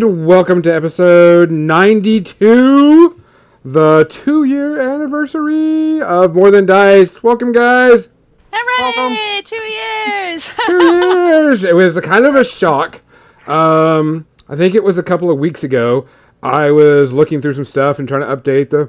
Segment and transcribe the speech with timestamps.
[0.00, 3.22] And welcome to episode 92,
[3.62, 7.22] the two year anniversary of More Than Dice.
[7.22, 8.08] Welcome, guys.
[8.50, 9.42] Hooray!
[9.44, 10.48] Two years!
[10.66, 11.64] Two years.
[11.64, 13.02] It was a kind of a shock.
[13.46, 16.06] Um, I think it was a couple of weeks ago.
[16.42, 18.88] I was looking through some stuff and trying to update the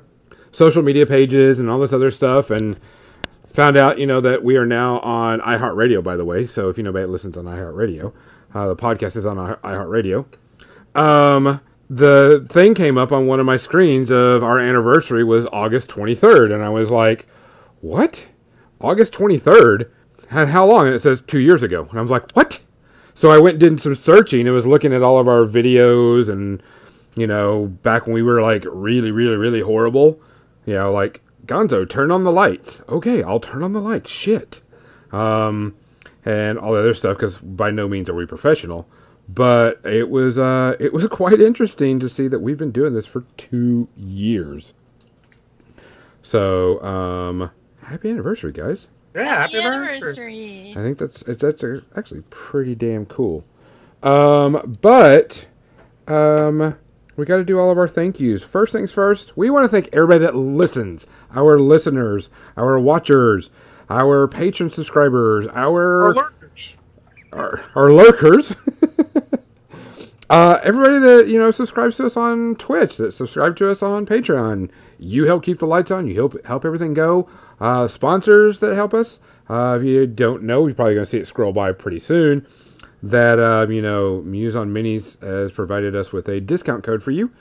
[0.53, 2.79] social media pages and all this other stuff and
[3.45, 6.47] found out, you know, that we are now on iHeartRadio, by the way.
[6.47, 8.13] So if you know anybody that listens on iHeartRadio,
[8.53, 10.25] uh, the podcast is on i- iHeartRadio.
[10.95, 15.89] Um, the thing came up on one of my screens of our anniversary was August
[15.89, 16.53] 23rd.
[16.53, 17.27] And I was like,
[17.81, 18.29] what?
[18.79, 19.89] August 23rd?
[20.29, 20.87] And how long?
[20.87, 21.87] And it says two years ago.
[21.89, 22.61] And I was like, what?
[23.13, 26.29] So I went and did some searching and was looking at all of our videos
[26.29, 26.63] and,
[27.15, 30.19] you know, back when we were like really, really, really horrible.
[30.65, 32.81] You know, like, Gonzo, turn on the lights.
[32.87, 34.09] Okay, I'll turn on the lights.
[34.09, 34.61] Shit.
[35.11, 35.75] Um,
[36.23, 38.87] and all the other stuff because by no means are we professional.
[39.29, 43.07] But it was uh, it was quite interesting to see that we've been doing this
[43.07, 44.73] for two years.
[46.21, 47.51] So um,
[47.83, 48.87] happy anniversary, guys!
[49.15, 50.71] Yeah, happy anniversary.
[50.75, 51.63] I think that's it's that's
[51.95, 53.43] actually pretty damn cool.
[54.03, 55.47] Um, but
[56.07, 56.77] um,
[57.15, 58.43] we got to do all of our thank yous.
[58.43, 63.49] First things first, we want to thank everybody that listens, our listeners, our watchers,
[63.89, 66.40] our patron subscribers, our Or lurkers.
[67.31, 68.55] Our, our lurkers.
[70.29, 74.05] uh, everybody that you know subscribes to us on Twitch, that subscribe to us on
[74.05, 74.71] Patreon.
[74.99, 76.07] You help keep the lights on.
[76.07, 77.29] You help help everything go.
[77.59, 79.19] Uh, sponsors that help us.
[79.49, 82.45] Uh, if you don't know, you're probably going to see it scroll by pretty soon.
[83.03, 87.11] That um, you know, Muse on Minis has provided us with a discount code for
[87.11, 87.31] you.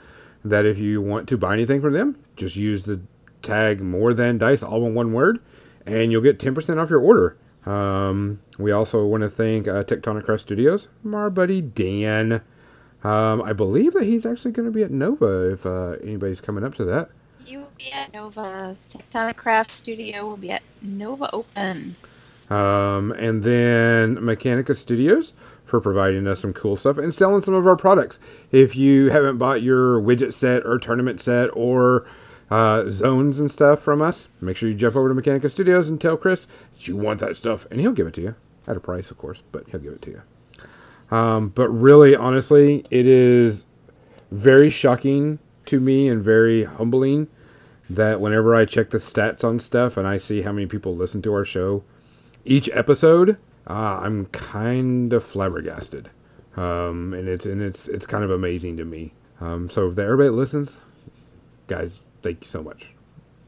[0.43, 3.01] That if you want to buy anything from them, just use the
[3.41, 5.39] tag more than dice, all in one word,
[5.85, 7.37] and you'll get 10% off your order.
[7.65, 12.41] Um, we also want to thank uh, Tectonic Craft Studios, our buddy Dan.
[13.03, 16.63] Um, I believe that he's actually going to be at Nova if uh, anybody's coming
[16.63, 17.09] up to that.
[17.45, 18.75] You will be at Nova.
[18.91, 21.95] Tectonic Craft Studio will be at Nova Open.
[22.49, 25.33] Um, and then Mechanica Studios
[25.63, 28.19] for providing us some cool stuff and selling some of our products.
[28.51, 32.05] If you haven't bought your widget set or tournament set or
[32.51, 35.99] uh, zones and stuff from us, make sure you jump over to Mechanica Studios and
[35.99, 38.35] tell Chris that you want that stuff, and he'll give it to you
[38.67, 41.17] at a price, of course, but he'll give it to you.
[41.17, 43.65] Um, but really, honestly, it is
[44.31, 47.29] very shocking to me and very humbling
[47.89, 51.21] that whenever I check the stats on stuff and I see how many people listen
[51.23, 51.83] to our show
[52.43, 53.37] each episode,
[53.67, 56.09] uh, I'm kind of flabbergasted,
[56.57, 59.13] um, and it's and it's it's kind of amazing to me.
[59.39, 60.77] Um, so if everybody listens,
[61.67, 62.87] guys, thank you so much.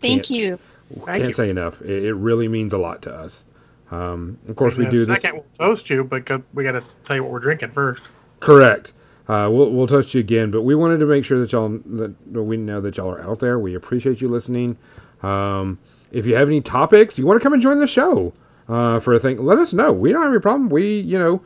[0.02, 0.60] Thank Can't- you.
[0.94, 1.34] Thank Can't you.
[1.34, 1.82] say enough.
[1.82, 3.44] It, it really means a lot to us.
[3.92, 5.08] Um, of course, we In a do this.
[5.22, 8.04] second, we'll toast you, but we got to tell you what we're drinking first.
[8.40, 8.94] Correct.
[9.28, 12.14] Uh, we'll we'll touch you again, but we wanted to make sure that y'all that
[12.26, 13.58] we know that y'all are out there.
[13.58, 14.78] We appreciate you listening.
[15.22, 15.80] Um,
[16.12, 18.34] if you have any topics, you want to come and join the show
[18.68, 19.94] uh, for a thing, let us know.
[19.94, 20.68] We don't have any problem.
[20.70, 21.42] We you know,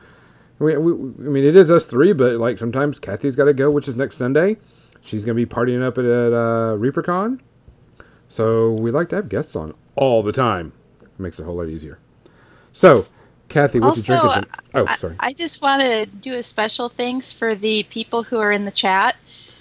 [0.58, 3.70] we, we I mean it is us three, but like sometimes Kathy's got to go,
[3.70, 4.58] which is next Sunday.
[5.08, 7.40] She's gonna be partying up at, at uh, ReaperCon,
[8.28, 10.74] so we like to have guests on all the time.
[11.02, 11.98] It makes it a whole lot easier.
[12.74, 13.06] So,
[13.48, 14.52] Kathy, what you Also, drinking?
[14.52, 15.16] ton- oh, I, sorry.
[15.22, 18.72] I just want to do a special thanks for the people who are in the
[18.72, 19.16] chat,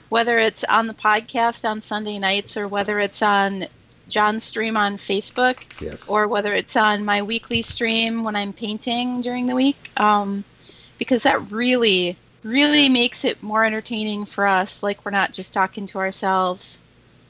[0.09, 3.69] whether it's on the podcast on Sunday nights or whether it's on
[4.09, 6.09] John's stream on Facebook yes.
[6.09, 10.45] or whether it's on my weekly stream when I'm painting during the week, um,
[10.99, 14.83] because that really, really makes it more entertaining for us.
[14.83, 16.79] Like we're not just talking to ourselves.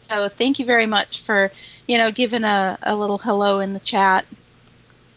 [0.09, 1.51] So thank you very much for,
[1.89, 4.25] you know, giving a, a little hello in the chat.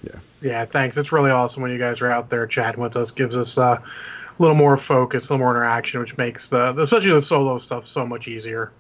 [0.03, 0.97] Yeah, Yeah, thanks.
[0.97, 3.11] It's really awesome when you guys are out there chatting with us.
[3.11, 7.11] Gives us uh, a little more focus, a little more interaction, which makes the especially
[7.11, 8.71] the solo stuff so much easier.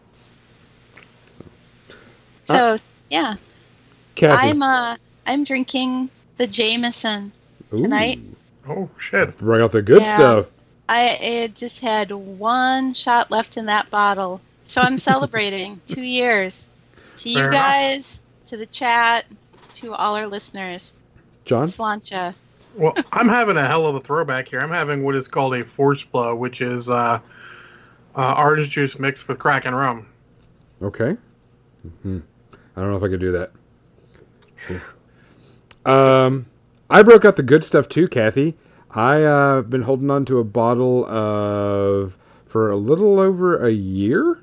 [2.45, 2.79] So
[3.09, 3.35] yeah,
[4.15, 4.49] Kathy.
[4.49, 7.31] I'm uh I'm drinking the Jameson.
[7.73, 8.19] Ooh, tonight.
[8.67, 9.37] Oh shit!
[9.37, 10.15] Bring out the good Yeah.
[10.15, 10.49] stuff.
[10.89, 16.65] I it just had one shot left in that bottle, so I'm celebrating two years.
[17.19, 17.61] To you Fair enough.
[17.61, 19.25] guys, to the chat,
[19.75, 20.91] to all our listeners.
[21.45, 21.67] John?
[21.67, 22.33] Sláinte.
[22.75, 24.61] Well, I'm having a hell of a throwback here.
[24.61, 27.19] I'm having what is called a force blow, which is uh,
[28.15, 30.07] uh, orange juice mixed with Kraken rum.
[30.81, 31.17] Okay.
[32.03, 32.19] hmm
[32.75, 33.51] I don't know if I could do that.
[35.85, 36.45] Um,
[36.89, 38.55] I broke out the good stuff too, Kathy.
[38.91, 44.41] I uh, been holding on to a bottle of for a little over a year,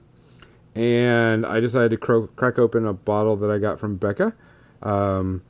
[0.74, 4.34] and I decided to cro- crack open a bottle that I got from Becca
[4.82, 5.42] um,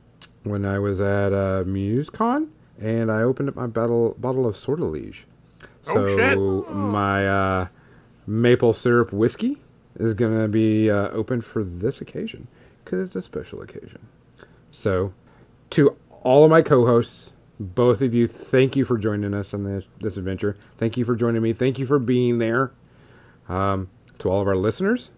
[0.43, 2.47] when I was at uh, MuseCon,
[2.81, 5.25] and I opened up my bottle bottle of Sortilege.
[5.87, 6.17] Oh, So
[6.65, 6.75] shit.
[6.75, 7.67] my uh,
[8.25, 9.57] maple syrup whiskey
[9.95, 12.47] is going to be uh, open for this occasion
[12.83, 14.07] because it's a special occasion.
[14.71, 15.13] So,
[15.71, 19.85] to all of my co-hosts, both of you, thank you for joining us on this,
[19.99, 20.57] this adventure.
[20.77, 21.53] Thank you for joining me.
[21.53, 22.71] Thank you for being there.
[23.49, 23.89] Um,
[24.19, 25.11] to all of our listeners,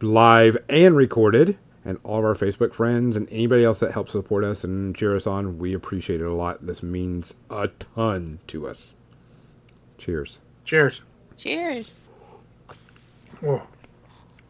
[0.00, 4.42] live and recorded, and all of our Facebook friends and anybody else that helps support
[4.42, 6.66] us and cheer us on, we appreciate it a lot.
[6.66, 8.96] This means a ton to us.
[9.96, 10.40] Cheers.
[10.64, 11.02] Cheers.
[11.38, 11.94] Cheers.
[13.40, 13.62] Whoa.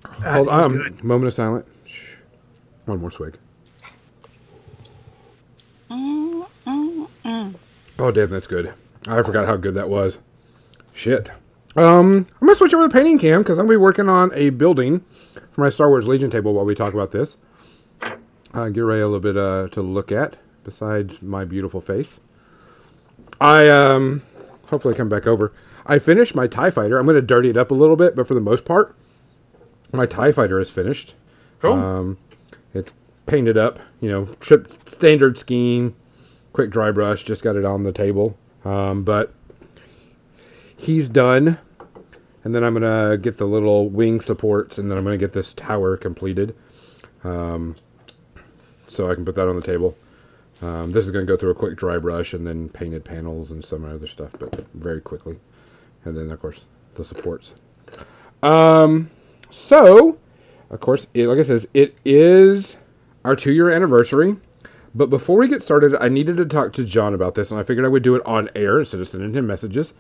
[0.07, 0.99] Hold on.
[1.03, 1.69] Moment of silence.
[1.87, 2.15] Shh.
[2.87, 3.37] One more swig.
[5.91, 7.55] Mm, mm, mm.
[7.99, 8.75] Oh, damn, that's good.
[9.09, 10.19] I forgot how good that was.
[10.93, 11.31] Shit.
[11.77, 14.31] Um, I'm gonna switch over to the painting cam because I'm gonna be working on
[14.35, 15.01] a building
[15.53, 17.37] for my Star Wars Legion table while we talk about this.
[18.55, 22.23] Uh, get ready a little bit uh, to look at besides my beautiful face.
[23.39, 24.23] I um,
[24.69, 25.53] hopefully come back over.
[25.85, 26.99] I finished my Tie Fighter.
[26.99, 28.97] I'm gonna dirty it up a little bit, but for the most part,
[29.93, 31.15] my Tie Fighter is finished.
[31.61, 31.75] Cool.
[31.75, 32.19] Um,
[32.73, 32.95] it's
[33.27, 35.95] painted up, you know, trip standard scheme,
[36.53, 37.25] quick dry brush.
[37.25, 39.33] Just got it on the table, um, but
[40.77, 41.59] he's done.
[42.45, 45.53] And then I'm gonna get the little wing supports, and then I'm gonna get this
[45.53, 46.55] tower completed,
[47.25, 47.75] um,
[48.87, 49.97] so I can put that on the table.
[50.63, 53.65] Um, this is gonna go through a quick dry brush, and then painted panels and
[53.65, 55.39] some other stuff, but very quickly.
[56.05, 57.55] And then of course the supports.
[58.43, 59.11] Um,
[59.51, 60.19] so,
[60.71, 62.77] of course, it, like I says, it is
[63.27, 64.37] our two year anniversary.
[64.95, 67.63] But before we get started, I needed to talk to John about this, and I
[67.65, 69.93] figured I would do it on air instead of sending him messages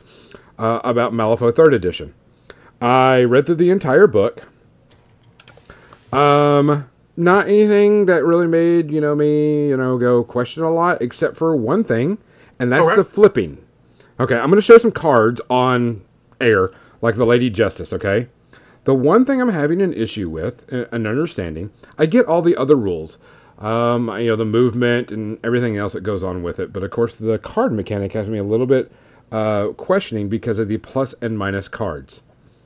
[0.58, 2.14] uh, about Malifaux Third Edition.
[2.80, 4.48] I read through the entire book.
[6.12, 11.02] Um, not anything that really made you know me you know go question a lot,
[11.02, 12.18] except for one thing,
[12.58, 13.62] and that's the flipping.
[14.18, 16.02] Okay, I'm going to show some cards on
[16.40, 16.70] air,
[17.02, 17.92] like the Lady Justice.
[17.92, 18.28] Okay,
[18.86, 22.56] the one thing I'm having an issue with, uh, an understanding, I get all the
[22.56, 23.18] other rules,
[23.58, 26.90] um, you know, the movement and everything else that goes on with it, but of
[26.90, 28.90] course the card mechanic has me a little bit
[29.32, 32.22] uh, questioning because of the plus and minus cards.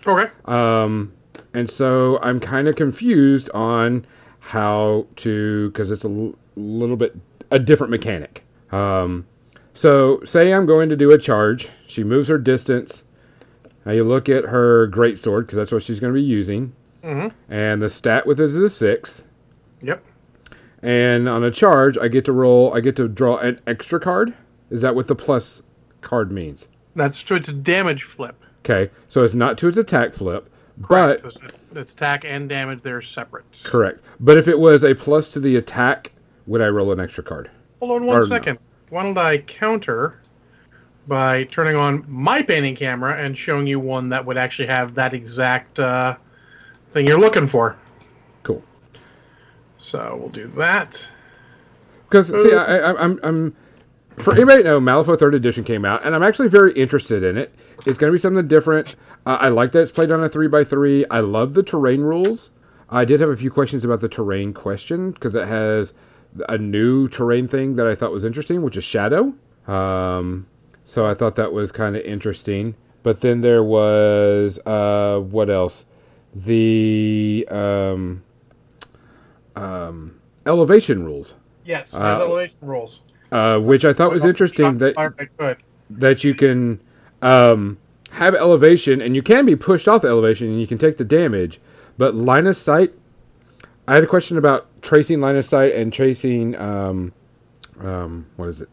[0.07, 0.31] Okay.
[0.45, 1.15] Um,
[1.55, 4.07] and so I'm kind of confused on
[4.41, 7.17] how to, because it's a l- little bit
[7.51, 8.45] a different mechanic.
[8.71, 9.27] Um,
[9.75, 11.69] so say I'm going to do a charge.
[11.87, 13.05] She moves her distance.
[13.85, 16.75] Now you look at her great sword because that's what she's going to be using.
[17.03, 17.29] Mm-hmm.
[17.53, 19.25] And the stat with it is a six.
[19.82, 20.05] Yep.
[20.82, 22.75] And on a charge, I get to roll.
[22.75, 24.35] I get to draw an extra card.
[24.71, 25.62] Is that what the plus
[26.00, 26.69] card means?
[26.94, 27.37] That's true.
[27.37, 28.37] It's a damage flip.
[28.61, 30.50] Okay, so it's not to its attack flip,
[30.83, 31.23] Correct.
[31.23, 32.83] but It's, it's attack and damage.
[32.83, 33.62] They're separate.
[33.64, 34.05] Correct.
[34.19, 36.12] But if it was a plus to the attack,
[36.47, 37.50] would I roll an extra card?
[37.81, 38.57] Hold on Or one no.
[38.90, 40.21] Why don't I counter
[41.11, 45.12] by turning on my painting camera and showing you one that would actually have that
[45.12, 46.17] exact uh,
[46.93, 47.76] thing you're looking for.
[48.45, 48.62] Cool.
[49.76, 51.07] So we'll do that.
[52.09, 53.57] Because see, I, I, I'm, I'm
[54.19, 57.37] for anybody to know, Malifaux Third Edition came out, and I'm actually very interested in
[57.37, 57.52] it.
[57.87, 58.95] It's going to be something different.
[59.26, 61.05] Uh, I like that it's played on a three x three.
[61.11, 62.52] I love the terrain rules.
[62.88, 65.93] I did have a few questions about the terrain question because it has
[66.49, 69.35] a new terrain thing that I thought was interesting, which is shadow.
[69.67, 70.47] Um,
[70.90, 72.75] so I thought that was kind of interesting.
[73.04, 75.87] But then there was uh, what else?
[76.35, 78.25] The um,
[79.54, 81.37] um, elevation rules.
[81.64, 83.00] Yes, Uh, elevation rules.
[83.30, 85.59] uh, which I thought was interesting that Fire I could.
[85.90, 86.80] that you can
[87.23, 87.78] um,
[88.12, 91.04] have elevation and you can be pushed off the elevation and you can take the
[91.04, 91.61] damage,
[91.99, 92.92] but line of sight.
[93.87, 97.12] I had a question about tracing line of sight and tracing um,
[97.78, 98.68] um, what is it?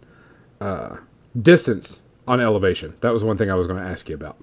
[0.59, 0.97] Uh,
[1.39, 2.93] distance on elevation.
[3.01, 4.37] That was one thing I was going to ask you about.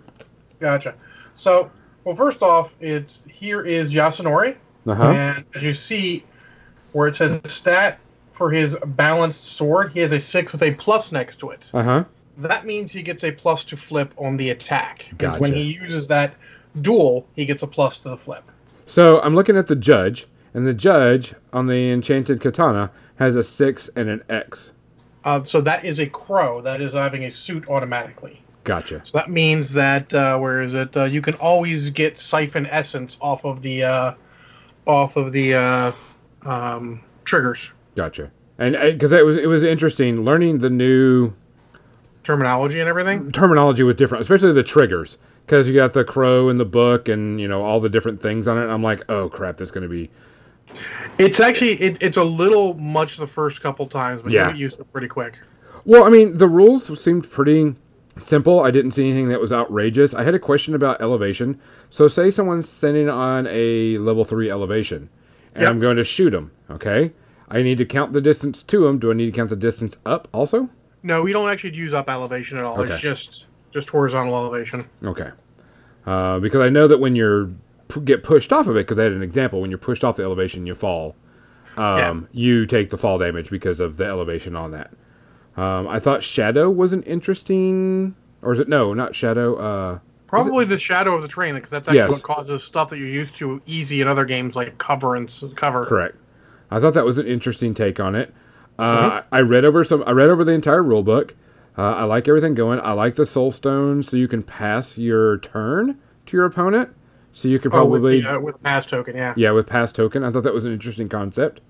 [0.61, 0.95] Gotcha.
[1.37, 1.71] So,
[2.05, 5.11] well, first off, it's here is Yasunori, Uh huh.
[5.11, 6.25] and as you see,
[6.93, 7.99] where it says stat
[8.33, 11.71] for his balanced sword, he has a six with a plus next to it.
[11.75, 12.05] Uh huh.
[12.39, 15.07] That means he gets a plus to flip on the attack.
[15.19, 15.39] Gotcha.
[15.41, 16.35] When he uses that
[16.83, 18.43] duel, he gets a plus to the flip.
[18.87, 23.43] So I'm looking at the judge, and the judge on the enchanted katana has a
[23.45, 24.73] six and an X.
[25.25, 26.61] Uh, so that is a crow.
[26.61, 28.43] That is having a suit automatically.
[28.65, 29.03] Gotcha.
[29.05, 30.97] So that means that uh, where is it?
[30.97, 34.15] Uh, you can always get siphon essence off of the uh,
[34.87, 35.93] off of the uh,
[36.43, 38.31] um, triggers Gotcha.
[38.59, 41.33] And because it was it was interesting learning the new
[42.23, 43.33] terminology and everything.
[43.33, 47.41] terminology with different, especially the triggers, because you got the crow in the book and
[47.41, 48.67] you know all the different things on it.
[48.67, 50.11] I'm like, oh crap, that's going to be
[51.19, 54.47] It's actually it, it's a little much the first couple times, but Yeah.
[54.47, 55.35] you get used to it pretty quick.
[55.85, 56.05] well.
[56.05, 57.75] I mean, the rules seemed pretty
[58.19, 58.61] simple.
[58.61, 60.15] I didn't see anything that was outrageous.
[60.15, 61.61] I had a question about elevation.
[61.91, 65.09] So, say someone's sitting on a level three elevation,
[65.55, 65.71] and Yep.
[65.71, 66.51] I'm going to shoot them.
[66.71, 67.13] Okay,
[67.49, 68.99] I need to count the distance to them.
[68.99, 70.71] Do I need to count the distance up also?
[71.03, 72.81] No, we don't actually use up elevation at all.
[72.81, 72.91] Okay.
[72.91, 74.87] It's just just horizontal elevation.
[75.05, 75.31] Okay,
[76.07, 77.51] uh, because I know that when you're
[77.95, 80.17] p- get pushed off of it, because I had an example, when you're pushed off
[80.17, 81.17] the elevation, you fall.
[81.77, 84.93] Um, You take the fall damage because of the elevation on that.
[85.57, 89.57] Um, I thought shadow was an interesting, or is it no, not shadow?
[89.57, 92.11] Uh, Probably the shadow of the terrain, because that's actually Yes.
[92.11, 95.85] what causes stuff that you're used to easy in other games like cover and cover.
[95.87, 96.17] Correct.
[96.71, 98.33] I thought that was an interesting take on it.
[98.79, 100.03] Uh, I I read over some.
[100.07, 101.35] I read over the entire rule book.
[101.79, 102.81] Uh, I like everything going.
[102.81, 106.91] I like the soul stone, so you can pass your turn to your opponent.
[107.37, 109.35] So you could Oh, with probably, the, uh, with pass token, yeah.
[109.37, 110.23] yeah, with pass token.
[110.23, 111.61] I thought that was an interesting concept.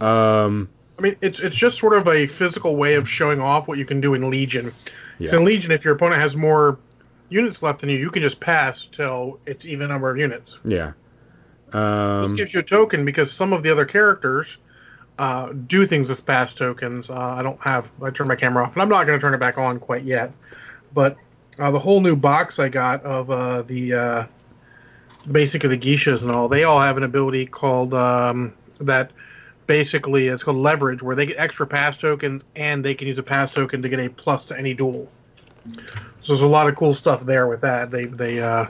[0.00, 3.78] Um, I mean, it's it's just sort of a physical way of showing off what
[3.78, 4.66] you can do in Legion.
[4.66, 4.84] 'Cause
[5.18, 5.36] Yeah.
[5.36, 6.78] in Legion, if your opponent has more
[7.28, 10.58] units left than you, you can just pass till it's even number of units.
[10.64, 10.92] yeah.
[11.66, 14.58] This Um, gives you a token because some of the other characters
[15.18, 17.08] uh, do things with pass tokens.
[17.10, 17.88] Uh, I don't have.
[18.02, 20.02] I turned my camera off, and I'm not going to turn it back on quite
[20.04, 20.30] yet.
[20.92, 21.16] But
[21.58, 23.94] uh, the whole new box I got of uh, the
[25.30, 29.12] basic of the geishas and all, they all have an ability called um, that.
[29.66, 33.22] Basically, it's called leverage, where they get extra pass tokens, and they can use a
[33.24, 35.08] pass token to get a plus to any duel.
[36.20, 37.90] So there's a lot of cool stuff there with that.
[37.90, 38.66] They they uh,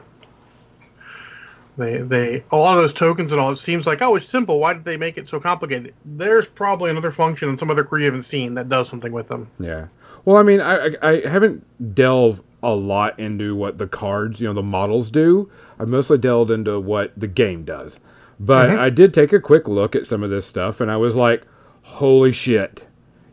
[1.77, 3.51] they they a lot of those tokens and all.
[3.53, 4.59] It seems like oh, it's simple.
[4.59, 5.95] Why did they make it so complicated?
[6.05, 9.29] There's probably another function in some other crew you haven't seen that does something with
[9.29, 9.51] them.
[9.59, 9.89] Yeah.
[10.25, 14.49] Well, I mean, I, I, I haven't delved a lot into what the cards, you
[14.49, 15.51] know, the models do.
[15.79, 18.01] I've mostly delved into what the game does.
[18.41, 18.81] But mm-hmm.
[18.81, 21.45] I did take a quick look at some of this stuff, and I was like,
[21.83, 22.83] holy shit.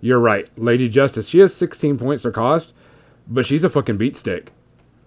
[0.01, 0.47] You're right.
[0.57, 2.73] Lady Justice, she has 16 points her cost,
[3.27, 4.51] but she's a fucking beat stick.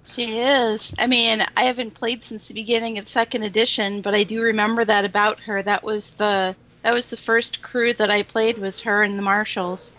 [0.09, 0.95] She is.
[0.99, 4.85] I mean, I haven't played since the beginning of second edition, but I do remember
[4.85, 5.63] that about her.
[5.63, 9.23] That was the that was the first crew that I played was her and the
[9.23, 9.91] Marshals.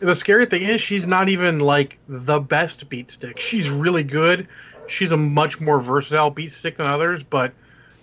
[0.00, 3.38] The scary thing is she's not even like the best beat stick.
[3.38, 4.46] She's really good.
[4.86, 7.52] She's a much more versatile beat stick than others, but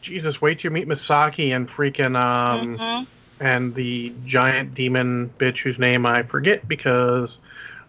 [0.01, 3.07] Jesus, wait till you meet Misaki and freaking um Mhm.
[3.39, 7.39] and the giant demon bitch whose name I forget because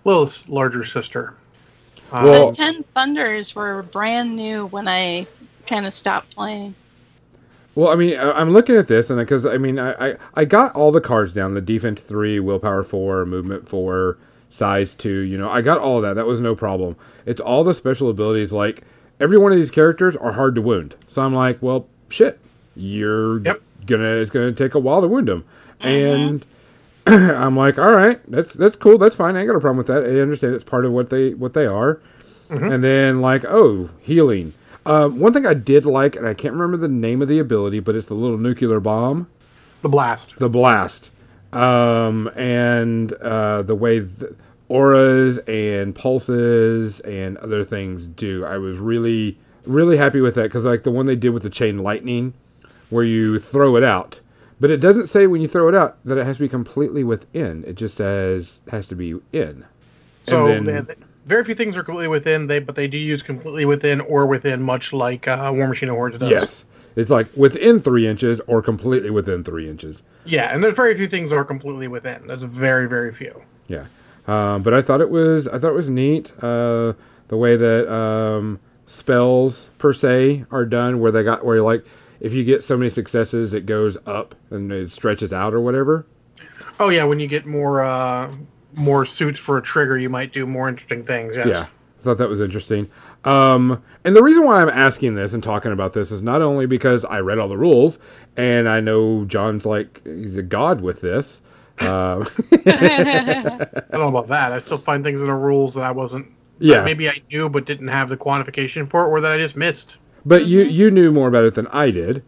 [0.04, 1.34] Lilith's larger sister.
[2.12, 5.26] Well- the Ten Thunders were brand new when I
[5.66, 6.74] kind of stopped playing.
[7.76, 10.74] Well, I mean, I'm looking at this, and because I mean, I, I I got
[10.74, 14.16] all the cards down: the defense three, willpower four, movement four,
[14.48, 15.18] size two.
[15.20, 16.14] You know, I got all that.
[16.14, 16.96] That was no problem.
[17.26, 18.50] It's all the special abilities.
[18.50, 18.82] Like
[19.20, 20.96] every one of these characters are hard to wound.
[21.06, 22.40] So I'm like, well, shit,
[22.74, 23.60] you're Yep.
[23.84, 25.44] gonna it's gonna take a while to wound them,
[25.80, 25.86] mm-hmm.
[25.86, 26.46] and
[27.06, 29.36] I'm like, all right, that's that's cool, that's fine.
[29.36, 30.02] I ain't got a problem with that.
[30.02, 32.00] I understand it's part of what they what they are.
[32.48, 32.72] Mm-hmm.
[32.72, 34.54] And then like, oh, healing.
[34.86, 37.80] Um, one thing I did like, and I can't remember the name of the ability,
[37.80, 39.28] but it's the little nuclear bomb,
[39.82, 40.36] the blast.
[40.36, 41.10] the blast,
[41.52, 44.32] um, and uh, the way th-
[44.68, 48.44] auras and pulses and other things do.
[48.44, 51.50] I was really really happy with that because like the one they did with the
[51.50, 52.32] chain lightning,
[52.90, 54.20] where you throw it out.
[54.60, 57.02] But it doesn't say when you throw it out that it has to be completely
[57.04, 57.62] within.
[57.66, 59.64] It just says it has to be in.
[60.28, 60.86] So And then-
[61.26, 62.46] very few things are completely within.
[62.46, 65.96] They but they do use completely within or within, much like uh, War Machine of
[65.96, 66.30] Hordes does.
[66.30, 66.64] Yes.
[66.94, 70.02] It's like within three inches or completely within three inches.
[70.24, 72.26] Yeah, and there's very few things that are completely within.
[72.26, 73.42] There's very very few.
[73.68, 73.86] Yeah.
[74.26, 76.94] Um, but I thought it was I thought it was neat uh,
[77.28, 81.84] the way that um, spells per se are done, where they got where like
[82.18, 86.06] if you get so many successes, it goes up and it stretches out or whatever.
[86.80, 88.32] Oh yeah, when you get more uh,
[88.76, 91.36] more suits for a trigger, you might do more interesting things.
[91.36, 91.46] Yes.
[91.46, 91.66] Yeah.
[91.98, 92.90] I thought that was interesting.
[93.24, 96.66] Um, and the reason why I'm asking this and talking about this is not only
[96.66, 97.98] because I read all the rules
[98.36, 101.42] and I know John's like he's a god with this.
[101.80, 102.24] Uh,
[102.66, 104.52] I don't know about that.
[104.52, 106.26] I still find things in the rules that I wasn't.
[106.58, 106.84] Yeah.
[106.84, 109.96] maybe I knew but didn't have the quantification for, it, or that I just missed.
[110.24, 112.24] But you you knew more about it than I did.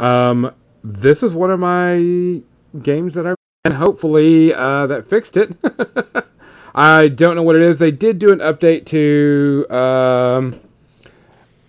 [0.00, 2.42] Um, this is one of my
[2.80, 5.56] games that I and hopefully uh, that fixed it.
[6.74, 7.78] I don't know what it is.
[7.78, 10.60] They did do an update to um,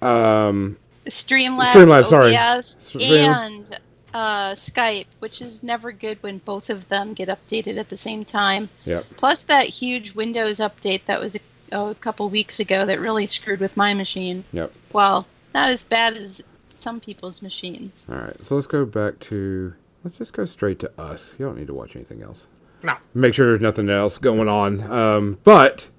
[0.02, 2.36] um, Streamlabs, Streamlabs, sorry.
[2.36, 3.80] OBS, and
[4.14, 8.24] uh, Skype, which is never good when both of them get updated at the same
[8.26, 8.70] time.
[8.86, 9.06] yep.
[9.18, 11.40] Plus that huge Windows update that was a,
[11.74, 14.46] oh, a couple weeks ago that really screwed with my machine.
[14.54, 14.72] Yep.
[14.94, 16.42] Well, not as bad as
[16.80, 17.92] some people's machines.
[18.10, 18.46] All right.
[18.46, 21.36] So let's go back to let's just go straight to us.
[21.38, 22.48] You don't need to watch anything else.
[22.82, 22.96] No.
[23.14, 24.82] Make sure there's nothing else going on.
[24.92, 25.90] Um, but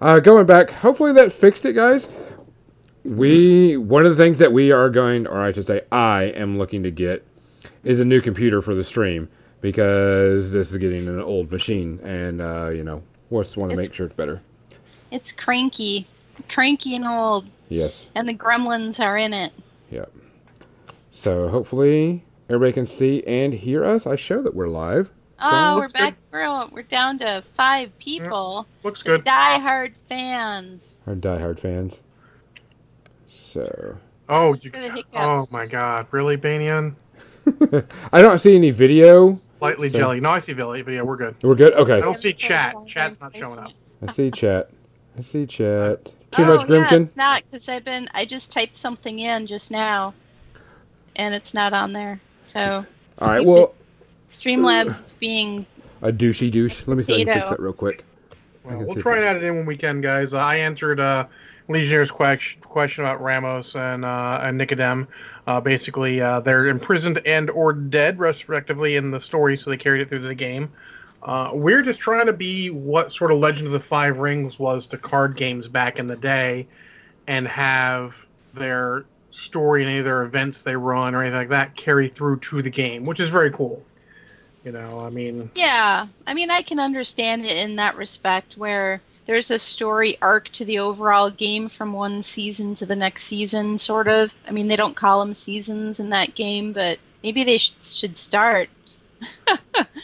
[0.00, 2.08] uh, going back, hopefully that fixed it, guys.
[3.04, 6.58] We one of the things that we are going, or I should say, I am
[6.58, 7.26] looking to get,
[7.82, 9.28] is a new computer for the stream
[9.60, 13.76] because this is getting an old machine, and uh, you know, we just want to
[13.76, 14.42] make sure it's better.
[15.10, 16.06] It's cranky,
[16.48, 18.10] cranky and old, Yes.
[18.14, 19.52] and the gremlins are in it.
[19.90, 20.12] Yep.
[21.10, 24.06] So hopefully everybody can see and hear us.
[24.06, 25.10] I show that we're live.
[25.40, 26.16] Oh, we're looks back.
[26.32, 28.66] We're, we're down to five people.
[28.68, 29.24] Mm, looks good.
[29.24, 30.94] Die-hard fans.
[31.06, 32.02] Our diehard fans.
[33.28, 36.06] So Oh, you, For oh my God!
[36.10, 36.94] Really, Banian?
[38.12, 39.32] I don't see any video.
[39.32, 40.20] Slightly So- jelly.
[40.20, 40.82] No, I see video.
[40.82, 41.04] Video.
[41.04, 41.34] We're good.
[41.42, 41.72] We're good.
[41.74, 41.96] Okay.
[41.96, 42.74] I don't see chat.
[42.86, 43.72] Chat's not showing up.
[44.06, 44.70] I see chat.
[45.18, 46.04] I see chat.
[46.30, 48.06] Too oh, much Yeah, it's not because I've been.
[48.12, 50.12] I just typed something in just now,
[51.16, 52.20] and it's not on there.
[52.48, 52.84] So
[53.18, 53.44] All right.
[53.44, 53.74] Well,
[54.32, 55.66] Streamlabs is being.
[56.02, 56.86] a douchey douche.
[56.86, 58.04] Let me see if I can fix that real quick.
[58.64, 60.34] Well, we'll try and add it in when we can, guys.
[60.34, 61.26] Uh, I answered uh,
[61.68, 65.06] Legionnaire's question, question about Ramos and uh, and Nicodem.
[65.46, 70.02] Uh, basically, uh, they're imprisoned and or dead, respectively, in the story, so they carried
[70.02, 70.70] it through to the game.
[71.22, 74.86] Uh, we're just trying to be what sort of Legend of the Five Rings was
[74.86, 76.66] to card games back in the day,
[77.26, 79.04] and have their
[79.38, 82.62] story and any of their events they run or anything like that carry through to
[82.62, 83.84] the game, which is very cool.
[84.64, 89.00] You know, I mean, Yeah, I mean, I can understand it in that respect where
[89.26, 93.78] there's a story arc to the overall game from one season to the next season,
[93.78, 94.32] sort of.
[94.46, 98.18] I mean, they don't call them seasons in that game, but maybe they sh- should
[98.18, 98.68] start.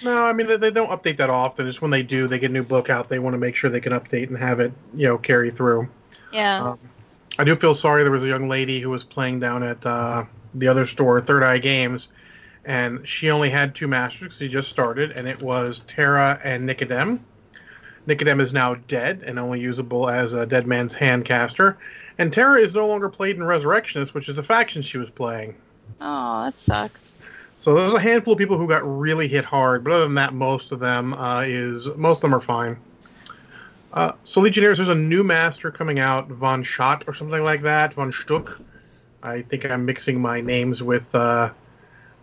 [0.02, 1.66] No, I mean they, they don't update that often.
[1.66, 3.08] It's when they do, they get a new book out.
[3.08, 5.88] They want to make sure they can update and have it, you know, carry through.
[6.30, 6.62] Yeah.
[6.62, 6.78] Um,
[7.38, 8.02] I do feel sorry.
[8.02, 11.42] There was a young lady who was playing down at uh, the other store, Third
[11.42, 12.08] Eye Games,
[12.64, 14.36] and she only had two masters.
[14.36, 17.18] She just started, and it was Tara and Nicodem.
[18.06, 21.76] Nicodem is now dead and only usable as a dead man's hand caster,
[22.18, 25.56] and Tara is no longer played in Resurrectionist, which is the faction she was playing.
[26.00, 27.12] oh, that sucks.
[27.58, 30.34] So there's a handful of people who got really hit hard, but other than that,
[30.34, 32.76] most of them uh, is most of them are fine.
[33.94, 37.94] Uh, so Legionnaires, there's a new master coming out, Von Schott or something like that,
[37.94, 38.60] Von Schtook.
[39.22, 41.50] I think I'm mixing my names with uh,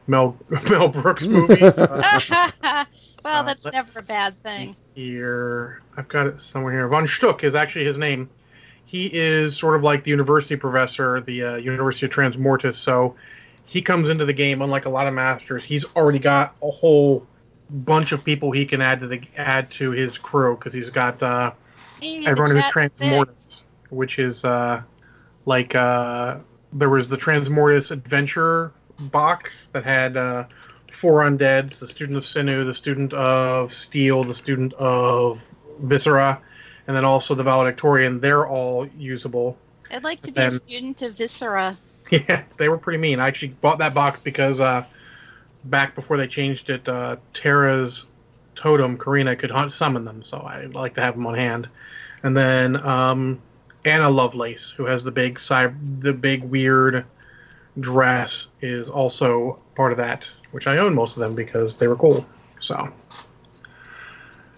[0.05, 0.37] Mel
[0.69, 1.61] Mel Brooks movies.
[1.61, 2.25] Uh,
[2.61, 2.85] well,
[3.23, 4.75] uh, that's never a bad thing.
[4.95, 6.87] Here, I've got it somewhere here.
[6.89, 8.29] Von Schtook is actually his name.
[8.83, 12.73] He is sort of like the university professor, the uh, University of Transmortis.
[12.73, 13.15] So
[13.65, 15.63] he comes into the game, unlike a lot of masters.
[15.63, 17.25] He's already got a whole
[17.69, 21.23] bunch of people he can add to the add to his crew because he's got
[21.23, 21.60] uh, Maybe the
[22.01, 24.81] everyone who's Transmortis, which is uh,
[25.45, 26.37] like uh,
[26.73, 30.45] there was the Transmortis Adventure box that had uh,
[30.91, 35.43] four undeads: the student of Sinew, the student of Steel, the student of
[35.79, 36.41] Viscera,
[36.87, 38.19] and then also the Valedictorian.
[38.19, 39.57] They're all usable.
[39.89, 41.77] I'd like to be a student of Viscera.
[42.11, 43.21] Yeah, they were pretty mean.
[43.21, 44.83] I actually bought that box because uh,
[45.63, 48.05] back before they changed it, uh, Tara's
[48.61, 51.67] totem, Karina, could hunt, summon them, so I like to have them on hand.
[52.21, 53.41] And then um,
[53.85, 57.03] Anna Lovelace, who has the big cy- the big weird
[57.79, 61.95] dress, is also part of that, which I own most of them because they were
[61.95, 62.23] cool.
[62.59, 62.87] So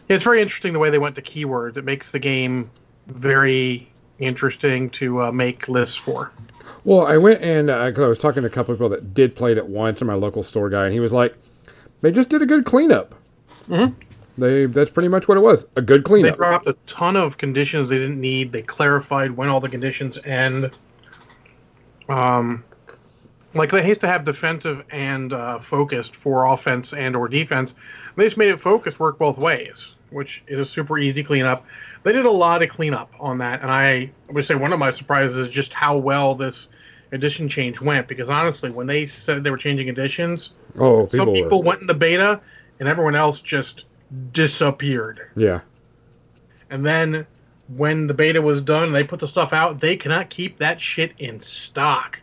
[0.09, 1.77] it's very interesting the way they went to keywords.
[1.77, 2.69] It makes the game
[3.07, 3.87] very
[4.19, 6.33] interesting to uh, make lists for.
[6.83, 9.53] Well, I went and because I was talking to a couple people that did play
[9.53, 11.37] it at once, and my local store guy, and he was like,
[12.01, 13.15] "They just did a good cleanup.
[13.69, 13.93] Mhm.
[14.37, 16.33] They that's pretty much what it was, a good cleanup.
[16.33, 18.51] they dropped a ton of conditions they didn't need.
[18.51, 20.71] They clarified when all the conditions end.
[22.09, 22.63] Um,
[23.53, 27.75] like they used to have defensive and uh, focused for offense and or defense.
[28.15, 31.65] They just made it focused work both ways, which is a super easy cleanup.
[32.01, 34.89] They did a lot of cleanup on that, and I would say one of my
[34.89, 36.69] surprises is just how well this
[37.11, 38.07] edition change went.
[38.07, 41.81] Because honestly, when they said they were changing editions, oh, some people, people were, went
[41.81, 42.41] into beta,
[42.79, 43.85] and everyone else just
[44.31, 45.31] disappeared.
[45.35, 45.61] yeah,
[46.69, 47.25] And then
[47.75, 51.13] when the beta was done they put the stuff out, they cannot keep that shit
[51.17, 52.19] in stock.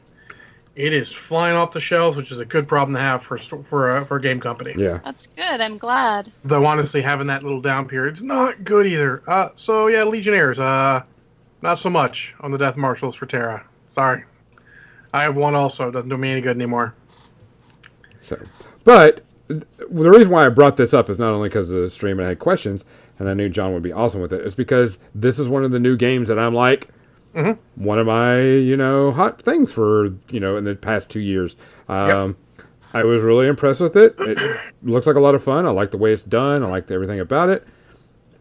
[0.76, 3.38] It is flying off the shelves, which is a good problem to have for a
[3.40, 4.74] for a, for a game company.
[4.78, 5.00] yeah.
[5.04, 5.60] That's good.
[5.60, 6.30] I'm glad.
[6.44, 9.22] Though honestly, having that little down period's not good either.
[9.28, 11.02] Uh, so yeah, Legionnaires, uh,
[11.62, 13.66] not so much on the Death Marshals for Tara.
[13.90, 14.24] Sorry,
[15.12, 15.90] I have one also.
[15.90, 16.94] Doesn't do me any good anymore.
[18.20, 18.38] So,
[18.84, 19.28] but th-
[19.90, 22.26] the reason why I brought this up is not only because of the stream and
[22.26, 22.84] I had questions,
[23.18, 24.40] and I knew John would be awesome with it.
[24.46, 26.88] It's because this is one of the new games that I'm like,
[27.34, 27.58] Mhm.
[27.76, 31.54] one of my you know hot things for you know in the past two years.
[31.88, 32.36] Um,
[32.92, 34.14] I was really impressed with it.
[34.18, 34.38] It
[34.82, 35.64] looks like a lot of fun.
[35.64, 36.64] I like the way it's done.
[36.64, 37.64] I like everything about it.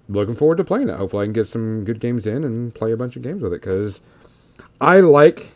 [0.08, 0.96] Looking forward to playing it.
[0.96, 3.54] Hopefully, I can get some good games in and play a bunch of games with
[3.54, 4.02] it because
[4.82, 5.52] I like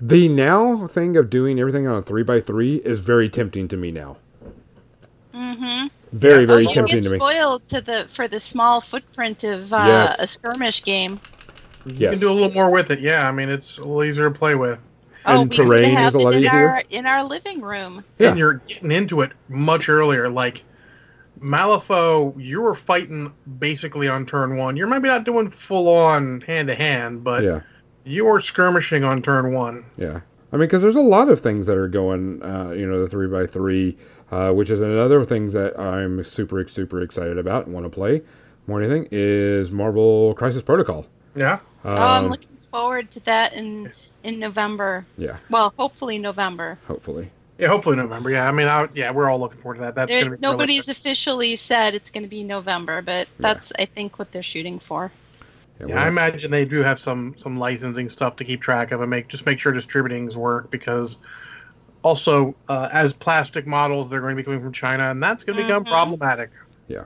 [0.00, 3.76] the now thing of doing everything on a three by three is very tempting to
[3.76, 4.16] me now.
[5.34, 5.86] Mm-hmm.
[6.12, 7.16] Very, Yeah, very oh, you tempting get to me.
[7.18, 10.20] spoiled to the for the small footprint of uh, Yes.
[10.20, 11.18] a skirmish game.
[11.86, 12.10] You Yes.
[12.12, 13.00] can do a little more with it.
[13.00, 14.78] Yeah, I mean it's a little easier to play with.
[15.26, 16.68] And oh, we terrain is a lot in easier.
[16.68, 18.04] Our, in our living room.
[18.18, 18.30] Yeah.
[18.30, 20.28] And you're getting into it much earlier.
[20.28, 20.62] Like
[21.40, 24.76] Malifaux, you were fighting basically on turn one.
[24.76, 27.60] You're maybe not doing full on hand to hand, but Yeah,
[28.04, 29.84] you are skirmishing on turn one.
[29.96, 30.20] yeah.
[30.52, 33.08] I mean, because there's a lot of things that are going, uh, you know, the
[33.08, 33.98] three by three,
[34.34, 38.22] uh, which is another thing that I'm super, super excited about and want to play
[38.66, 41.06] more than anything is Marvel Crisis Protocol.
[41.36, 41.58] Yeah.
[41.84, 43.92] oh, I'm Um, looking forward to that in
[44.22, 45.04] in November.
[45.18, 46.78] yeah, Well, hopefully November.
[46.86, 47.30] hopefully.
[47.58, 48.30] Yeah, hopefully November.
[48.30, 49.94] Yeah, I mean, I, yeah, we're all looking forward to that.
[49.94, 50.96] That's There, going to be nobody's good.
[50.96, 55.12] officially said it's going to be November, but that's I think what they're shooting for.
[55.80, 59.00] Yeah, Yeah, I imagine they do have some some licensing stuff to keep track of
[59.02, 61.18] and make just make sure distributing's work because
[62.04, 65.56] also uh, as plastic models they're going to be coming from China and that's going
[65.56, 65.88] to become Mhm.
[65.88, 66.50] problematic.
[66.86, 67.04] Yeah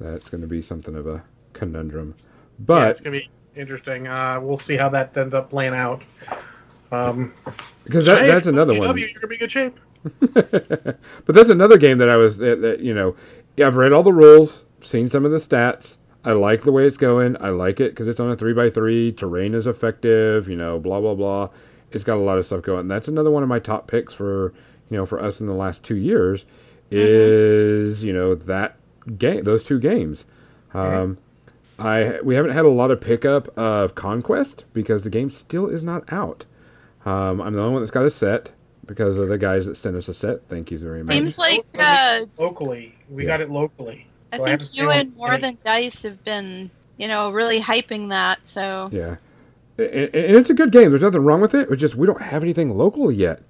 [0.00, 2.14] that's going to be something of a conundrum.
[2.16, 2.24] yeah,
[2.60, 4.06] But it's going to be interesting.
[4.06, 6.02] Uh, we'll see how that ends up playing out.
[6.92, 7.34] Um,
[7.84, 8.96] because that, that's another GW, one.
[8.96, 9.78] You're going to be in good shape.
[10.32, 13.16] but that's another game that I was that, that you know
[13.62, 15.96] I've read all the rules, seen some of the stats.
[16.24, 17.36] I like the way it's going.
[17.40, 19.10] I like it because it's on a three by three.
[19.12, 20.48] Terrain is effective.
[20.48, 21.48] You know, blah blah blah.
[21.92, 22.80] It's got a lot of stuff going.
[22.80, 24.52] And that's another one of my top picks for
[24.90, 26.44] you know for us in the last two years
[26.90, 28.76] is you know that
[29.18, 30.26] game those two games.
[30.74, 31.18] Um,
[31.78, 35.84] I we haven't had a lot of pickup of Conquest because the game still is
[35.84, 36.44] not out.
[37.04, 38.52] Um, I'm the only one that's got a set
[38.84, 40.48] because of the guys that sent us a set.
[40.48, 41.14] Thank you very much.
[41.14, 43.28] Seems like uh, Locally, we Yeah.
[43.28, 44.06] got it locally.
[44.32, 47.60] I So I think haven't you and More Than Dice have been, you know, really
[47.60, 48.40] hyping that.
[48.44, 49.16] So Yeah,
[49.78, 50.90] and, and it's a good game.
[50.90, 51.70] There's nothing wrong with it.
[51.70, 53.42] It's just we don't have anything local yet.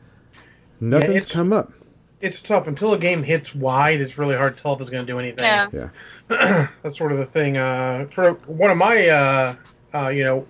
[0.81, 1.73] Nothing's it's- come up.
[2.21, 4.01] It's tough until a game hits wide.
[4.01, 5.45] It's really hard to tell if it's going to do anything.
[5.45, 7.57] yeah, Yeah, that's sort of the thing.
[7.57, 9.55] Uh, sort of one of my, uh,
[9.95, 10.45] uh, you know,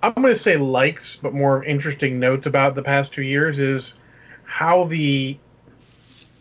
[0.00, 3.94] I'm going to say likes, but more interesting notes about the past two years is
[4.44, 5.36] how the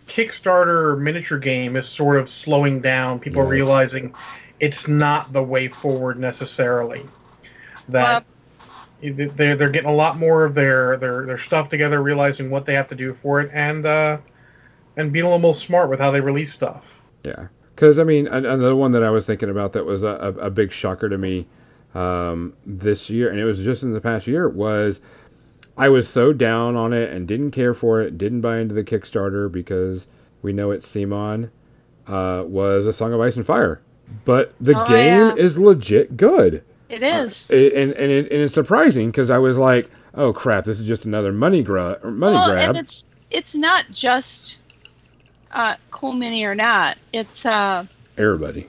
[0.08, 3.20] Kickstarter miniature game is sort of slowing down.
[3.20, 3.52] People are Yes.
[3.52, 4.14] realizing
[4.60, 7.04] it's not the way forward necessarily.
[7.92, 8.26] That
[9.02, 12.74] they're they're getting a lot more of their their their stuff together, realizing what they
[12.74, 14.18] have to do for it, and uh,
[14.98, 17.02] and being a little more smart with how they release stuff.
[17.24, 17.48] yeah.
[17.76, 20.50] Because I mean, another one that I was thinking about that was a, a, a
[20.52, 21.48] big shocker to me
[21.96, 25.02] um, this year, and it was just in the past year, was
[25.78, 28.84] I was so down on it and didn't care for it, didn't buy into the
[28.84, 30.06] Kickstarter because
[30.44, 31.50] we know it's CMON.
[32.06, 33.82] Uh, was a Song of Ice and Fire,
[34.26, 35.34] but the Oh, game yeah.
[35.36, 36.64] is legit good.
[36.92, 37.48] It is.
[37.50, 40.86] It, and and, it, and it's surprising because I was like, "Oh crap, this is
[40.86, 42.70] just another money grab." Money well, grab.
[42.70, 44.58] and it's it's not just
[45.52, 46.98] uh, cool mini or not.
[47.14, 47.86] It's uh,
[48.18, 48.68] Everybody,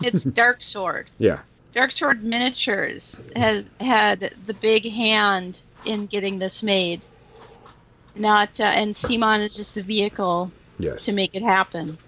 [0.00, 1.08] it's Dark Sword.
[1.18, 1.40] yeah,
[1.74, 7.00] Dark Sword Miniatures has had the big hand in getting this made.
[8.14, 11.04] Not uh, and CMON is just the vehicle yes.
[11.04, 11.98] to make it happen.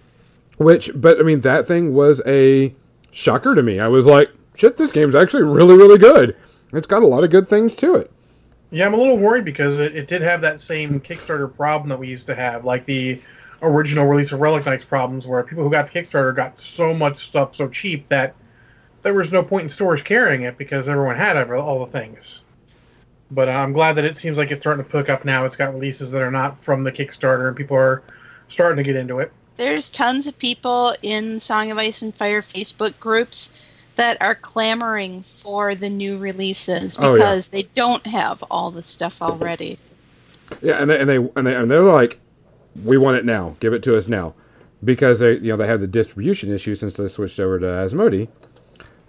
[0.57, 2.75] Which, but I mean, that thing was a
[3.11, 3.79] shocker to me.
[3.79, 6.35] I was like, "Shit, this game's actually really, really good.
[6.73, 8.11] It's got a lot of good things to it."
[8.73, 11.99] Yeah, I'm a little worried because it, it did have that same Kickstarter problem that
[11.99, 13.21] we used to have, like the
[13.63, 17.19] original release of Relic Knights problems, where people who got the Kickstarter got so much
[17.19, 18.35] stuff so cheap that
[19.03, 22.43] there was no point in stores carrying it because everyone had every, all the things.
[23.31, 25.45] But uh, I'm glad that it seems like it's starting to pick up now.
[25.45, 28.03] It's got releases that are not from the Kickstarter, and people are
[28.49, 29.31] starting to get into it.
[29.57, 33.53] There's tons of people in Song of Ice and Fire Facebook groups
[33.99, 37.19] that are clamoring for the new releases Oh, yeah.
[37.19, 39.79] because they don't have all the stuff already.
[40.63, 42.19] Yeah, and they and they and they and they're like,
[42.85, 43.57] "We want it now.
[43.61, 44.35] Give it to us now,"
[44.83, 48.29] because they you know they have the distribution issue since they switched over to Asmodee.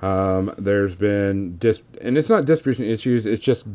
[0.02, 3.68] Um, there's been dis and it's not distribution issues; it's just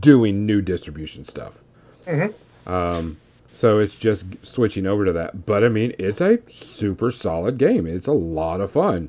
[0.00, 1.62] doing new distribution stuff.
[2.06, 2.32] Mhm.
[2.66, 3.16] Um,
[3.52, 5.44] so it's just switching over to that.
[5.44, 7.86] But I mean, it's a super solid game.
[7.86, 9.08] It's a lot of fun.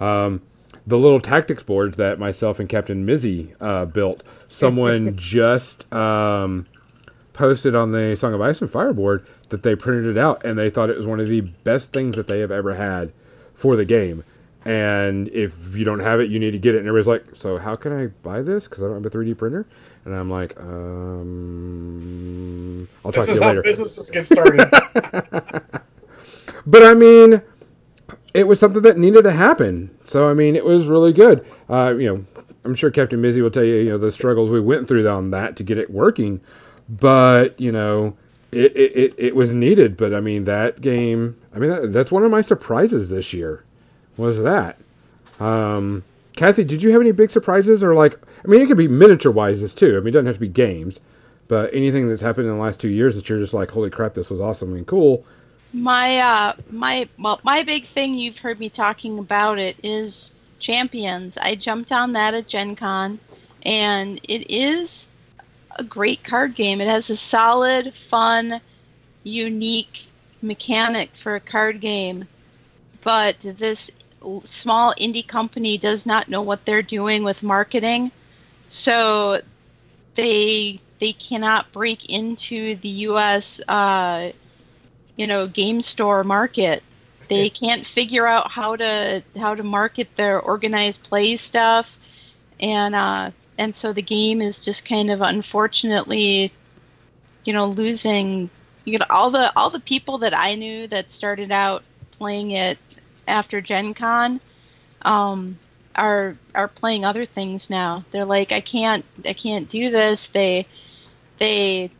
[0.00, 0.40] Um,
[0.86, 6.66] the little tactics boards that myself and Captain Mizzy uh, built, someone just um,
[7.32, 10.58] posted on the Song of Ice and Fire board that they printed it out and
[10.58, 13.12] they thought it was one of the best things that they have ever had
[13.54, 14.24] for the game.
[14.66, 16.78] And if you don't have it, you need to get it.
[16.78, 18.64] And everybody's like, "So how can I buy this?
[18.66, 19.66] Because I don't have a 3D printer."
[20.06, 21.88] And I'm like, um,
[23.04, 23.62] I'll talk This to is you how later.
[23.62, 24.66] businesses get started.
[26.66, 27.42] But I mean,
[28.34, 29.96] it was something that needed to happen.
[30.04, 31.46] So I mean, it was really good.
[31.68, 32.24] Uh, you know,
[32.64, 35.30] I'm sure Captain Mizzy will tell you, you know, the struggles we went through on
[35.30, 36.40] that to get it working.
[36.88, 38.16] But you know,
[38.52, 39.96] it it, it, it was needed.
[39.96, 41.40] But I mean, that game.
[41.54, 43.64] I mean, that, that's one of my surprises this year.
[44.16, 44.78] Was that?
[45.38, 48.18] Um, Kathy, did you have any big surprises or like?
[48.44, 49.96] I mean, it could be miniature wises too.
[49.96, 51.00] I mean, it doesn't have to be games.
[51.46, 54.14] But anything that's happened in the last two years that you're just like, holy crap,
[54.14, 55.26] this was awesome and cool.
[55.74, 61.36] My uh my well my big thing you've heard me talking about it is Champions.
[61.36, 63.18] I jumped on that at Gen Con
[63.64, 65.08] and it is
[65.76, 66.80] a great card game.
[66.80, 68.60] It has a solid, fun,
[69.24, 70.06] unique
[70.42, 72.28] mechanic for a card game.
[73.02, 73.90] But this
[74.46, 78.12] small indie company does not know what they're doing with marketing.
[78.68, 79.40] So
[80.14, 84.30] they they cannot break into the US uh
[85.16, 86.82] you know game store market.
[87.28, 91.98] They can't figure out how to how to market their organized play stuff.
[92.60, 96.52] And uh and so the game is just kind of unfortunately
[97.44, 98.50] you know losing
[98.84, 102.78] you know all the all the people that i knew that started out playing it
[103.28, 104.40] after gen con
[105.02, 105.56] um
[105.96, 108.04] are are playing other things now.
[108.10, 110.28] They're like i can't i can't do this.
[110.28, 110.66] They
[111.38, 111.90] they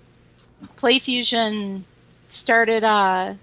[0.78, 1.84] playfusion
[2.34, 3.34] started uh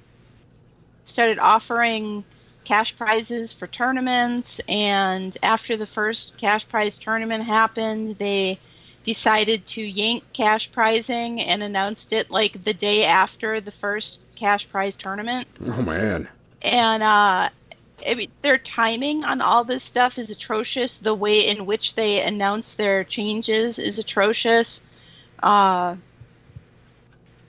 [1.05, 2.23] started offering
[2.63, 8.59] cash prizes for tournaments and after the first cash prize tournament happened they
[9.03, 14.69] decided to yank cash prizing and announced it like the day after the first cash
[14.69, 16.27] prize tournament Oh man.
[16.61, 17.49] and uh
[18.07, 20.95] I mean, their timing on all this stuff is atrocious.
[20.95, 24.81] The way in which they announce their changes is atrocious.
[25.43, 25.97] Uh,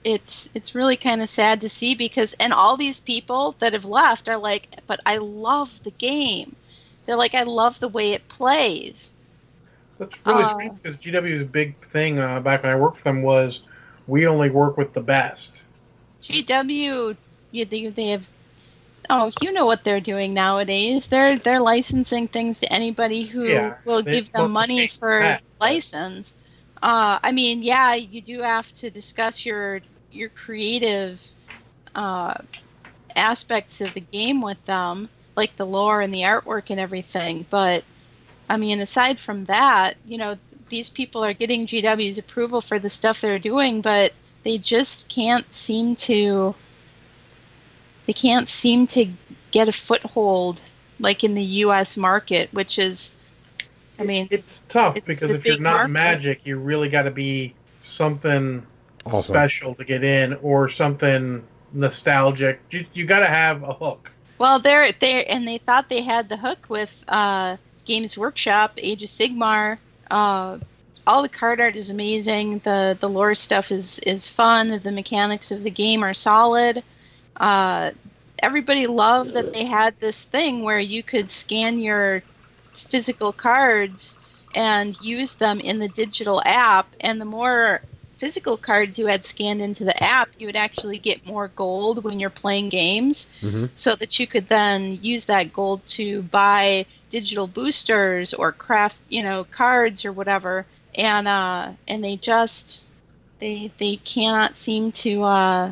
[0.03, 3.85] it's it's really kind of sad to see because and all these people that have
[3.85, 6.55] left are like, but I love the game.
[7.05, 9.11] They're like, I love the way it plays.
[9.99, 13.23] That's really Uh, strange because GW's big thing uh, back when I worked for them
[13.23, 13.61] was
[14.07, 15.65] we only work with the best.
[16.21, 17.15] GW,
[17.51, 18.29] you they, they have.
[19.09, 21.07] Oh, you know what they're doing nowadays.
[21.07, 25.41] They're they're licensing things to anybody who Yeah, will give them money for that.
[25.59, 26.35] license.
[26.81, 29.81] Uh, I mean, yeah, you do have to discuss your
[30.13, 31.19] your creative
[31.95, 32.35] uh,
[33.15, 37.45] aspects of the game with them, like the lore and the artwork and everything.
[37.49, 37.83] But
[38.49, 40.37] I mean, aside from that, you know,
[40.69, 45.45] these people are getting GW's approval for the stuff they're doing, but they just can't
[45.55, 46.55] seem to
[48.05, 49.07] they can't seem to
[49.51, 50.59] get a foothold
[50.99, 53.13] like in the US market, which is
[53.99, 55.91] I mean, it's tough it's because if you're not market.
[55.91, 58.65] magic, you really got to be something
[59.05, 59.21] Awesome.
[59.21, 62.61] special to get in or something nostalgic.
[62.69, 64.11] You, you got to have a hook.
[64.37, 69.03] Well, they're they and they thought they had the hook with uh, Games Workshop, Age
[69.03, 69.77] of Sigmar.
[70.09, 70.59] Uh,
[71.05, 72.59] all the card art is amazing.
[72.63, 74.81] the The lore stuff is is fun.
[74.83, 76.83] The mechanics of the game are solid.
[77.37, 77.91] Uh,
[78.39, 82.23] everybody loved that they had this thing where you could scan your
[82.73, 84.15] physical cards
[84.55, 86.87] and use them in the digital app.
[86.99, 87.81] And the more
[88.23, 92.19] physical cards you had scanned into the app, you would actually get more gold when
[92.19, 97.47] you're playing games hmm so that you could then use that gold to buy digital
[97.47, 100.67] boosters or craft you know cards or whatever.
[100.95, 102.83] And uh and they just
[103.39, 105.71] they they cannot seem to uh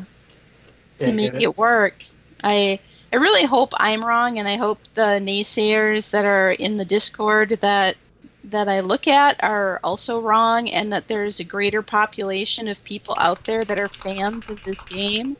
[1.00, 2.04] to Yeah, make get it work.
[2.42, 2.80] I
[3.12, 7.58] i really hope i'm wrong and i hope the naysayers that are in the discord
[7.62, 7.96] that
[8.44, 13.14] that i look at are also wrong and that there's a greater population of people
[13.18, 15.36] out there that are fans of this game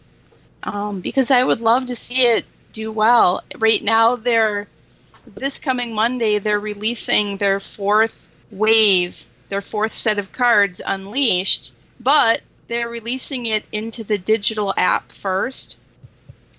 [0.65, 3.43] um, because I would love to see it do well.
[3.59, 4.69] Right now, they're
[5.27, 6.39] this coming Monday.
[6.39, 8.15] They're releasing their fourth
[8.51, 9.17] wave,
[9.49, 15.77] their fourth set of cards, Unleashed, but they're releasing it into the digital app first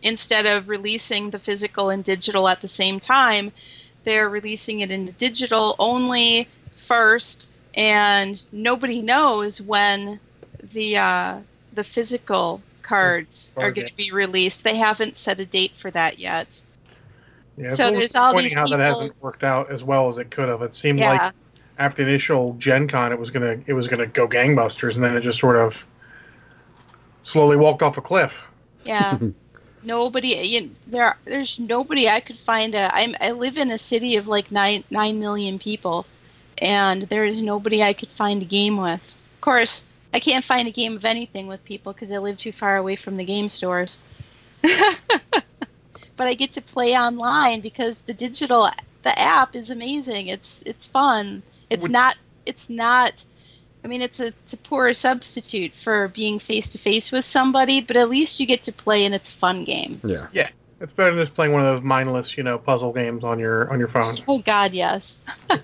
[0.02, 3.52] instead of releasing the physical and digital at the same time.
[4.04, 6.48] They're releasing it into digital only
[6.88, 10.20] first, and nobody knows when
[10.74, 11.40] the uh,
[11.74, 14.64] the physical cards are going to be released.
[14.64, 16.48] They haven't set a date for that yet.
[17.58, 19.84] Yeah, it's So a little there's all disappointing these how that hasn't worked out as
[19.84, 20.62] well as it could have.
[20.62, 21.34] It seemed Yeah, like
[21.78, 25.16] after the initial Gen Con, it was gonna it was gonna go gangbusters, and then
[25.16, 25.86] it just sort of
[27.22, 28.44] slowly walked off a cliff.
[28.86, 29.18] yeah.
[29.86, 32.76] nobody, you, there, there's nobody I could find.
[32.76, 36.06] A, I'm, I live in a city of like nine nine million people,
[36.58, 39.02] and there is nobody I could find a game with.
[39.36, 42.52] Of course, I can't find a game of anything with people because I live too
[42.52, 43.98] far away from the game stores.
[44.62, 48.70] but I get to play online because the digital
[49.04, 50.28] the app is amazing.
[50.28, 51.44] It's it's fun.
[51.70, 53.26] It's Would- not it's not
[53.84, 57.82] I mean it's a it's a poor substitute for being face to face with somebody,
[57.82, 60.00] but at least you get to play and it's a fun game.
[60.04, 60.28] Yeah.
[60.32, 60.50] Yeah.
[60.80, 63.72] It's better than just playing one of those mindless, you know, puzzle games on your
[63.72, 64.16] on your phone.
[64.28, 65.04] Oh god, yes.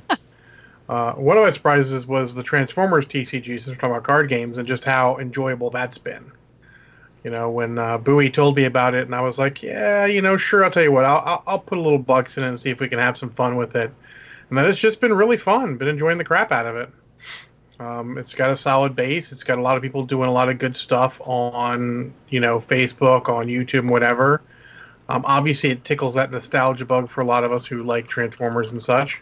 [0.89, 4.58] Uh, one of my surprises was the Transformers TCG, since we're talking about card games,
[4.58, 6.32] and just how enjoyable that's been.
[7.23, 10.21] You know, when uh, Bowie told me about it, and I was like, yeah, you
[10.21, 12.47] know, sure, I'll tell you what, I'll, I'll, I'll put a little bucks in it
[12.47, 13.91] and see if we can have some fun with it.
[14.49, 15.77] And then it's just been really fun.
[15.77, 16.89] Been enjoying the crap out of it.
[17.80, 19.32] Um, it's got a solid base.
[19.32, 22.60] It's got a lot of people doing a lot of good stuff on, you know,
[22.60, 24.42] Facebook, on YouTube, whatever.
[25.08, 28.72] Um, obviously, it tickles that nostalgia bug for a lot of us who like Transformers
[28.72, 29.22] and such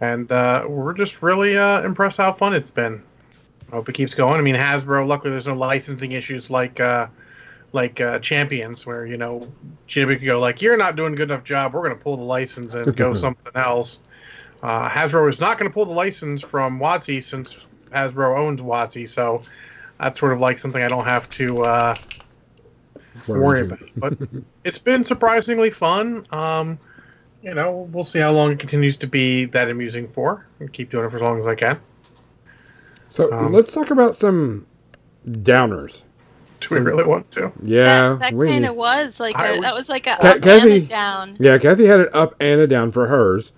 [0.00, 3.02] and uh, we're just really uh, impressed how fun it's been.
[3.70, 4.38] I hope it keeps going.
[4.38, 5.06] I mean, Hasbro.
[5.06, 7.06] Luckily, there's no licensing issues like uh,
[7.72, 9.50] like uh, Champions, where you know
[9.86, 11.74] Jimmy could go like, "You're not doing a good enough job.
[11.74, 14.00] We're going to pull the license and go something else."
[14.62, 17.56] Uh, Hasbro is not going to pull the license from WotC since
[17.92, 19.42] Hasbro owns WotC, so
[19.98, 21.94] that's sort of like something I don't have to uh,
[23.26, 23.78] worry about.
[23.96, 24.18] But
[24.64, 26.24] it's been surprisingly fun.
[26.30, 26.78] Um,
[27.42, 30.46] you know, we'll see how long it continues to be that amusing for.
[30.58, 31.78] and keep doing it for as long as I can.
[33.10, 34.66] So Um, let's talk about some
[35.26, 36.02] downers.
[36.60, 37.50] Do we really want to?
[37.62, 40.06] Yeah, that, that we kind need- of was like I a, was- that was like
[40.06, 41.36] a Ca- up and Kathy- a down.
[41.40, 43.52] Yeah, Kathy had an up and a down for hers.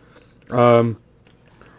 [0.54, 0.98] Um,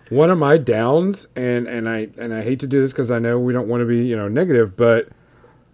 [0.09, 3.19] one of my downs, and and I and I hate to do this because I
[3.19, 5.09] know we don't want to be you know negative, but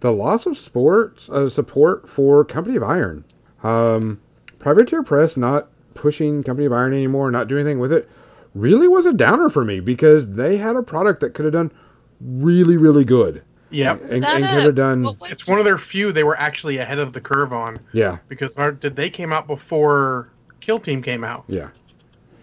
[0.00, 3.24] the loss of sports uh, support for Company of Iron,
[3.62, 4.20] um,
[4.58, 8.08] Privateer Press not pushing Company of Iron anymore, not doing anything with it,
[8.54, 11.70] really was a downer for me because they had a product that could have done
[12.20, 13.42] really really good.
[13.72, 13.98] Yeah.
[14.02, 17.12] and, and could have done It's one of their few they were actually ahead of
[17.12, 17.78] the curve on.
[17.92, 18.18] Yeah.
[18.26, 21.44] Because our, did they came out before Kill Team came out?
[21.46, 21.70] yeah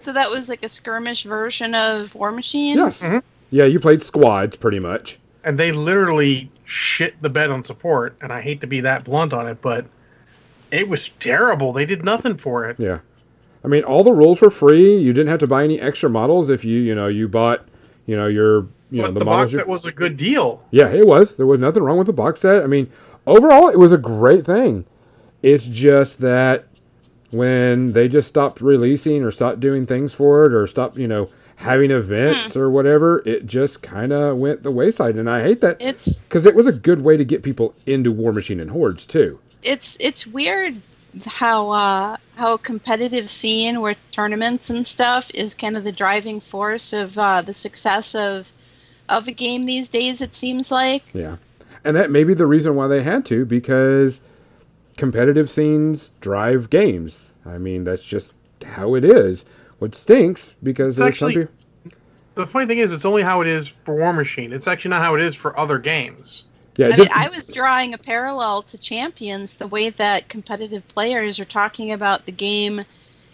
[0.08, 2.76] so that was like a skirmish version of Warmachine.
[2.78, 3.22] yes Mhm.
[3.50, 8.32] yeah you played squads pretty much And they literally shit the bed on support, and
[8.32, 9.86] I hate to be that blunt on it, but
[10.72, 11.72] it was terrible.
[11.74, 12.78] They did nothing for it.
[12.80, 13.00] Yeah.
[13.64, 14.96] I mean, all the rules were free.
[14.98, 17.66] You didn't have to buy any extra models if you, you know, you bought,
[18.06, 19.52] you know, your, you know, the, the, models.
[19.52, 20.64] box set was a good deal.
[20.72, 21.36] yeah, it was.
[21.38, 22.64] There was nothing wrong with the box set.
[22.64, 22.90] I mean,
[23.26, 24.84] overall, it was a great thing.
[25.44, 26.67] It's just that
[27.32, 31.30] when they just stopped releasing or stopped doing things for it or stopped, you know,
[31.58, 35.16] having events or whatever, it just kind of went the wayside.
[35.16, 38.14] And I hate that It's because it was a good way to get people into
[38.14, 39.40] Warmachine and Hordes too.
[39.64, 40.76] it's it's weird
[41.26, 46.40] how uh, how a competitive scene where tournaments and stuff is kind of the driving
[46.40, 48.52] force of uh, the success of
[49.10, 50.22] of a game these days.
[50.22, 51.04] It seems like.
[51.14, 51.38] Yeah.
[51.84, 54.20] And that may be the reason why they had to, because
[54.98, 57.34] competitive scenes drive games.
[57.46, 58.34] I mean, that's just
[58.66, 59.46] how it is.
[59.80, 61.54] What stinks, because It's there's some actually- people.
[62.36, 64.52] The funny thing is, it's only how it is for Warmachine.
[64.52, 66.44] It's actually not how it is for other games.
[66.76, 70.88] Yeah, I it mean, I was drawing a parallel to Champions, the way that competitive
[70.90, 72.86] players are talking about the game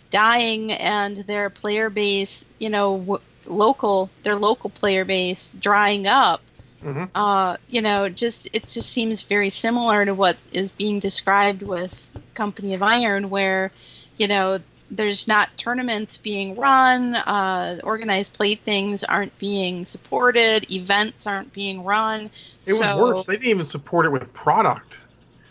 [0.10, 6.42] dying and their player base, you know, w- local, their local player base drying up.
[6.84, 7.10] Mhm.
[7.16, 11.96] Uh, you know, just it just seems very similar to what is being described with
[12.36, 13.72] Company of Iron, where
[14.18, 14.60] you know
[14.92, 21.84] there's not tournaments being run, uh, organized play things aren't being supported, events aren't being
[21.84, 22.30] run.
[22.68, 23.26] It was So- worse.
[23.26, 24.94] They didn't even support it with product.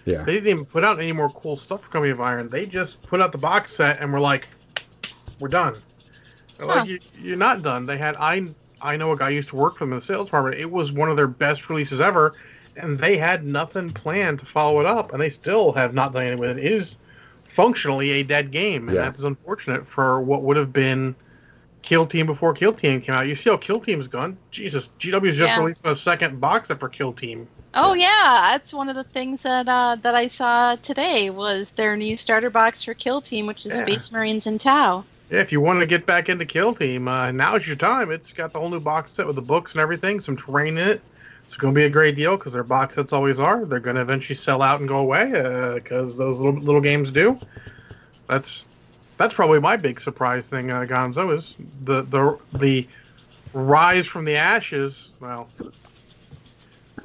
[0.04, 0.22] yeah.
[0.22, 2.50] They didn't even put out any more cool stuff for Company of Iron.
[2.50, 4.48] They just put out the box set and were like,
[5.40, 5.74] "We're done."
[6.60, 6.66] Huh.
[6.66, 7.86] Like you're not done.
[7.86, 8.42] They had I
[8.82, 10.56] I know a guy who used to work for them in the sales department.
[10.60, 12.34] It was one of their best releases ever,
[12.76, 16.22] and they had nothing planned to follow it up, and they still have not done
[16.22, 16.58] anything with it.
[16.64, 16.96] It is
[17.44, 19.04] functionally a dead game, and Yeah.
[19.04, 21.14] that's unfortunate for what would have been
[21.82, 23.26] Kill Team before Kill Team came out.
[23.26, 24.36] You see how Kill Team's gone?
[24.50, 25.58] Jesus, GW's just Yeah.
[25.58, 27.46] releasing a second box set for Kill Team.
[27.74, 31.96] Oh yeah, that's one of the things that uh, that I saw today was their
[31.96, 33.82] new starter box for Kill Team, which is Yeah.
[33.82, 35.04] Space Marines and Tau.
[35.30, 38.10] Yeah, if you want to get back into Kill Team, uh, now's your time.
[38.10, 40.88] It's got the whole new box set with the books and everything, some terrain in
[40.88, 41.02] it.
[41.44, 43.64] It's going to be a great deal because their box sets always are.
[43.64, 45.26] They're going to eventually sell out and go away
[45.74, 47.38] because those little little games do.
[48.26, 48.66] That's
[49.16, 51.54] that's probably my big surprise thing, uh, Gonzo, is
[51.84, 52.86] the the the
[53.54, 55.10] rise from the ashes.
[55.20, 55.48] Well,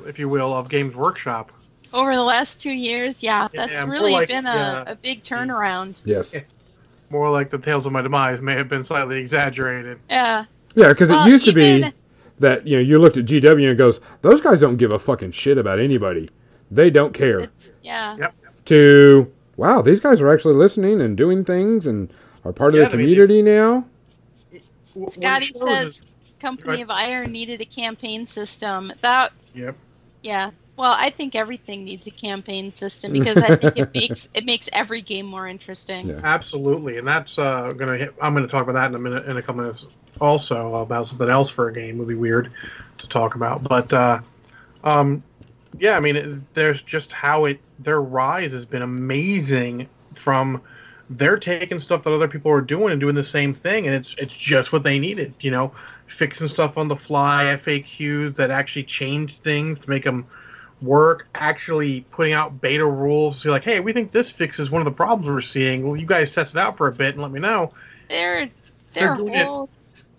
[0.07, 1.51] if you will, of Games Workshop.
[1.93, 5.23] Over the last two years, yeah, that's Yeah, really like, been a, uh, a big
[5.23, 5.99] turnaround.
[6.05, 6.33] Yes.
[6.33, 6.41] Yeah.
[7.09, 9.97] More like the tales of my demise may have been slightly exaggerated.
[10.09, 10.45] Yeah.
[10.75, 11.91] Yeah, because Well, it used to be
[12.39, 15.31] that you know you looked at GW and goes, those guys don't give a fucking
[15.31, 16.29] shit about anybody.
[16.69, 17.39] They don't care.
[17.39, 18.17] It's, yeah.
[18.17, 18.35] Yep.
[18.65, 22.91] To wow, these guys are actually listening and doing things and are part Yeah, of
[22.91, 23.85] the I mean, community now.
[24.51, 26.81] W- what it Scotty says is- Company Right.
[26.83, 28.91] of Iron needed a campaign system.
[29.01, 29.75] That Yep.
[30.21, 30.51] Yeah.
[30.77, 34.69] Well, I think everything needs a campaign system because I think it makes it makes
[34.71, 36.07] every game more interesting.
[36.07, 36.21] Yeah.
[36.23, 37.97] Absolutely, and that's uh, gonna.
[37.97, 39.97] Hit, I'm gonna talk about that in a minute, in a couple minutes.
[40.21, 42.53] Also about something else for a game would be weird
[42.99, 44.19] to talk about, but uh,
[44.83, 45.23] um,
[45.79, 49.89] yeah, I mean, it, there's just how it their rise has been amazing.
[50.13, 50.61] From
[51.09, 54.15] they're taking stuff that other people are doing and doing the same thing, and it's
[54.17, 55.35] it's just what they needed.
[55.41, 55.71] You know,
[56.07, 60.25] fixing stuff on the fly, FAQs that actually change things to make them
[60.81, 64.79] work actually putting out beta rules to see like hey we think this fixes one
[64.81, 67.21] of the problems we're seeing well you guys test it out for a bit and
[67.21, 67.71] let me know
[68.09, 68.49] Their
[68.93, 69.69] They're their doing it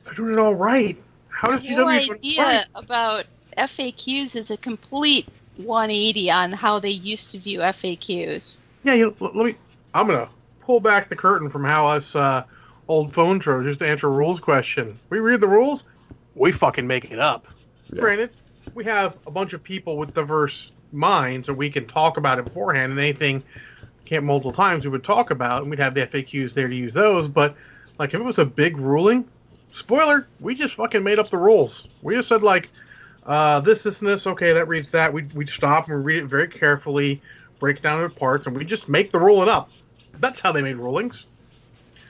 [0.04, 2.66] they're doing it all right how does whole gw it idea right?
[2.74, 3.26] about
[3.56, 5.28] FAQs is a complete
[5.58, 8.56] 180 on how they used to view FAQs.
[8.82, 9.54] yeah you, let me
[9.94, 10.28] i'm gonna
[10.68, 12.44] pull back the curtain from how us uh,
[12.88, 14.94] old phone trolls just to answer a rules question.
[15.08, 15.84] We read the rules
[16.34, 17.46] we fucking make it up.
[17.90, 18.00] Yeah.
[18.00, 18.30] granted
[18.74, 22.44] we have a bunch of people with diverse minds and we can talk about it
[22.44, 23.42] beforehand and anything
[24.04, 26.92] can't multiple times we would talk about and we'd have the FAQs there to use
[26.92, 27.56] those but
[27.98, 29.26] like if it was a big ruling
[29.72, 31.96] spoiler we just fucking made up the rules.
[32.02, 32.68] We just said like
[33.24, 36.26] uh, this this and this okay that reads that we we'd stop and read it
[36.26, 37.22] very carefully
[37.58, 39.70] break it down into parts and we just make the ruling up
[40.20, 41.26] that's how they made rulings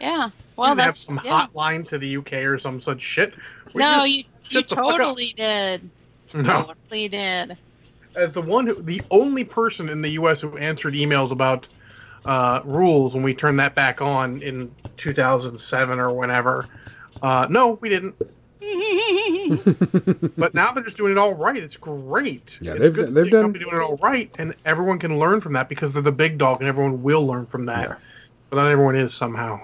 [0.00, 0.30] Yeah.
[0.56, 1.46] well they have some yeah.
[1.46, 3.34] hotline to the UK or some such shit
[3.74, 4.90] We No, you you shut the fuck up.
[4.98, 5.90] totally did.
[6.34, 7.56] no Totally did.
[8.16, 10.40] as the one who, the only person in the U.S.
[10.40, 11.66] who answered emails about
[12.24, 16.66] uh, rules when we turned that back on in 2007 or whenever.
[17.22, 18.14] Uh, no, we didn't.
[20.36, 21.56] But now they're just doing it all right.
[21.56, 22.58] It's great.
[22.60, 25.18] Yeah, it's they've- good they've see a done- doing it all right, and everyone can
[25.18, 27.88] learn from that because they're the big dog, and everyone will learn from that.
[27.88, 27.94] Yeah.
[28.50, 29.60] But not everyone is somehow.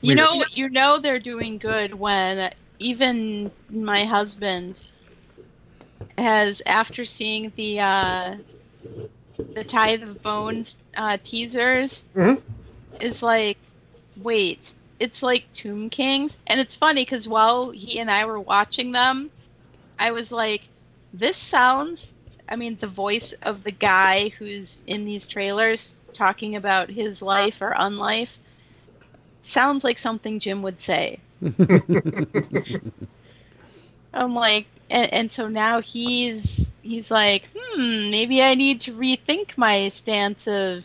[0.00, 0.18] You Weird.
[0.18, 4.80] know, you know they're doing good when even my husband
[6.16, 8.36] has, after seeing the uh,
[9.54, 12.40] the Tithe of Bones uh, teasers, Mhm.
[13.00, 13.58] is like,
[14.22, 18.92] wait, it's like Tomb Kings, and it's funny because while he and I were watching
[18.92, 19.30] them,
[19.98, 20.62] I was like,
[21.12, 22.14] this sounds.
[22.48, 27.56] I mean, the voice of the guy who's in these trailers talking about his life
[27.60, 28.30] or unlife
[29.42, 31.18] sounds like something Jim would say.
[34.12, 39.56] I'm like, and, and so now he's he's like, hmm, maybe I need to rethink
[39.56, 40.84] my stance of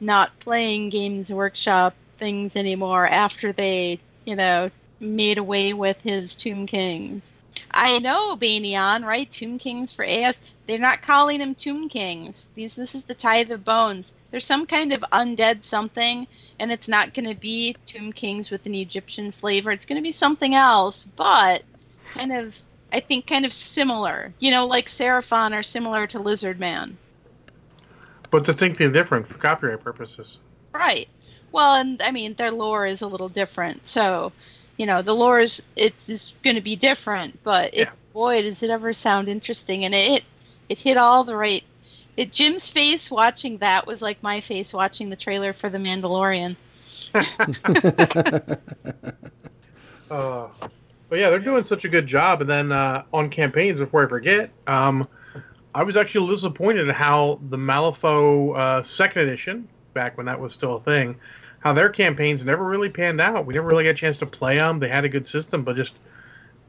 [0.00, 6.66] not playing Games Workshop things anymore after they, you know, made away with his Tomb
[6.66, 7.22] Kings.
[7.70, 9.30] I know Banyan, right?
[9.30, 10.36] Tomb Kings for AS.
[10.66, 12.46] They're not calling them Tomb Kings.
[12.54, 14.10] These this is the Tithe of Bones.
[14.30, 16.26] There's some kind of undead something,
[16.58, 19.70] and it's not going to be Tomb Kings with an Egyptian flavor.
[19.70, 21.62] It's going to be something else, but
[22.12, 22.54] kind of,
[22.92, 24.32] I think, kind of similar.
[24.38, 26.98] You know, like Seraphon are similar to Lizard Man.
[28.30, 30.38] But to think they're different for copyright purposes.
[30.74, 31.08] Right.
[31.52, 33.88] Well, and I mean, their lore is a little different.
[33.88, 34.32] So,
[34.76, 37.42] you know, the lore is it's just going to be different.
[37.42, 39.84] But it, boy, does it ever sound interesting!
[39.84, 40.24] And it
[40.68, 41.64] it hit all the right.
[42.16, 46.56] It Jim's face watching that was like my face watching the trailer for The Mandalorian.
[50.10, 50.48] Uh,
[51.08, 52.40] but yeah, they're doing such a good job.
[52.40, 55.08] And then uh, on campaigns, before I forget, um,
[55.74, 60.26] I was actually a little disappointed at how the Malifaux uh, second edition, back when
[60.26, 61.16] that was still a thing,
[61.60, 63.46] how their campaigns never really panned out.
[63.46, 64.78] We never really got a chance to play them.
[64.78, 65.94] They had a good system, but just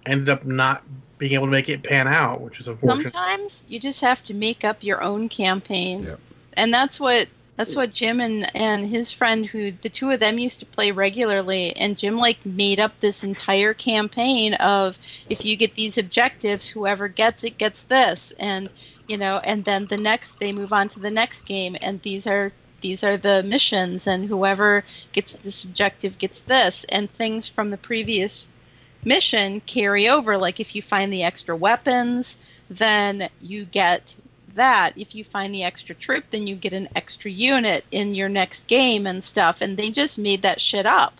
[0.06, 0.84] ended up not
[1.18, 3.14] being able to make it pan out, which is unfortunate.
[3.14, 6.04] Sometimes you just have to make up your own campaign.
[6.04, 6.20] Yep.
[6.54, 7.28] And that's what
[7.60, 10.92] that's what Jim and, and his friend who the two of them used to play
[10.92, 14.98] regularly and Jim like made up this entire campaign of
[15.30, 18.70] if you get these objectives, whoever gets it gets this and
[19.10, 22.26] you know, and then the next they move on to the next game and these
[22.28, 27.70] are these are the missions and whoever gets this objective gets this and things from
[27.70, 28.48] the previous
[29.04, 30.38] mission carry over.
[30.38, 32.38] Like if you find the extra weapons,
[32.70, 34.16] then you get
[34.56, 34.94] that.
[34.98, 38.68] If you find the extra troop, then you get an extra unit in your next
[38.68, 39.58] game and stuff.
[39.62, 41.14] And they just made that shit up.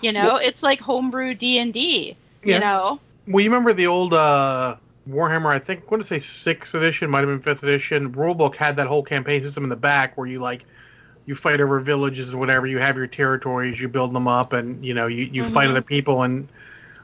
[0.00, 2.16] You know, Well- it's like homebrew D and D.
[2.44, 2.54] Yeah.
[2.54, 4.76] You know, Well, you remember the old uh,
[5.10, 5.46] Warhammer?
[5.48, 8.12] I think I want to say sixth edition, might have been fifth edition.
[8.12, 10.64] Rulebook had that whole campaign system in the back where you like
[11.28, 12.66] you fight over villages or whatever.
[12.66, 15.72] You have your territories, you build them up, and you know you, you fight Mhm.
[15.72, 16.22] other people.
[16.22, 16.48] And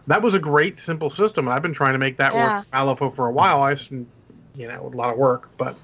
[0.06, 1.46] that was a great simple system.
[1.46, 2.42] I've been trying to make that Yeah.
[2.42, 3.62] work for Malifaux for a while.
[3.62, 4.06] I, just, you
[4.56, 5.76] know, a lot of work, but.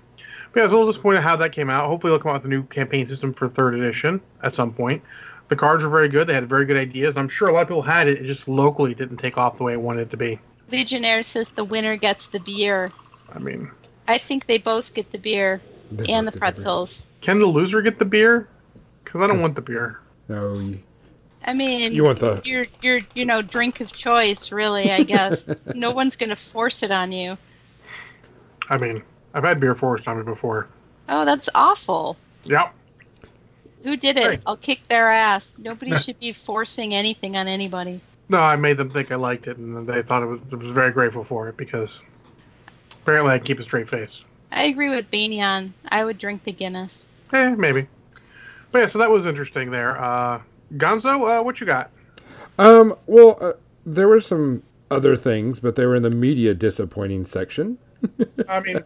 [0.53, 1.86] But yeah, I was a little disappointed how that came out.
[1.86, 5.03] Hopefully, they'll come out with a new campaign system for third edition at some point.
[5.49, 6.26] The cards were very good.
[6.26, 7.16] They had very good ideas.
[7.16, 8.18] I'm sure a lot of people had it.
[8.18, 10.38] It just locally didn't take off the way it wanted it to be.
[10.70, 12.86] Legionnaire says the winner gets the beer.
[13.34, 13.70] I mean,
[14.09, 15.61] I think they both get the beer
[15.93, 17.05] They and the both the pretzels.
[17.21, 18.49] Can the loser get the beer?
[19.05, 20.01] Because I don't want the beer.
[20.29, 20.81] No, you,
[21.45, 22.41] I mean, you want the.
[22.45, 24.91] your your you know drink of choice, really.
[24.91, 27.37] I guess no one's gonna force it on you.
[28.68, 29.03] I mean,
[29.35, 30.68] I've had beer forced on me before.
[31.09, 32.16] Oh, that's awful.
[32.45, 32.73] Yep.
[33.83, 34.27] Who did it?
[34.27, 34.43] Right.
[34.47, 35.53] I'll kick their ass.
[35.59, 38.01] Nobody should be forcing anything on anybody.
[38.29, 40.41] No, I made them think I liked it, and they thought it was.
[40.53, 42.01] I was very grateful for it because
[43.03, 44.23] apparently I keep a straight face.
[44.53, 45.75] I agree with Banyan.
[45.89, 47.05] I would drink the Guinness.
[47.33, 47.87] Eh, maybe.
[48.72, 50.01] But yeah, so that was interesting there.
[50.01, 50.41] Uh,
[50.76, 51.91] Gonzo, uh, what you got?
[52.59, 52.95] Um.
[53.07, 53.53] Well, uh,
[53.87, 57.78] there were some other things, but they were in the media disappointing section.
[58.49, 58.83] I mean,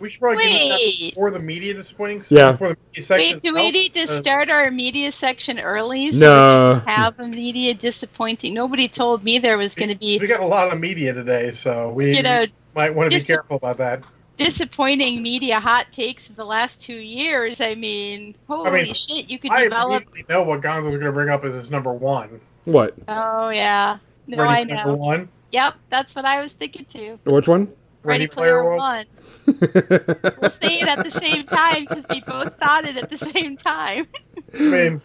[0.00, 1.14] we should probably get into that Wait.
[1.14, 2.22] before the media disappointing.
[2.22, 2.36] section.
[2.38, 2.52] Yeah.
[2.52, 6.12] Before the media section Wait, do we need to Uh, start our media section early?
[6.12, 6.74] So No.
[6.74, 8.54] we can have a media disappointing.
[8.54, 10.18] Nobody told me there was going to be.
[10.18, 13.24] We got a lot of media today, so we you know, might want to be
[13.24, 14.04] careful about that.
[14.36, 17.60] Disappointing media hot takes of the last two years.
[17.60, 20.02] I mean, holy mean, shit, you could I develop.
[20.02, 22.40] immediately know what Gonzo's going to bring up as his number one.
[22.64, 22.94] What?
[23.08, 25.28] Oh yeah, no, Ready I number one.
[25.52, 27.18] Yep, that's what I was thinking too.
[27.24, 27.72] Which one?
[28.02, 29.04] Ready, Player, One.
[29.46, 33.56] We'll say it at the same time because we both thought it at the same
[33.56, 34.06] time.
[34.54, 35.00] I mean,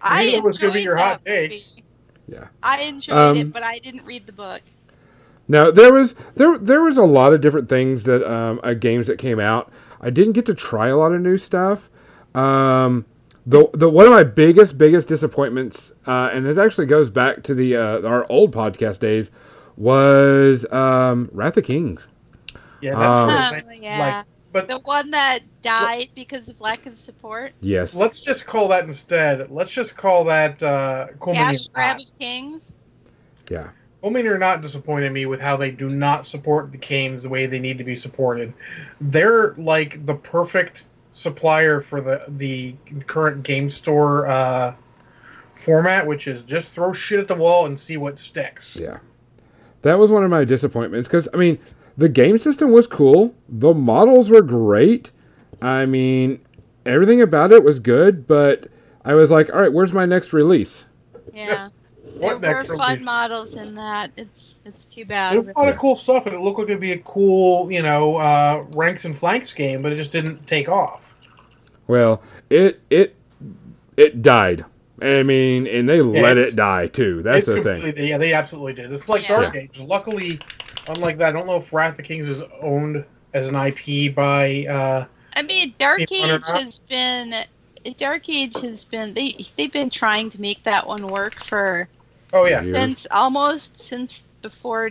[0.00, 1.64] I knew it was gonna be your hot that take.
[2.26, 2.48] Yeah.
[2.62, 4.62] I enjoyed Um, it, but I didn't read the book.
[5.46, 9.06] Now there was there there was a lot of different things that um, uh, games
[9.08, 9.70] that came out.
[10.00, 11.90] I didn't get to try a lot of new stuff.
[12.34, 13.04] Um,
[13.46, 17.54] the the one of my biggest biggest disappointments, uh, and it actually goes back to
[17.54, 19.30] the uh, our old podcast days,
[19.76, 22.08] was um, Wrath of Kings.
[22.80, 24.22] yeah, Um, that's Oh, like, yeah.
[24.52, 27.52] but The one that died because of lack of support.
[27.60, 27.94] Yes.
[27.94, 29.50] let's just call that instead.
[29.50, 32.62] Let's just call that uh, Cool Cash grab of kings.
[33.50, 33.70] yeah.
[34.04, 37.46] Cool are Not disappointed me with how they do not support the games the way
[37.46, 38.52] they need to be supported.
[39.00, 42.74] They're like the perfect supplier for the the
[43.06, 44.74] current game store uh,
[45.54, 48.76] format, which is just throw shit at the wall and see what sticks.
[48.76, 48.98] Yeah.
[49.82, 51.58] That was one of my disappointments because, I mean,
[51.96, 53.34] the game system was cool.
[53.48, 55.12] The models were great.
[55.62, 56.40] I mean,
[56.84, 58.66] everything about it was good, but
[59.04, 60.86] I was like, all right, where's my next release?
[61.32, 61.68] Yeah.
[62.14, 63.04] What there next were fun release?
[63.04, 64.10] models in that.
[64.16, 65.34] It's it's too bad.
[65.34, 65.56] There's bad.
[65.56, 68.16] a lot of cool stuff, and it looked like it'd be a cool, you know,
[68.16, 71.14] uh, ranks and flanks game, but it just didn't take off.
[71.86, 73.14] Well, it it
[73.96, 74.64] it died.
[75.02, 77.22] I mean, and they let it die too.
[77.22, 77.94] That's the thing.
[77.96, 78.92] Yeah, they absolutely did.
[78.92, 79.40] It's like Yeah.
[79.40, 79.80] Dark Age.
[79.80, 80.38] Luckily,
[80.88, 83.04] unlike that, I don't know if Wrath of the Kings is owned
[83.34, 84.66] as an IP by.
[84.66, 85.04] Uh,
[85.34, 87.44] I mean, Dark Keep on or Age has been
[87.98, 91.88] Dark Age has been they they've been trying to make that one work for
[92.34, 94.90] oh yeah, since almost since before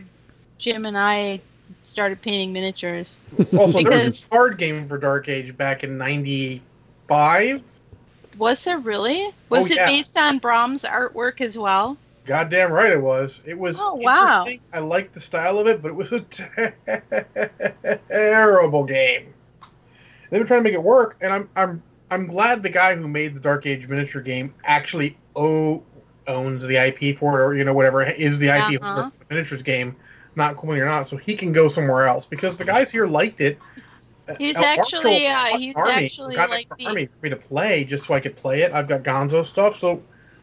[0.57, 1.39] Jim and I
[1.87, 3.15] started painting miniatures.
[3.57, 7.61] also there was a card game for Dark Age back in '95.
[8.37, 9.29] Was there really?
[9.49, 9.85] Was Oh, it yeah.
[9.85, 11.97] based on Brom's artwork as well?
[12.25, 13.41] Goddamn right it was.
[13.45, 13.77] It was.
[13.79, 14.45] Oh, wow.
[14.71, 16.21] I liked the style of it, but it was a
[18.09, 19.33] terrible game.
[20.29, 23.07] They've been trying to make it work, and I'm I'm I'm glad the guy who
[23.07, 25.83] made the Dark Age miniature game actually o-
[26.27, 28.93] owns the IP for it, or you know whatever is the IP Uh-huh.
[28.93, 29.95] holder for the miniatures game,
[30.35, 33.05] not Cool Mini or not, so he can go somewhere else because the guys here
[33.05, 33.57] liked it.
[34.37, 37.17] He's Uh, Marshall actually, uh, he's Army, actually got it like for the- Army for
[37.23, 38.71] me to play just so I could play it.
[38.71, 40.01] I've got Gonzo stuff, so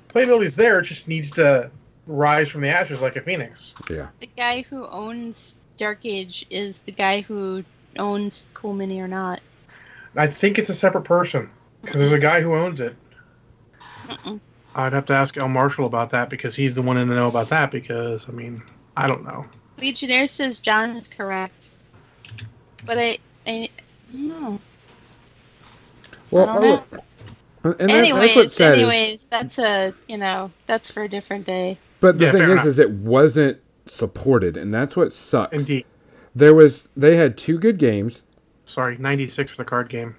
[0.08, 0.80] playability's there.
[0.80, 1.70] It just needs to
[2.06, 3.74] rise from the ashes like a phoenix.
[3.88, 4.08] Yeah.
[4.20, 7.64] The guy who owns Dark Age is the guy who
[7.98, 9.40] owns Cool Mini or not.
[10.14, 11.48] I think it's a separate person
[11.80, 12.94] because there's a guy who owns it.
[14.06, 14.40] Mm-mm.
[14.74, 17.28] I'd have to ask El Marshall about that because he's the one in the know
[17.28, 17.70] about that.
[17.70, 18.62] Because I mean,
[18.96, 19.44] I don't know.
[19.78, 21.70] Legionnaire says John is correct,
[22.84, 24.60] but I, I, I don't know.
[26.30, 26.84] Well, I don't
[27.64, 31.04] oh, and that, anyways, that's what's sad is, anyways, that's a you know that's for
[31.04, 31.78] a different day.
[32.00, 32.66] but the Yeah, thing is, enough.
[32.66, 35.52] is it wasn't supported, and that's what sucks.
[35.52, 35.86] Indeed.
[36.34, 38.24] There was they had two good games,
[38.66, 40.16] Sorry, 96 for the card game.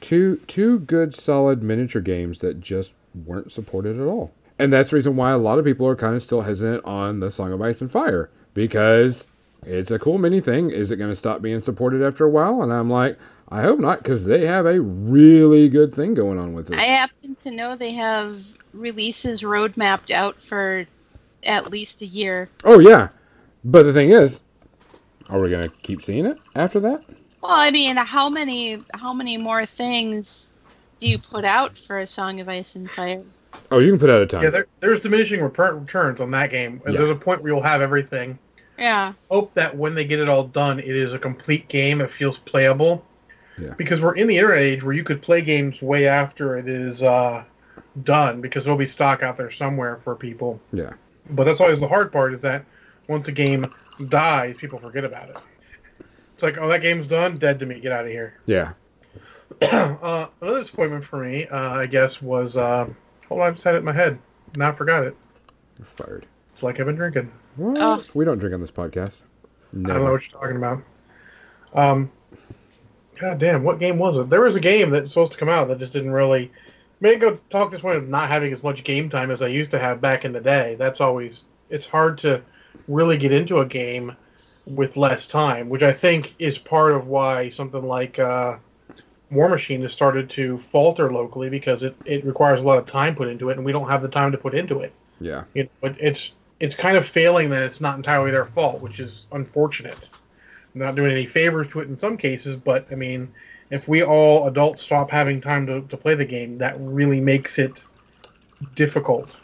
[0.00, 4.32] two two good solid miniature games that just weren't supported at all.
[4.58, 7.20] And that's the reason why a lot of people are kind of still hesitant on
[7.20, 9.28] the Song of Ice and Fire because
[9.64, 10.70] it's a cool mini thing.
[10.70, 12.62] Is it going to stop being supported after a while?
[12.62, 16.54] And I'm like, I hope not because they have a really good thing going on
[16.54, 16.78] with this.
[16.78, 18.42] I happen to know they have
[18.72, 20.86] releases road mapped out for
[21.44, 22.48] at least a year.
[22.64, 23.08] Oh yeah,
[23.64, 24.42] but the thing is,
[25.28, 27.04] are we gonna keep seeing it after that?
[27.40, 30.47] Well, I mean, how many how many more things
[31.00, 33.20] do you put out for a Song of Ice and Fire?
[33.70, 34.42] Oh, you can put out a ton.
[34.42, 36.82] Yeah, there, there's diminishing returns on that game.
[36.86, 36.92] Yeah.
[36.92, 38.38] There's a point where you'll have everything.
[38.78, 39.14] Yeah.
[39.30, 42.00] Hope that when they get it all done, it is a complete game.
[42.00, 43.04] It feels playable.
[43.58, 43.74] Yeah.
[43.76, 47.02] Because we're in the internet age where you could play games way after it is
[47.02, 47.42] uh,
[48.04, 50.60] done because there'll be stock out there somewhere for people.
[50.72, 50.92] yeah.
[51.30, 52.64] But that's always the hard part is that
[53.06, 53.66] once a game
[54.08, 55.36] dies, people forget about it.
[56.32, 57.80] It's like, oh, that game's done, dead to me.
[57.80, 58.38] Get out of here.
[58.46, 58.72] Yeah.
[59.72, 62.88] uh, another disappointment for me, uh, I guess, was uh,
[63.28, 64.18] hold on, I just had it in my head.
[64.56, 65.16] Now I forgot it.
[65.78, 66.26] You're fired.
[66.50, 67.30] It's like I've been drinking.
[67.56, 67.78] What?
[67.80, 68.04] Oh.
[68.14, 69.22] We don't drink on this podcast.
[69.72, 69.90] No.
[69.90, 70.82] I don't know what you're talking about.
[71.74, 72.10] Um,
[73.18, 74.30] God damn, what game was it?
[74.30, 76.50] There was a game that's supposed to come out that just didn't really.
[77.00, 79.48] I mean, go talk this way of not having as much game time as I
[79.48, 80.76] used to have back in the day.
[80.78, 82.42] That's always it's hard to
[82.86, 84.16] really get into a game
[84.66, 88.56] with less time, which I think is part of why something like uh,
[89.32, 93.28] Warmachine has started to falter locally because it, it requires a lot of time put
[93.28, 94.92] into it, and we don't have the time to put into it.
[95.20, 95.44] Yeah.
[95.54, 99.00] You know, it, it's it's kind of failing that it's not entirely their fault, which
[99.00, 100.08] is unfortunate.
[100.74, 103.32] I'm not doing any favors to it in some cases, but I mean,
[103.70, 107.58] if we all adults stop having time to, to play the game, that really makes
[107.58, 107.84] it
[108.74, 109.36] difficult.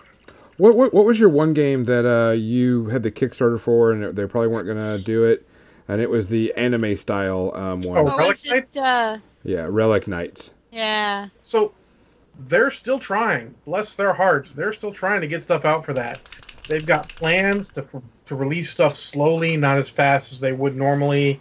[0.57, 4.16] What, what what was your one game that uh, you had the Kickstarter for, and
[4.16, 5.47] they probably weren't gonna do it,
[5.89, 7.99] and it was the anime style um, one.
[7.99, 8.03] Oh.
[8.05, 8.76] What Relic Knights?
[8.76, 10.53] Uh, Yeah, Relic Knights.
[10.72, 11.28] yeah.
[11.42, 11.72] So
[12.47, 13.55] they're still trying.
[13.64, 16.20] Bless their hearts, they're still trying to get stuff out for that.
[16.66, 17.86] They've got plans to
[18.26, 21.40] to release stuff slowly, not as fast as they would normally,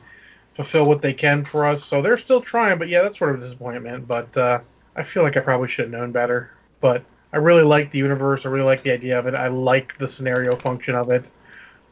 [0.54, 1.84] fulfill what they can for us.
[1.84, 2.78] So they're still trying.
[2.78, 4.06] But yeah, that's sort of a disappointment.
[4.08, 4.60] But uh,
[4.96, 6.52] I feel like I probably should have known better.
[6.82, 8.46] But I really like the universe.
[8.46, 9.34] I really like the idea of it.
[9.34, 11.24] I like the scenario function of it.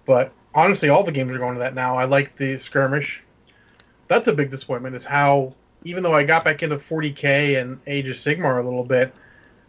[0.05, 1.95] But honestly, all the games are going to that now.
[1.95, 3.24] I like the skirmish.
[4.09, 4.93] That's a big disappointment.
[4.95, 8.84] Is how even though I got back into 40k and Age of Sigmar a little
[8.84, 9.14] bit,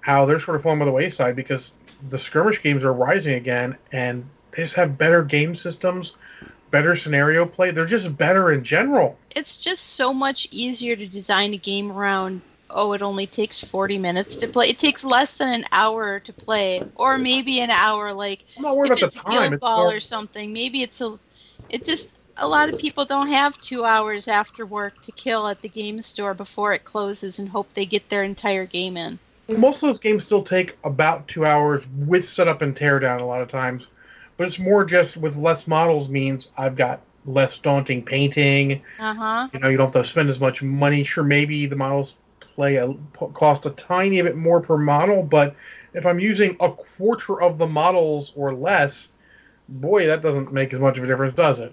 [0.01, 1.73] how they're sort of falling by the wayside because
[2.09, 6.17] the skirmish games are rising again, and they just have better game systems,
[6.71, 7.71] better scenario play.
[7.71, 9.17] They're just better in general.
[9.31, 12.43] It's just so much easier to design a game around.
[12.69, 14.71] Oh, it only takes 40 minutes to play.
[14.71, 18.13] It takes less than an hour to play, or maybe an hour.
[18.13, 19.51] Like I'm not worried if about it's the time.
[19.51, 20.53] Guild Ball more- or something.
[20.53, 21.19] Maybe it's a.
[21.69, 22.09] It just
[22.43, 26.03] a lot of people don't have two hours after work to kill at the game
[26.03, 29.19] store before it closes and hope they get their entire game in.
[29.49, 33.43] most of those games still take about two hours with setup and teardown a lot
[33.43, 33.87] of times,
[34.37, 38.83] but it's more just with less models means I've got less daunting painting.
[38.99, 39.49] Uh huh.
[39.53, 41.05] You know, you don't have to spend as much money.
[41.05, 42.93] Sure, maybe the models play a
[43.35, 45.55] cost a tiny bit more per model, but
[45.95, 49.11] if I'm using a quarter of the models or less,
[49.69, 51.73] boy, that doesn't make as much of a difference, does it?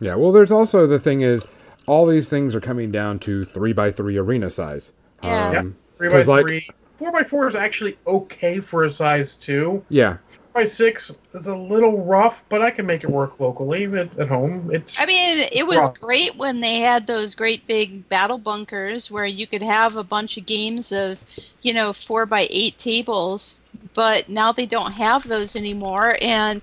[0.00, 0.14] Yeah.
[0.16, 1.52] Well, there's also the thing is
[1.86, 4.92] all these things are coming down to three by three arena size.
[5.22, 5.52] Yeah.
[5.52, 5.60] Yep.
[5.60, 9.34] Um, Three by 'Cause, like- three, four by four is actually okay for a size
[9.34, 9.84] two.
[9.90, 10.16] yeah.
[10.28, 14.18] four by six is a little rough, but I can make it work locally at,
[14.18, 14.70] at home.
[14.72, 16.00] It's I mean, it was rough.
[16.00, 20.36] great when they had those great big battle bunkers where you could have a bunch
[20.38, 21.18] of games of,
[21.62, 23.56] you know, four by eight tables.
[23.94, 26.60] But now they don't have those anymore, and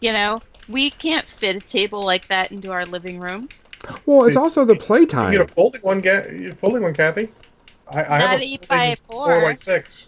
[0.00, 3.48] you know, we can't fit a table like that into our living room.
[4.06, 5.32] Well, it's also the you playtime.
[5.32, 7.28] get a folding one, Ga- folding one, Kathy.
[7.90, 9.44] I, I Not have a eight by folding four.
[9.44, 10.06] by six.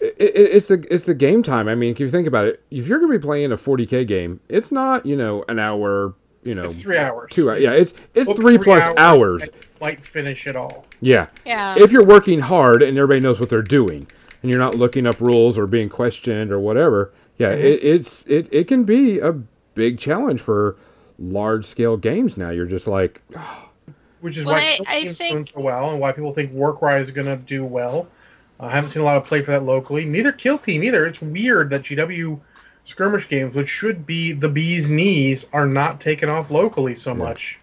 [0.00, 1.68] It, it, it's the it's the game time.
[1.68, 4.06] I mean, if you think about it, if you're going to be playing a 40k
[4.06, 7.30] game, it's not you know an hour, you know, It's three hours.
[7.32, 7.48] two.
[7.50, 7.62] hours.
[7.62, 9.44] Yeah, it's it's Book three plus hours.
[9.44, 10.84] and you Might finish it all.
[11.00, 11.28] Yeah.
[11.46, 11.74] Yeah.
[11.78, 14.06] If you're working hard and everybody knows what they're doing,
[14.42, 17.64] and you're not looking up rules or being questioned or whatever, yeah, Mm-hmm.
[17.66, 19.32] it, it's it it can be a
[19.76, 20.74] big challenge for
[21.20, 22.36] large scale games.
[22.36, 23.22] Now you're just like,
[24.20, 26.52] which is Well, why I- Kill I Team's think- so well, and why people think
[26.52, 28.08] Warcry is going to do well.
[28.58, 30.04] I haven't seen a lot of play for that locally.
[30.06, 31.06] Neither Kill Team either.
[31.06, 32.40] It's weird that GW
[32.84, 37.58] skirmish games, which should be the bee's knees, are not taken off locally so much.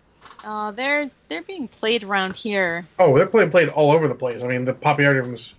[0.45, 2.86] Oh, they're they're being played around here.
[2.99, 4.43] Oh, they're playing played all over the place.
[4.43, 5.55] I mean, the popularity of them is.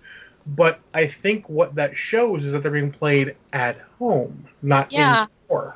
[0.47, 5.23] But I think what that shows is that they're being played at home, not Yeah.
[5.23, 5.75] in store.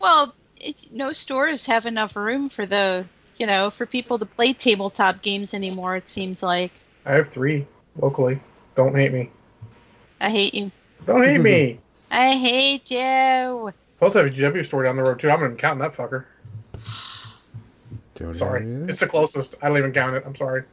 [0.00, 3.04] Well, it, no stores have enough room for the
[3.36, 5.96] you know for people to play tabletop games anymore.
[5.96, 6.72] It seems like
[7.04, 8.40] I have three locally.
[8.74, 9.30] Don't hate me.
[10.20, 10.70] I hate you.
[11.06, 11.80] Don't hate me.
[12.10, 13.72] I hate you.
[13.98, 15.30] Plus, I have a GW store down the road too.
[15.30, 16.24] I'm not even counting that fucker.
[18.14, 19.54] don't Sorry, know it's the closest.
[19.62, 20.24] I don't even count it.
[20.26, 20.64] I'm sorry.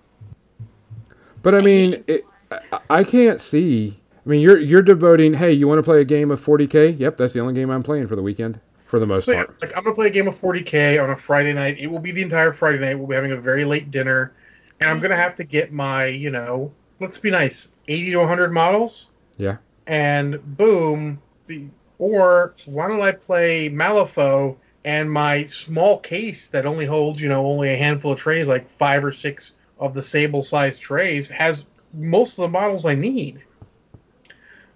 [1.43, 3.99] But I I mean, it, I, I can't see.
[4.25, 5.35] I mean, you're you're devoting.
[5.35, 6.97] Hey, you want to play a game of 40k?
[6.97, 9.45] Yep, that's the only game I'm playing for the weekend for the most So yeah,
[9.45, 9.61] part.
[9.61, 11.77] like I'm gonna play a game of 40k on a Friday night.
[11.79, 12.97] It will be the entire Friday night.
[12.97, 14.33] We'll be having a very late dinner,
[14.79, 15.03] and I'm mm-hmm.
[15.03, 19.57] gonna have to get my, you know, let's be nice, 80 to 100 models, Yeah.
[19.85, 21.65] and boom, the
[21.99, 27.45] or why don't I play Malifaux and my small case that only holds, you know,
[27.45, 32.37] only a handful of trays, like five or six of the sable-sized trays, has most
[32.37, 33.41] of the models I need.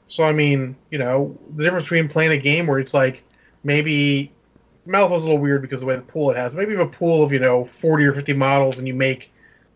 [0.07, 3.23] So I mean, you know, the difference between playing a game where it's like
[3.63, 4.31] maybe
[4.87, 6.53] Malifaux's a little weird because of the way the pool it has.
[6.53, 9.31] Maybe you have a pool of you know forty or fifty models, and you make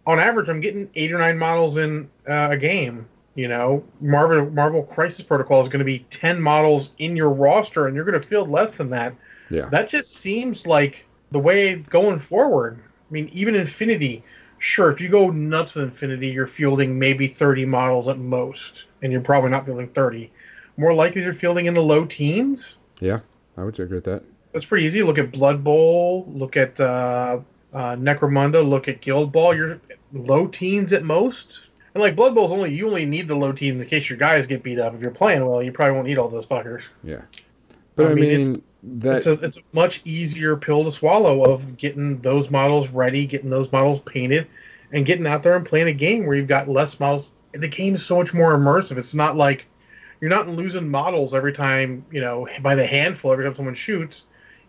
[0.08, 3.08] on average, I'm getting eight or nine models in uh, a game.
[3.36, 7.88] You know, Marvel Marvel Crisis Protocol is going to be ten models in your roster,
[7.88, 9.14] and you're going to field less than that.
[9.50, 9.66] Yeah.
[9.66, 12.80] That just seems like the way going forward.
[12.80, 14.24] I mean, even Infinity,
[14.60, 19.12] sure, if you go nuts with Infinity, you're fielding maybe 30 models at most, and
[19.12, 20.32] you're probably not fielding 30.
[20.78, 22.78] More likely you're fielding in the low teens.
[23.02, 23.20] Yeah,
[23.58, 24.24] I would agree with that.
[24.54, 25.04] That's pretty easy.
[25.04, 27.40] Look at Blood Bowl, look at uh,
[27.74, 29.56] uh, Necromunda, look at Guild Ball.
[29.56, 29.82] You're
[30.14, 31.64] low teens at most.
[31.94, 34.48] And like Blood Bowl's only you only need the low teens in case your guys
[34.48, 34.94] get beat up.
[34.94, 36.88] If you're playing well, you probably won't need all those fuckers.
[37.04, 37.22] Yeah.
[37.96, 40.92] But I, I mean, mean, it's- that it's a it's a much easier pill to
[40.92, 44.48] swallow of getting those models ready, getting those models painted,
[44.92, 47.32] and getting out there and playing a game where you've got less models.
[47.54, 48.98] The game is so much more immersive.
[48.98, 49.66] It's not like
[50.22, 54.26] you're not losing models every time you know by the handful every time someone shoots.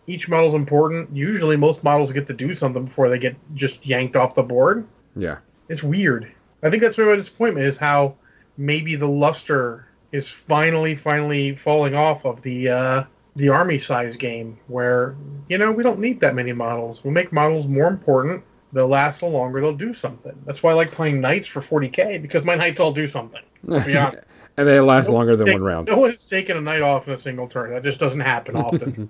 [0.09, 1.15] Each model's important.
[1.17, 4.87] Usually, most models get to do something before they get just yanked off the board.
[5.17, 5.39] yeah.
[5.69, 6.31] It's weird.
[6.63, 8.15] I think that's my disappointment is how
[8.57, 14.59] maybe the luster is finally, finally falling off of the uh, the army size game,
[14.69, 15.17] where
[15.49, 17.03] you know we don't need that many models.
[17.05, 18.45] We'll make models more important.
[18.73, 19.61] They'll last a longer.
[19.61, 20.37] They'll do something.
[20.45, 23.43] That's why I like playing knights for 40k because my knights all do something.
[23.67, 24.13] Yeah.
[24.57, 25.89] and they last No longer than one round.
[25.89, 27.71] No one has taken a knight off in a single turn.
[27.71, 29.09] That just doesn't happen often.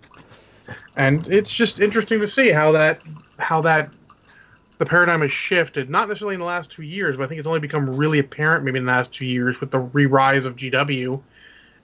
[0.97, 3.03] and it's just interesting to see how that
[3.39, 3.91] how that
[4.79, 5.89] the paradigm has shifted.
[5.89, 8.65] Not necessarily in the last two years, but I think it's only become really apparent
[8.65, 11.23] maybe in the last two years with the re-rise of GW.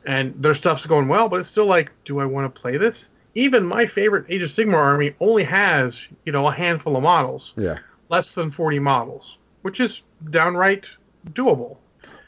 [0.04, 3.08] And their stuff's going well, but it's still like, do I want to play this?
[3.34, 7.54] Even my favorite Age of Sigmar army only has, you know, a handful of models,
[7.56, 7.78] Yeah.
[8.10, 10.86] less than 40 models, which is downright
[11.30, 11.76] doable.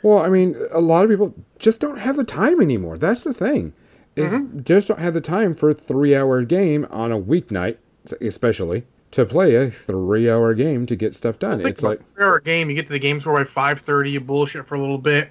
[0.05, 2.99] Well, I mean, a lot of people just don't have the time anymore.
[2.99, 3.73] That's the thing.
[4.17, 4.61] Is Mm-hmm.
[4.63, 7.79] just don't have the time for a three-hour game on a weeknight,
[8.21, 11.67] especially to play a three-hour game to get stuff done.
[11.67, 12.69] It's like, a three-hour game.
[12.69, 14.11] You get to the game store by five thirty.
[14.11, 15.31] You bullshit for a little bit.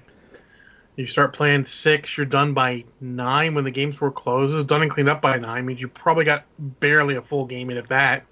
[0.96, 2.18] You start playing six.
[2.18, 4.66] You're done by nine when the game store closes.
[4.66, 6.46] Done and cleaned up by nine means you probably got
[6.80, 8.26] barely a full game in at that.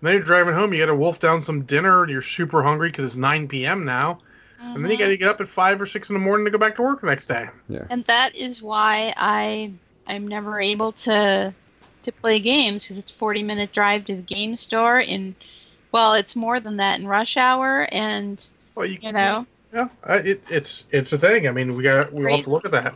[0.00, 0.72] And then you're driving home.
[0.72, 2.08] You got to wolf down some dinner.
[2.08, 3.84] You're super hungry because it's nine p.m.
[3.84, 4.20] now,
[4.60, 5.16] and then you got to uh-huh.
[5.16, 7.06] get up at five or six in the morning to go back to work the
[7.06, 7.48] next day.
[7.68, 7.84] Yeah.
[7.90, 9.72] and that is why I
[10.06, 11.54] I'm never able to
[12.02, 15.34] to play games because it's 40 minute drive to the game store and
[15.90, 20.42] well it's more than that in rush hour and Well, you, you know Yeah, it,
[20.48, 21.48] it's it's a thing.
[21.48, 22.94] I mean, we got we all have to look at that,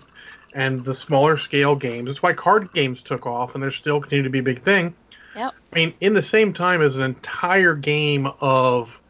[0.54, 2.06] and the smaller scale games.
[2.06, 4.94] That's why card games took off, and they're still continue to be a big thing.
[5.36, 5.54] Yep.
[5.72, 9.00] I mean, in the same time as an entire game of,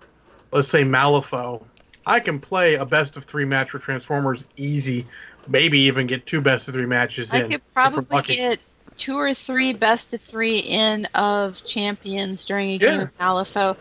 [0.52, 1.62] let's say Malifaux,
[2.06, 5.06] I can play a best of three match for Transformers easy.
[5.48, 7.44] Maybe even get two best of three matches I in.
[7.46, 8.60] I could probably get
[8.96, 13.02] two or three best of three in of champions during a game Yeah.
[13.02, 13.76] of Malifaux.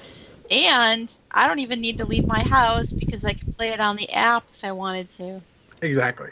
[0.49, 3.95] And I don't even need to leave my house because I can play it on
[3.97, 5.41] the app if I wanted to.
[5.81, 6.29] Exactly.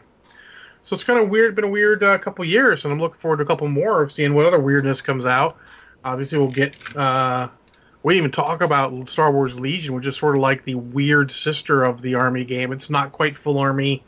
[0.83, 1.53] So it's kind of weird.
[1.55, 4.11] Been a weird uh, couple years, and I'm looking forward to a couple more of
[4.11, 5.57] seeing what other weirdness comes out.
[6.03, 6.75] Obviously, we'll get.
[6.95, 7.49] Uh,
[8.03, 11.31] we didn't even talk about Star Wars Legion, which is sort of like the weird
[11.31, 12.71] sister of the Army game.
[12.71, 14.03] It's not quite full Army,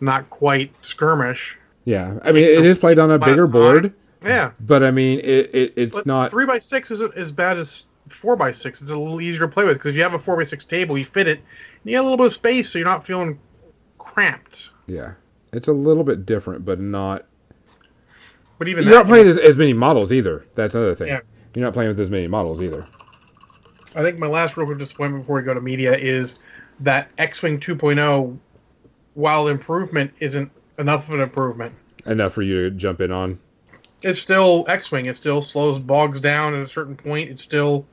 [0.00, 1.56] not quite skirmish.
[1.84, 2.18] yeah.
[2.24, 3.92] I mean, it is played on a bigger board,
[4.24, 6.30] Yeah, but I mean, it, it it's but not.
[6.30, 8.82] three by six isn't as bad as four by six.
[8.82, 10.64] It's a little easier to play with because if you have a four by six
[10.64, 11.46] table, you fit it, and
[11.90, 13.38] you have a little bit of space, so you're not feeling
[13.98, 14.70] cramped.
[14.86, 15.12] Yeah.
[15.52, 17.26] It's a little bit different, but not.
[18.58, 20.44] But even You're that, not playing as, as many models either.
[20.54, 21.08] That's another thing.
[21.08, 21.20] Yeah.
[21.54, 22.86] You're not playing with as many models either.
[23.94, 26.36] I think my last real quick disappointment before we go to media is
[26.80, 28.38] that X-Wing 2.0,
[29.14, 31.74] while improvement isn't enough of an improvement,
[32.06, 33.38] Enough for you to jump in on.
[34.02, 35.04] it's still X-Wing.
[35.06, 37.28] It still slows, bogs down at a certain point.
[37.28, 37.84] It's still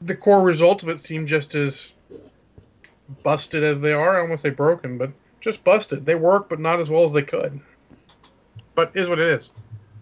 [0.00, 1.92] the core result of it seem just as
[3.22, 4.16] busted as they are.
[4.16, 6.06] I don't want to say broken, but just busted.
[6.06, 7.60] They work, but not as well as they could.
[8.74, 9.50] But is what it is.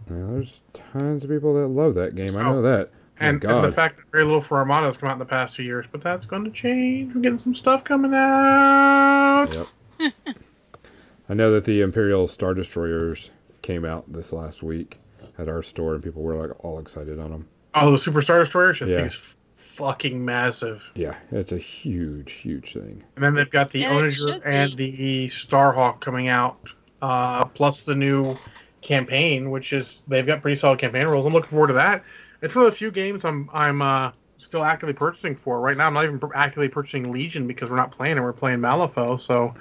[0.06, 2.36] There's tons of people that love that game.
[2.36, 2.90] I know that.
[3.20, 5.54] And, and the fact that very little for Armada has come out in the past
[5.56, 7.14] few years, but that's going to change.
[7.14, 9.48] We're getting some stuff coming out.
[10.00, 10.12] Yep.
[11.28, 13.30] I know that the Imperial Star Destroyers
[13.62, 14.98] came out this last week
[15.38, 17.48] at our store, and people were like all excited on them.
[17.74, 18.80] Oh, the Super Star Destroyers!
[18.82, 18.96] I Yeah.
[18.96, 19.20] think it's
[19.52, 20.90] fucking massive.
[20.94, 23.04] Yeah, it's a huge, huge thing.
[23.16, 27.84] And then they've got the And it Onager and the Starhawk coming out, uh, plus
[27.84, 28.34] the new
[28.82, 31.26] campaign, which is they've got pretty solid campaign rules.
[31.26, 32.02] I'm looking forward to that.
[32.42, 35.86] It's one of the few games I'm I'm uh, still actively purchasing for right now.
[35.86, 38.20] I'm not even actively purchasing Legion because we're not playing it.
[38.22, 39.54] We're playing Malifaux, so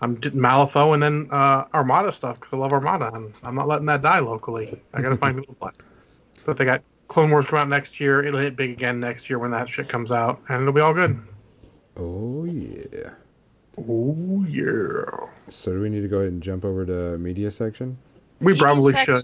[0.00, 3.12] I'm d- Malifaux and then uh, Armada stuff because I love Armada.
[3.14, 4.80] and I'm not letting that die locally.
[4.92, 5.70] I got to find people to play.
[6.44, 8.24] But they got Clone Wars come out next year.
[8.24, 10.94] It'll hit big again next year when that shit comes out, and it'll be all
[10.94, 11.18] good.
[11.96, 13.10] Oh yeah.
[13.78, 15.28] Oh yeah.
[15.48, 17.98] So do we need to go ahead and jump over to media section?
[18.40, 19.22] We Media probably should.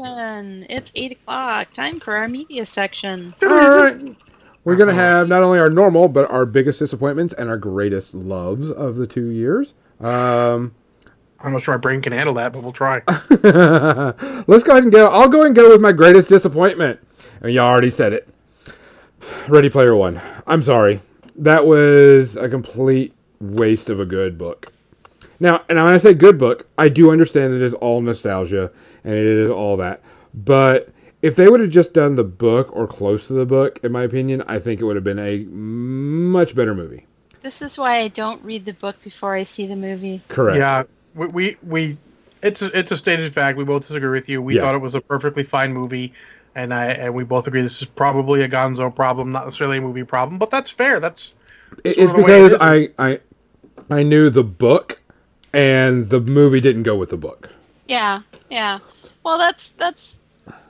[0.71, 1.73] It's eight o'clock.
[1.75, 3.35] Time for our media section.
[3.43, 4.17] All right.
[4.65, 8.71] We're gonna have not only our normal, but our biggest disappointments and our greatest loves
[8.71, 9.75] of the two years.
[10.01, 10.75] Um,
[11.41, 13.03] I'm not sure my brain can handle that, but we'll try.
[14.47, 15.09] let's go ahead and go.
[15.09, 17.01] I'll go and go with my greatest disappointment.
[17.41, 18.29] And you already said it.
[19.49, 20.21] Ready Player One.
[20.47, 21.01] I'm sorry.
[21.35, 24.73] That was a complete waste of a good book.
[25.39, 28.71] Now, and when I say good book, I do understand that it is all nostalgia
[29.05, 30.03] and it is all that.
[30.35, 30.91] But
[31.23, 34.03] if they would have just done the book or close to the book, in my
[34.03, 37.07] opinion, I think it would have been a much better movie.
[37.43, 40.23] This is why I don't read the book before I see the movie.
[40.29, 40.59] Correct.
[40.59, 40.83] Yeah,
[41.15, 41.97] we, we we
[42.43, 43.59] it's a, it's a stated fact.
[43.59, 44.43] We both disagree with you.
[44.43, 44.63] We Yeah.
[44.63, 46.13] thought it was a perfectly fine movie,
[46.55, 49.81] and I and we both agree this is probably a Gonzo problem, not necessarily a
[49.81, 50.39] movie problem.
[50.39, 51.01] But that's fair.
[51.01, 51.35] That's
[51.85, 52.61] sort it's of the way it because.
[52.61, 53.21] I, I
[53.91, 55.01] I knew the book
[55.53, 57.51] and the movie didn't go with the book.
[57.89, 58.79] Yeah, yeah.
[59.25, 60.15] Well, that's that's.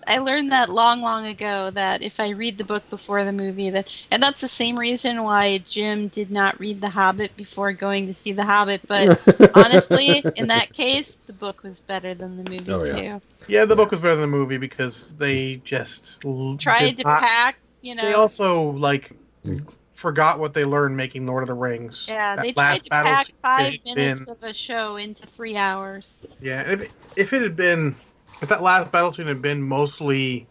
[0.07, 3.71] I learned that long, long ago that if I read the book before the movie,
[3.71, 8.13] that and that's the same reason why Jim did not read The Hobbit before going
[8.13, 8.83] to see The Hobbit.
[8.87, 9.23] But
[9.57, 13.19] honestly, in that case, the book was better than the movie Oh, yeah.
[13.19, 13.25] too.
[13.49, 13.65] yeah.
[13.65, 16.21] The book was better than the movie because they just
[16.59, 18.03] Tried to not- pack, you know.
[18.03, 19.13] They also like
[19.47, 19.67] mm.
[20.01, 22.07] Forgot what they learned making Lord of the Rings.
[22.09, 25.27] yeah, That they tried last to battle pack five minutes been- of a show into
[25.37, 26.09] three hours.
[26.41, 27.95] Yeah, if if it had been
[28.41, 30.47] if that last battle scene had been mostly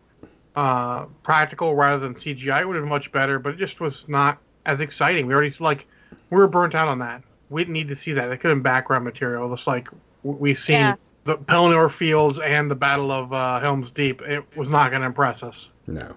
[0.56, 3.40] uh, practical rather than CGI, it would have been much better.
[3.40, 4.38] But it just was not
[4.68, 5.26] as exciting.
[5.26, 5.88] We already like
[6.30, 7.24] we were burnt out on that.
[7.50, 8.30] We didn't need to see that.
[8.32, 9.50] It could have been background material.
[9.50, 9.88] Just like
[10.22, 10.96] we've seen Yeah.
[11.24, 14.22] the Pelennor Fields and the Battle of uh, Helm's Deep.
[14.22, 15.70] It was not going to impress us.
[15.88, 16.16] No,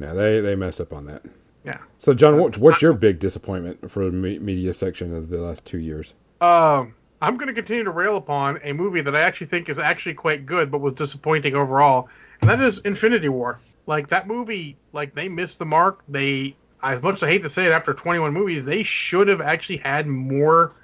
[0.00, 1.22] no, they they messed up on that.
[1.64, 1.78] Yeah.
[1.98, 5.78] So, John, what, what's your big disappointment for the media section of the last two
[5.78, 6.14] years?
[6.40, 9.78] Um, I'm going to continue to rail upon a movie that I actually think is
[9.78, 12.08] actually quite good, but was disappointing overall,
[12.40, 13.60] and that is Infinity War.
[13.86, 16.04] Like that movie, like they missed the mark.
[16.08, 19.40] They, as much as I hate to say it, after 21 movies, they should have
[19.40, 20.74] actually had more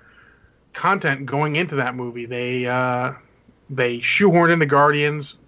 [0.72, 2.27] content going into that movie.
[2.27, 3.12] They, uh,
[3.70, 5.39] they shoehorned in the Guardians,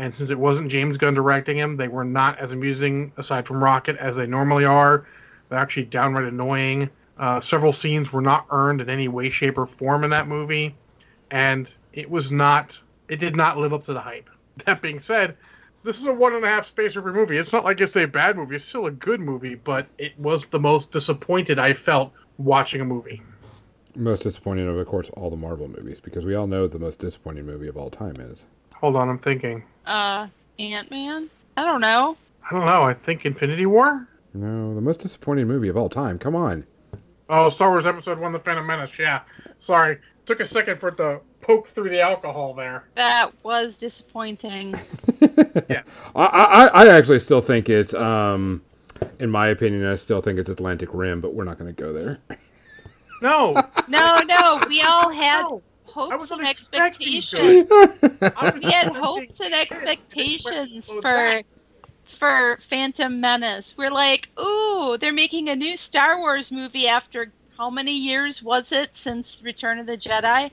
[0.00, 3.62] and since it wasn't James Gunn directing him, they were not as amusing aside from
[3.62, 5.04] Rocket as they normally are.
[5.48, 6.88] They're actually downright annoying.
[7.18, 10.74] Uh, several scenes were not earned in any way, shape, or form in that movie,
[11.30, 12.80] and it was not.
[13.08, 14.30] It did not live up to the hype.
[14.66, 15.36] That being said,
[15.84, 17.38] this is a one and a half space opera movie.
[17.38, 18.56] It's not like it's a bad movie.
[18.56, 22.84] It's still a good movie, but it was the most disappointed I felt watching a
[22.84, 23.22] movie.
[23.96, 26.98] Most disappointing of, of course, all the Marvel movies, because we all know the most
[27.00, 28.46] disappointing movie of all time is.
[28.76, 29.64] Hold on, I'm thinking.
[29.86, 30.28] Uh,
[30.58, 31.28] Ant Man.
[31.56, 32.16] I don't know.
[32.48, 32.82] I don't know.
[32.82, 34.06] I think Infinity War.
[34.32, 36.18] No, the most disappointing movie of all time.
[36.18, 36.64] Come on.
[37.28, 38.98] Oh, Star Wars Episode One: The Phantom Menace.
[38.98, 39.20] Yeah,
[39.58, 39.98] sorry.
[40.26, 42.84] Took a second for it to poke through the alcohol there.
[42.94, 44.74] That was disappointing.
[45.68, 46.00] Yes.
[46.14, 48.62] I, I, I actually still think it's, um,
[49.18, 51.92] in my opinion, I still think it's Atlantic Rim, but we're not going to go
[51.92, 52.18] there.
[53.20, 53.54] No.
[53.88, 55.62] No, no, we all had no.
[55.86, 57.68] Hopes and expectations.
[57.68, 58.32] to.
[58.36, 61.44] I was We had hopes and expectations for that-
[62.18, 63.74] for Phantom Menace.
[63.76, 68.72] We're like, ooh, they're making a new Star Wars movie after how many years was
[68.72, 70.50] it since Return of the Jedi?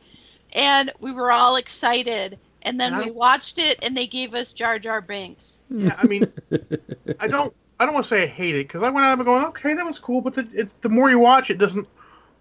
[0.54, 2.40] And we were all excited.
[2.64, 5.60] And then And we watched it and they gave us Jar Jar Binks.
[5.70, 6.32] Yeah, I mean,
[7.20, 7.54] I don't.
[7.80, 9.76] I don't want to say I hate it because I went out and going, okay,
[9.76, 11.88] that was cool, but the, it's the more you watch, it doesn't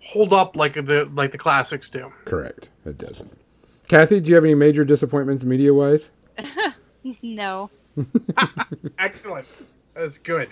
[0.07, 2.13] hold up like the like the classics do.
[2.25, 2.71] Correct.
[2.85, 3.33] It doesn't.
[3.89, 6.11] Kathy, do you have any major disappointments media wise?
[7.23, 7.71] no.
[8.99, 9.47] Excellent.
[9.95, 10.49] That's good.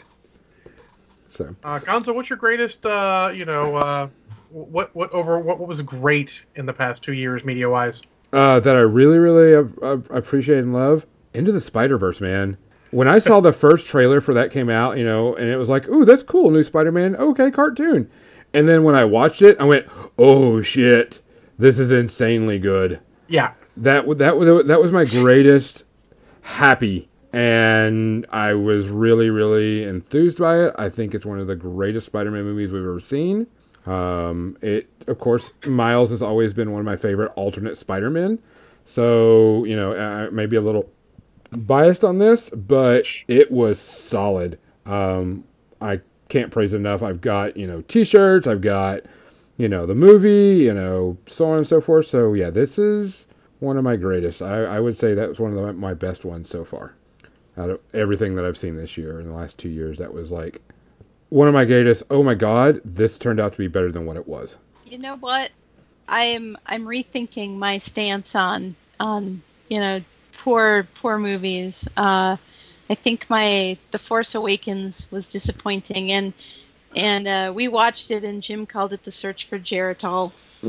[1.29, 2.87] So, Uh, Gonzo, what's your greatest?
[2.87, 4.09] Uh, you know, uh,
[4.51, 8.03] what what over what, what was great in the past two years, media wise?
[8.33, 12.57] uh, that I really, really uh, uh, appreciate and love Into the Spider Verse, man.
[12.91, 15.69] When I saw the first trailer for that came out, you know, and it was
[15.69, 17.17] like, ooh, that's cool, new Spider Man.
[17.17, 18.09] Okay, cartoon.
[18.55, 19.87] And then when I watched it, I went,
[20.17, 21.21] oh shit,
[21.59, 23.01] this is insanely good.
[23.29, 25.85] Yeah, that that that was my greatest
[26.43, 30.75] happy and I was really really enthused by it.
[30.79, 33.49] I think it's one of the greatest Spider-Man movies we've ever seen.
[33.87, 38.39] Um, it of course Miles has always been one of my favorite alternate Spider-Men.
[38.85, 40.91] So, you know, uh, maybe a little
[41.51, 44.59] biased on this, but it was solid.
[44.87, 45.45] Um,
[45.81, 46.01] I
[46.35, 47.01] can't praise enough.
[47.01, 49.03] I've got, you know, t-shirts, I've got,
[49.57, 52.07] you know, the movie, you know, so on and so forth.
[52.07, 53.29] So yeah, this is
[53.61, 54.43] one of my greatest.
[54.43, 56.97] I, I would say that was one of the, my best ones so far.
[57.57, 60.33] Out of everything that I've seen this year in the last two years, that was
[60.33, 60.61] like
[61.29, 62.03] one of my greatest.
[62.11, 64.57] Oh my God, this turned out to be better than what it was.
[64.85, 65.53] You know what?
[66.09, 70.01] I'm I'm rethinking my stance on on you know
[70.43, 71.85] poor poor movies.
[71.97, 72.39] Uh,
[72.91, 76.33] I think my The Force Awakens was disappointing, and
[76.95, 80.33] and uh, we watched it, and Jim called it the search for Geritol.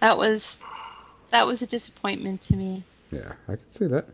[0.00, 0.56] that was
[1.30, 2.82] that was a disappointment to me.
[3.10, 4.08] Yeah, I can see that.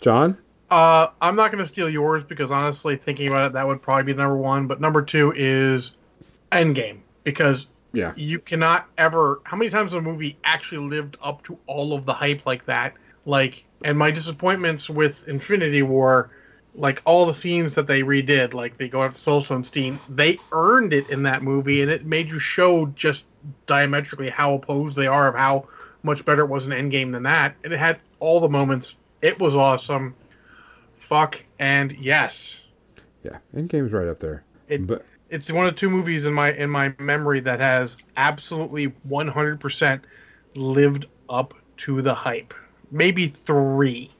[0.00, 0.38] John,
[0.70, 4.12] uh, I'm not going to steal yours because honestly, thinking about it, that would probably
[4.12, 4.66] be number one.
[4.66, 5.96] But number two is
[6.52, 9.40] Endgame because yeah, you cannot ever.
[9.44, 12.94] How many times a movie actually lived up to all of the hype like that?
[13.24, 16.30] Like, and my disappointments with Infinity War,
[16.74, 21.10] like all the scenes that they redid, like they go after Solstenstein, they earned it
[21.10, 23.24] in that movie, and it made you show just
[23.66, 25.68] diametrically how opposed they are of how
[26.02, 27.54] much better it was in Endgame than that.
[27.64, 28.94] And it had all the moments.
[29.22, 30.14] It was awesome.
[30.98, 32.60] Fuck and yes.
[33.22, 34.44] Yeah, Endgame's right up there.
[34.68, 38.88] It, but it's one of two movies in my in my memory that has absolutely
[39.08, 40.00] 100%
[40.54, 42.54] lived up to the hype.
[42.90, 44.10] Maybe 3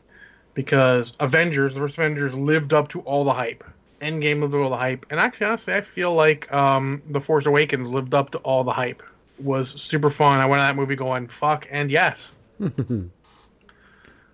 [0.55, 3.63] because Avengers, the first Avengers lived up to all the hype.
[4.01, 5.07] Endgame lived up to all the hype.
[5.11, 8.73] And actually honestly, I feel like um, The Force Awakens lived up to all the
[8.73, 9.03] hype.
[9.39, 10.41] Was super fun.
[10.41, 12.31] I went to that movie going fuck and yes.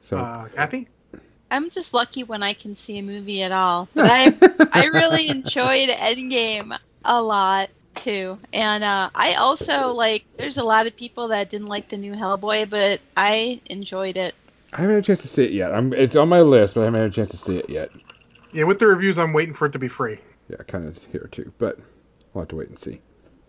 [0.00, 0.88] so uh, Kathy?
[1.50, 3.88] I'm just lucky when I can see a movie at all.
[3.94, 4.32] But I
[4.72, 7.68] I really enjoyed Endgame a lot
[8.02, 10.24] too, and uh, I also like.
[10.36, 14.34] There's a lot of people that didn't like the new Hellboy, but I enjoyed it.
[14.72, 15.74] I haven't had a chance to see it yet.
[15.74, 17.90] I'm, it's on my list, but I haven't had a chance to see it yet.
[18.52, 20.18] Yeah, with the reviews, I'm waiting for it to be free.
[20.48, 21.78] Yeah, kind of here too, but
[22.32, 23.00] we'll have to wait and see.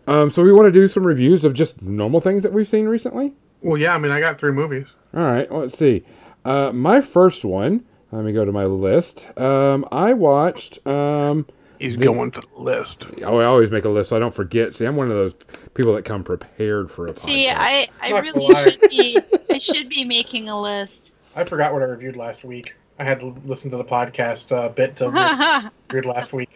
[0.07, 2.87] Um, so we want to do some reviews of just normal things that we've seen
[2.87, 3.33] recently.
[3.61, 4.87] Well, yeah, I mean, I got three movies.
[5.13, 6.03] All right, well, let's see.
[6.43, 9.35] Uh, my first one let me go to my list.
[9.39, 10.85] Um, I watched.
[10.85, 11.47] Um,
[11.83, 13.07] He's the, going to the list.
[13.23, 14.73] Oh, I always make a list so I don't forget.
[14.73, 15.33] See, I'm one of those
[15.73, 17.25] people that come prepared for a podcast.
[17.25, 19.19] See, I, I really should be.
[19.49, 21.11] I should be making a list.
[21.35, 22.73] I forgot what I reviewed last week.
[22.99, 26.51] I had to listen to the podcast uh, bit to reviewed last week.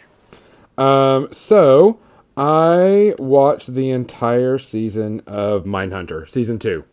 [0.78, 2.00] Um, so
[2.38, 6.86] I watched the entire season of Mindhunter, season two.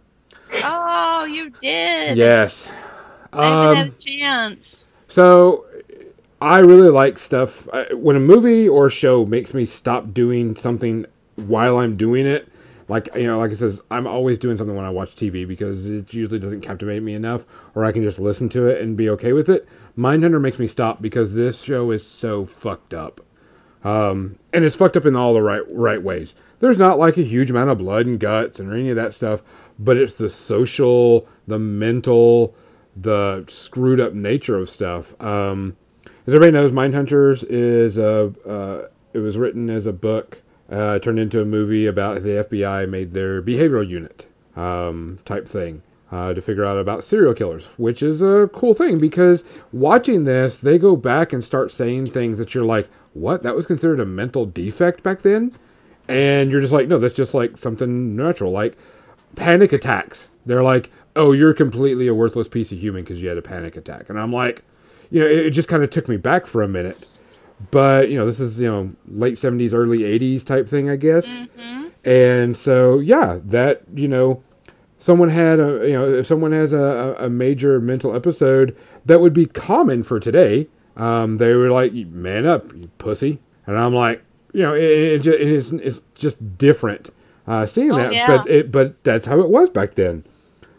[0.54, 2.16] Oh, you did.
[2.16, 2.72] Yes.
[3.32, 4.84] I haven't had a um, chance.
[5.06, 5.66] So,
[6.44, 7.66] I really like stuff.
[7.92, 12.46] When a movie or show makes me stop doing something while I'm doing it,
[12.86, 15.88] like you know, like it says, I'm always doing something when I watch TV because
[15.88, 19.08] it usually doesn't captivate me enough, or I can just listen to it and be
[19.08, 19.66] okay with it.
[19.96, 23.22] Mindhunter makes me stop because this show is so fucked up,
[23.82, 26.34] um, and it's fucked up in all the right right ways.
[26.60, 29.42] There's not like a huge amount of blood and guts and any of that stuff,
[29.78, 32.54] but it's the social, the mental,
[32.94, 35.18] the screwed up nature of stuff.
[35.22, 35.78] Um,
[36.26, 41.18] as everybody knows, Mindhunters is a uh, it was written as a book, uh, turned
[41.18, 45.82] into a movie about the FBI made their behavioral unit um, type thing.
[46.12, 50.60] Uh, to figure out about serial killers, which is a cool thing because watching this,
[50.60, 53.42] they go back and start saying things that you're like, what?
[53.42, 55.56] That was considered a mental defect back then?
[56.06, 58.52] And you're just like, no, that's just like something natural.
[58.52, 58.76] Like
[59.34, 60.28] panic attacks.
[60.46, 63.76] They're like, oh, you're completely a worthless piece of human because you had a panic
[63.76, 64.08] attack.
[64.08, 64.62] And I'm like,
[65.10, 67.06] you know, it, it just kind of took me back for a minute.
[67.70, 71.26] But, you know, this is, you know, late 70s, early 80s type thing, I guess.
[71.26, 71.88] Mm-hmm.
[72.04, 74.42] And so, yeah, that, you know,
[74.98, 78.76] someone had a, you know, if someone has a, a major mental episode
[79.06, 83.38] that would be common for today, um, they were like, man up, you pussy.
[83.66, 87.10] And I'm like, you know, it, it, it's, it's just different
[87.46, 88.12] uh, seeing oh, that.
[88.12, 88.26] Yeah.
[88.26, 90.24] But, it, but that's how it was back then.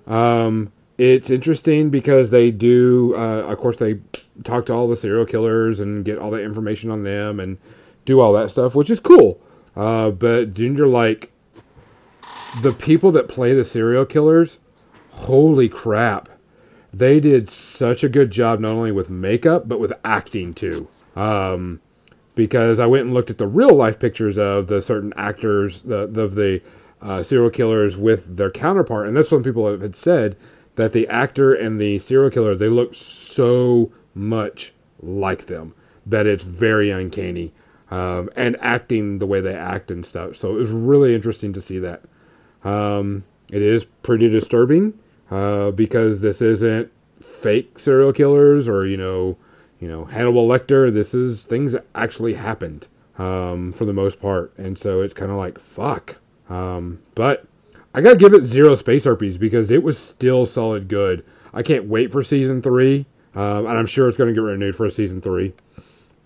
[0.08, 4.00] Um, it's interesting because they do, uh, of course, they
[4.44, 7.58] talk to all the serial killers and get all the information on them and
[8.04, 9.40] do all that stuff, which is cool.
[9.76, 11.32] Uh, but you're like,
[12.62, 14.60] the people that play the serial killers,
[15.12, 16.30] holy crap.
[16.94, 20.88] They did such a good job, not only with makeup, but with acting too.
[21.16, 21.82] Um,
[22.36, 26.06] because I went and looked at the real life pictures of the certain actors, the,
[26.06, 26.62] the, the
[27.02, 30.38] uh, serial killers with their counterpart, and that's when people had said
[30.76, 36.44] that the actor and the serial killer they look so much like them that it's
[36.44, 37.52] very uncanny,
[37.92, 40.36] um, and acting the way they act and stuff.
[40.36, 42.04] So it was really interesting to see that.
[42.64, 44.98] Um, it is pretty disturbing
[45.30, 49.38] uh, because this isn't fake serial killers or you know,
[49.80, 50.92] you know Hannibal Lecter.
[50.92, 52.88] This is things that actually happened
[53.18, 56.18] um, for the most part, and so it's kind of like fuck.
[56.50, 57.46] Um, but
[57.94, 61.24] I gotta give it zero space herpes because it was still solid good.
[61.54, 63.06] I can't wait for season three,
[63.36, 65.54] um, and I'm sure it's gonna get renewed for a season three.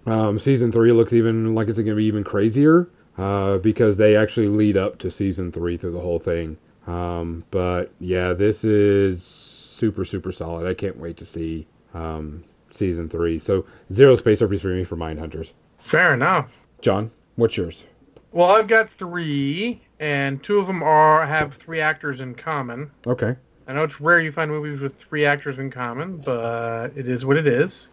[0.05, 4.47] Um, season three looks even like it's gonna be even crazier uh, because they actually
[4.47, 6.57] lead up to season three through the whole thing.
[6.87, 10.67] Um, but yeah, this is super super solid.
[10.67, 13.37] I can't wait to see um, season three.
[13.39, 15.53] So zero space herpes for me for Mind Hunters.
[15.77, 16.51] Fair enough.
[16.81, 17.85] John, what's yours?
[18.31, 22.91] Well, I've got three, and two of them are have three actors in common.
[23.07, 23.35] Okay.
[23.69, 27.23] I know it's rare you find movies with three actors in common, but it is
[27.23, 27.87] what it is.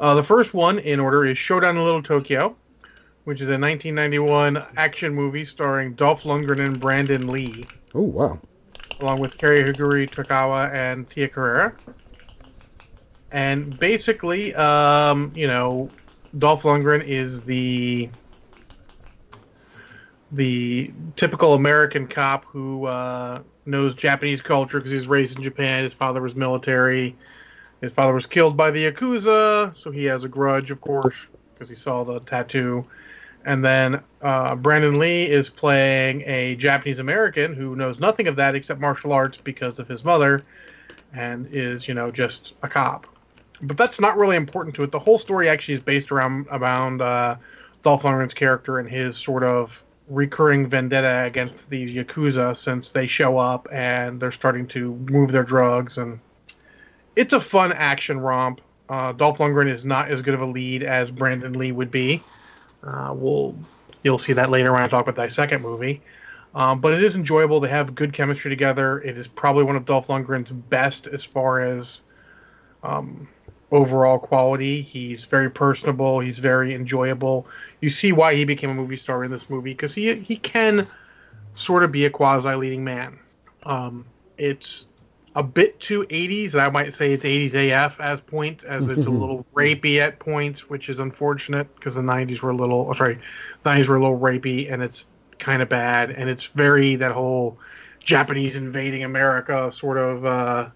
[0.00, 2.56] Uh, the first one in order is Showdown in Little Tokyo,
[3.22, 8.40] which is a 1991 action movie starring Dolph Lundgren and Brandon Lee, Oh wow.
[8.98, 11.76] along with Cary-Hiroyuki Tagawa and Tia Carrere.
[13.30, 15.88] And basically, um, you know,
[16.36, 18.08] Dolph Lundgren is the
[20.32, 25.84] the typical American cop who uh, knows Japanese culture because he was raised in Japan.
[25.84, 27.16] His father was military.
[27.80, 31.16] His father was killed by the Yakuza, so he has a grudge, of course,
[31.52, 32.86] because he saw the tattoo.
[33.44, 38.54] And then uh, Brandon Lee is playing a Japanese American who knows nothing of that
[38.54, 40.44] except martial arts because of his mother
[41.14, 43.06] and is, you know, just a cop.
[43.62, 44.90] But that's not really important to it.
[44.90, 47.36] The whole story actually is based around around uh,
[47.82, 53.38] Dolph Lundgren's character and his sort of recurring vendetta against the Yakuza since they show
[53.38, 55.98] up and they're starting to move their drugs.
[55.98, 56.20] And
[57.16, 58.60] it's a fun action romp.
[58.88, 62.22] Uh, Dolph Lundgren is not as good of a lead as Brandon Lee would be.
[62.84, 63.56] Uh, we'll
[64.04, 66.02] you'll see that later when I talk about that second movie.
[66.54, 67.60] Um, but it is enjoyable.
[67.60, 69.00] They have good chemistry together.
[69.00, 72.00] It is probably one of Dolph Lundgren's best as far as
[72.82, 73.28] um,
[73.72, 74.82] overall quality.
[74.82, 76.20] He's very personable.
[76.20, 77.46] He's very enjoyable.
[77.80, 80.86] You see why he became a movie star in this movie because he he can
[81.54, 83.18] sort of be a quasi leading man.
[83.64, 84.04] Um,
[84.38, 84.86] it's
[85.36, 86.52] a bit too 80s.
[86.52, 90.18] and I might say it's 80s AF as point, as it's a little rapey at
[90.18, 93.18] points, which is unfortunate because the 90s were a little, oh, sorry,
[93.64, 95.06] 90s were a little rapey and it's
[95.38, 96.10] kind of bad.
[96.10, 97.58] And it's very that whole
[98.00, 100.68] Japanese invading America sort of uh,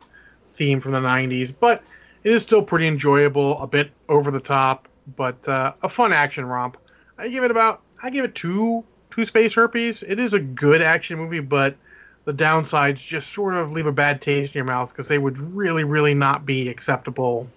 [0.45, 1.55] theme from the 90s.
[1.59, 1.83] But
[2.25, 6.45] it is still pretty enjoyable, a bit over the top, but uh, a fun action
[6.45, 6.77] romp.
[7.19, 10.03] I give it about, I give it two, two space herpes.
[10.03, 11.77] It is a good action movie, but
[12.25, 15.39] the downsides just sort of leave a bad taste in your mouth because they would
[15.39, 17.49] really, really not be acceptable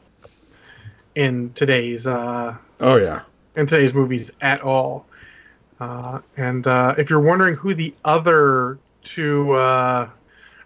[1.15, 3.21] in today's uh, Oh yeah.
[3.55, 5.05] in today's movies at all.
[5.79, 10.09] Uh, and uh, if you're wondering who the other two uh,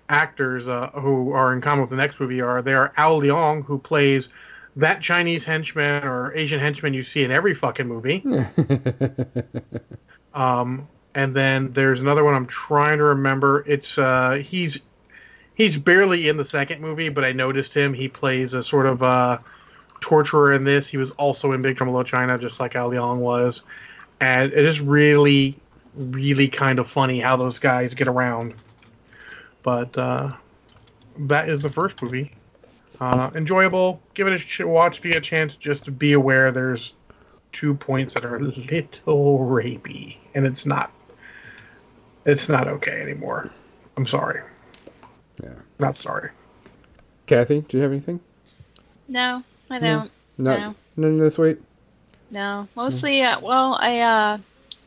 [0.09, 3.65] actors uh, who are in common with the next movie are, they are Al Leong,
[3.65, 4.29] who plays
[4.75, 8.23] that Chinese henchman or Asian henchman you see in every fucking movie.
[10.33, 13.63] um, and then there's another one I'm trying to remember.
[13.67, 14.79] It's uh, he's
[15.55, 17.93] he's barely in the second movie, but I noticed him.
[17.93, 19.39] He plays a sort of uh,
[19.99, 20.87] torturer in this.
[20.87, 23.63] He was also in Big Trouble in Little China, just like Al Leong was.
[24.19, 25.57] And it is really,
[25.95, 28.53] really kind of funny how those guys get around.
[29.63, 30.33] But uh,
[31.19, 32.33] that is the first movie.
[32.99, 34.01] Uh, enjoyable.
[34.13, 35.55] Give it a ch- watch if you get a chance.
[35.55, 36.93] Just be aware there's
[37.51, 40.91] two points that are a little rapey, and it's not.
[42.25, 43.49] It's not okay anymore.
[43.95, 44.41] I'm sorry.
[45.41, 45.53] Yeah.
[45.79, 46.31] Not sorry.
[47.25, 48.19] Kathy, do you have anything?
[49.07, 50.11] No, I don't.
[50.37, 50.57] No.
[50.57, 50.75] No.
[50.97, 51.59] None this week.
[52.31, 53.21] No, mostly.
[53.21, 54.37] Uh, well, I uh,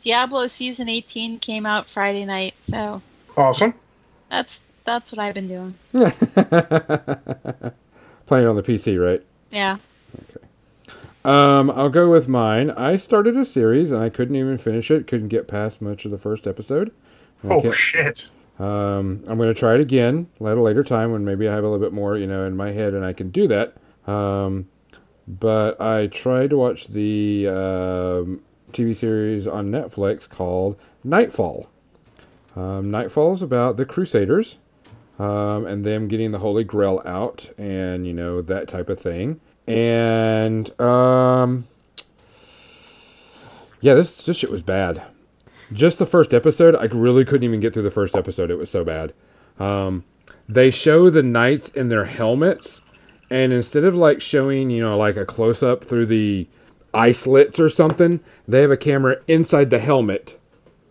[0.03, 3.01] Diablo season 18 came out Friday night, so
[3.37, 3.75] Awesome.
[4.31, 5.75] That's that's what I've been doing.
[8.27, 9.23] Playing on the PC, right?
[9.51, 9.77] Yeah.
[10.15, 10.47] Okay.
[11.25, 12.71] Um, I'll go with mine.
[12.71, 15.07] I started a series and I couldn't even finish it.
[15.07, 16.93] Couldn't get past much of the first episode.
[17.45, 18.31] I Oh kept- shit.
[18.59, 21.65] Um, I'm going to try it again at a later time when maybe I have
[21.65, 23.73] a little bit more, you know, in my head and I can do that.
[24.07, 24.69] Um,
[25.27, 28.43] but I tried to watch the um,
[28.73, 31.71] TV series on Netflix called Nightfall.
[32.57, 34.59] Um, Nightfall is about the Crusaders
[35.19, 39.41] um, and them getting the Holy Grail out and, you know, that type of thing.
[39.69, 41.65] And um,
[43.81, 45.03] yeah, this, this shit was bad.
[45.73, 48.51] just the first episode, I really couldn't even get through the first episode.
[48.51, 49.13] It was so bad.
[49.59, 50.05] Um,
[50.49, 52.81] they show the knights in their helmets,
[53.31, 56.49] and instead of like showing, you know, like a close up through the
[56.93, 60.40] eye slits or something, they have a camera inside the helmet.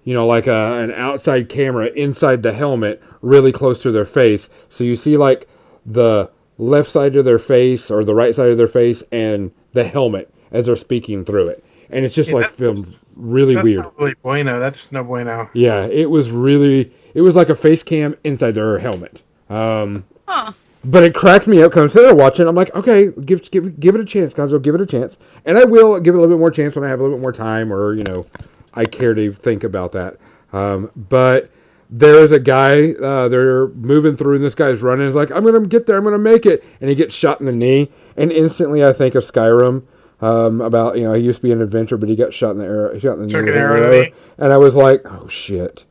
[0.10, 4.50] You know, like a, an outside camera inside the helmet, really close to their face.
[4.68, 5.48] So you see like
[5.86, 9.84] the left side of their face or the right side of their face and the
[9.84, 11.64] helmet as they're speaking through it.
[11.92, 13.84] And it's just Yeah, like filmed really That's weird.
[13.84, 14.60] not really bueno.
[14.60, 15.48] That's no bueno.
[15.54, 19.22] Yeah, it was really it was like a face cam inside their helmet.
[19.48, 20.54] Um, Huh.
[20.84, 22.48] but it cracked me up because I'm sitting watching.
[22.48, 24.60] I'm like, okay, give give give it a chance, Gonzo.
[24.60, 26.84] Give it a chance, and I will give it a little bit more chance when
[26.84, 28.26] I have a little bit more time, or you know,
[28.74, 30.18] I care to think about that.
[30.52, 31.50] Um, but
[31.90, 35.08] there's a guy uh, they're moving through, and this guy's running.
[35.08, 35.98] He's like, I'm gonna get there.
[35.98, 39.16] I'm gonna make it, and he gets shot in the knee, and instantly I think
[39.16, 39.86] of Skyrim.
[40.22, 42.58] Um, about you know he used to be an adventurer, but he got shot in
[42.58, 45.30] the arrow, shot in the knee Took with an arrow and I was like, oh
[45.30, 45.86] shit.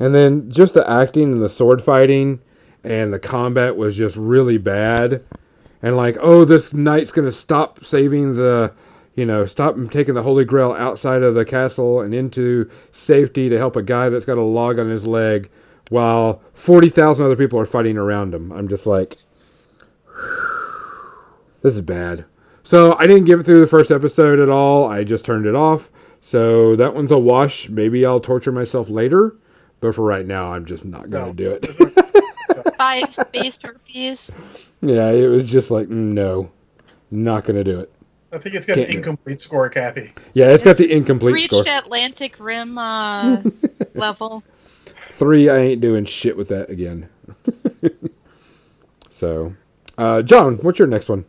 [0.00, 2.40] And then just the acting and the sword fighting
[2.82, 5.24] and the combat was just really bad.
[5.80, 8.72] And like, oh, this knight's gonna stop saving the,
[9.14, 13.48] you know, stop him taking the Holy Grail outside of the castle and into safety
[13.48, 15.50] to help a guy that's got a log on his leg,
[15.90, 18.50] while forty thousand other people are fighting around him.
[18.52, 19.16] I'm just like,
[21.62, 22.24] this is bad.
[22.62, 24.86] So I didn't give it through the first episode at all.
[24.86, 25.90] I just turned it off.
[26.20, 27.68] So that one's a wash.
[27.68, 29.36] Maybe I'll torture myself later,
[29.80, 31.32] but for right now, I'm just not gonna No.
[31.34, 31.66] do it.
[32.78, 34.30] Five space herpes.
[34.80, 36.50] yeah, it was just like no,
[37.10, 37.92] not gonna do it.
[38.34, 38.98] I think it's got Can't an do it.
[38.98, 40.12] incomplete score, Kathy.
[40.32, 41.64] Yeah, it's got the incomplete Reached score.
[41.66, 43.42] Atlantic Rim uh,
[43.94, 44.42] level.
[45.08, 47.08] Three, I ain't doing shit with that again.
[49.10, 49.54] so,
[49.96, 51.24] uh, John, what's your next one?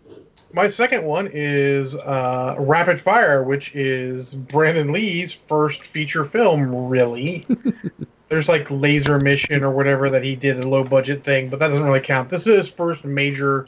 [0.54, 7.46] My second one is uh, Rapid Fire, which is Brandon Lee's first feature film, really.
[8.30, 11.68] There's like Laser Mission or whatever that he did, a low budget thing, but that
[11.68, 12.30] doesn't really count.
[12.30, 13.68] This is his first major,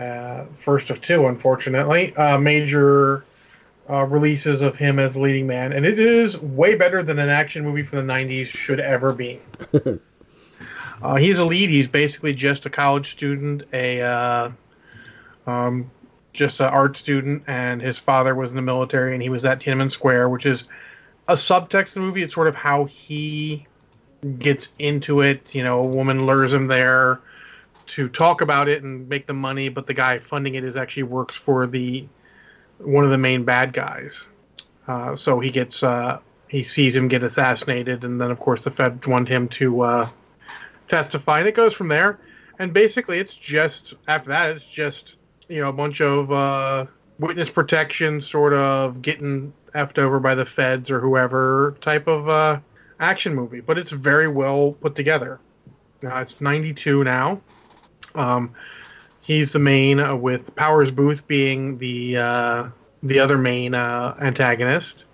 [0.00, 3.24] uh, first of two, unfortunately, uh, major
[3.88, 5.72] uh, releases of him as leading man.
[5.72, 9.40] And it is way better than an action movie from the 90s should ever be.
[11.02, 11.68] uh, he's a lead.
[11.68, 14.00] He's basically just a college student, a.
[14.00, 14.50] Uh,
[15.46, 15.90] um,
[16.32, 19.60] just an art student, and his father was in the military, and he was at
[19.60, 20.68] Tiananmen Square, which is
[21.26, 22.22] a subtext in the movie.
[22.22, 23.66] It's sort of how he
[24.38, 25.54] gets into it.
[25.54, 27.20] You know, a woman lures him there
[27.90, 31.04] to talk about it and make the money, but the guy funding it is actually
[31.04, 32.06] works for the
[32.78, 34.26] one of the main bad guys.
[34.86, 36.18] Uh, so he gets uh,
[36.48, 40.08] he sees him get assassinated, and then of course the Fed want him to uh,
[40.88, 42.18] testify, and it goes from there.
[42.58, 45.16] And basically, it's just after that, it's just
[45.48, 46.86] you know a bunch of uh,
[47.18, 52.60] witness protection, sort of getting effed over by the feds or whoever type of uh,
[52.98, 53.60] action movie.
[53.60, 55.40] But it's very well put together.
[56.04, 57.40] Uh, it's 92 now.
[58.14, 58.54] Um,
[59.20, 62.68] he's the main, uh, with Powers Boothe being the uh,
[63.02, 65.04] the other main uh, antagonist.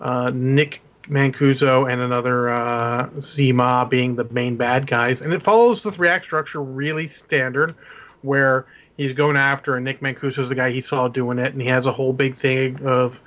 [0.00, 5.42] Uh, Nick Mancuso and another uh, Tzi Ma being the main bad guys, and it
[5.42, 7.74] follows the three act structure really standard,
[8.22, 11.68] where he's going after, and Nick Mancuso's the guy he saw doing it, and he
[11.68, 13.20] has a whole big thing of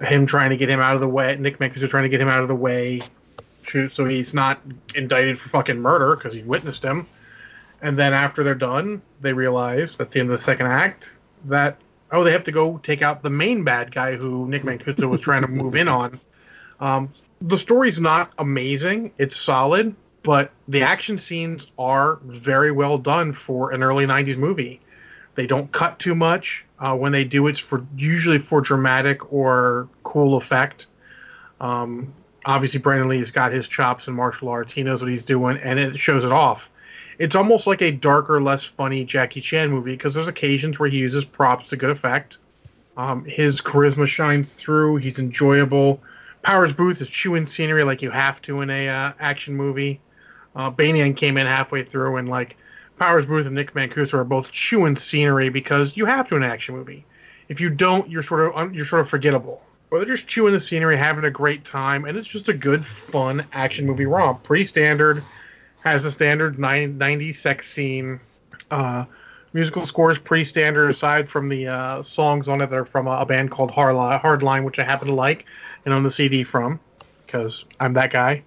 [0.00, 1.36] him trying to get him out of the way.
[1.36, 3.00] Nick Mancuso trying to get him out of the way,
[3.90, 4.60] so he's not
[4.94, 7.06] indicted for fucking murder because he witnessed him.
[7.82, 11.76] And then after they're done, they realize at the end of the second act that
[12.12, 15.20] oh, they have to go take out the main bad guy who Nick Mancuso was
[15.20, 16.20] trying to move in on.
[16.78, 23.32] Um, the story's not amazing; it's solid, but the action scenes are very well done
[23.32, 24.80] for an early '90s movie.
[25.34, 26.64] They don't cut too much.
[26.78, 30.86] Uh, when they do, it's for usually for dramatic or cool effect.
[31.60, 32.12] Um,
[32.44, 34.72] obviously, Brandon Lee's got his chops in martial arts.
[34.72, 36.70] He knows what he's doing, and it shows it off.
[37.18, 40.98] It's almost like a darker, less funny Jackie Chan movie because there's occasions where he
[40.98, 42.38] uses props to good effect.
[42.96, 44.96] Um, his charisma shines through.
[44.96, 46.00] He's enjoyable.
[46.42, 50.00] Powers Boothe is chewing scenery like you have to in a uh, action movie.
[50.54, 52.56] Uh, Banyan came in halfway through and like
[52.98, 56.50] Powers Boothe and Nick Mancuso are both chewing scenery because you have to in an
[56.50, 57.04] action movie.
[57.48, 59.62] If you don't, you're sort of you're sort of forgettable.
[59.90, 62.84] Or they're just chewing the scenery, having a great time, and it's just a good,
[62.84, 64.42] fun action movie romp.
[64.42, 65.22] Pretty standard.
[65.82, 68.20] Has a standard 90 sex scene.
[68.70, 69.04] Uh,
[69.52, 73.06] musical score is pretty standard, aside from the uh, songs on it that are from
[73.06, 75.46] a, a band called Hardline, Hardline, which I happen to like,
[75.84, 76.78] and on the CD from,
[77.26, 78.44] because I'm that guy.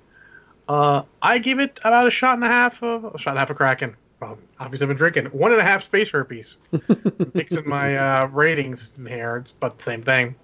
[0.68, 3.42] Uh, I give it about a shot and a half of a shot and a
[3.42, 3.96] half of Kraken.
[4.60, 6.58] Obviously, I've been drinking one and a half space herpes.
[7.34, 10.36] Mixing my uh, ratings in here, it's about the same thing.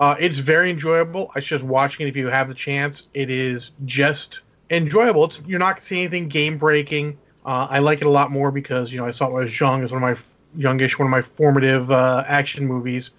[0.00, 1.30] Uh, it's very enjoyable.
[1.34, 3.04] I just watching it if you have the chance.
[3.14, 5.24] It is just enjoyable.
[5.24, 7.18] It's you're not seeing anything game breaking.
[7.44, 9.44] Uh, I like it a lot more because you know I saw it when I
[9.44, 10.22] was young as one of my
[10.60, 13.10] youngish, one of my formative uh, action movies.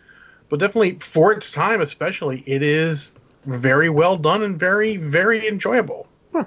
[0.49, 3.11] But definitely for its time, especially, it is
[3.45, 6.07] very well done and very very enjoyable.
[6.33, 6.45] Huh.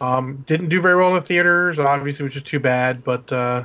[0.00, 3.04] Um, didn't do very well in the theaters, obviously, which is too bad.
[3.04, 3.64] But uh,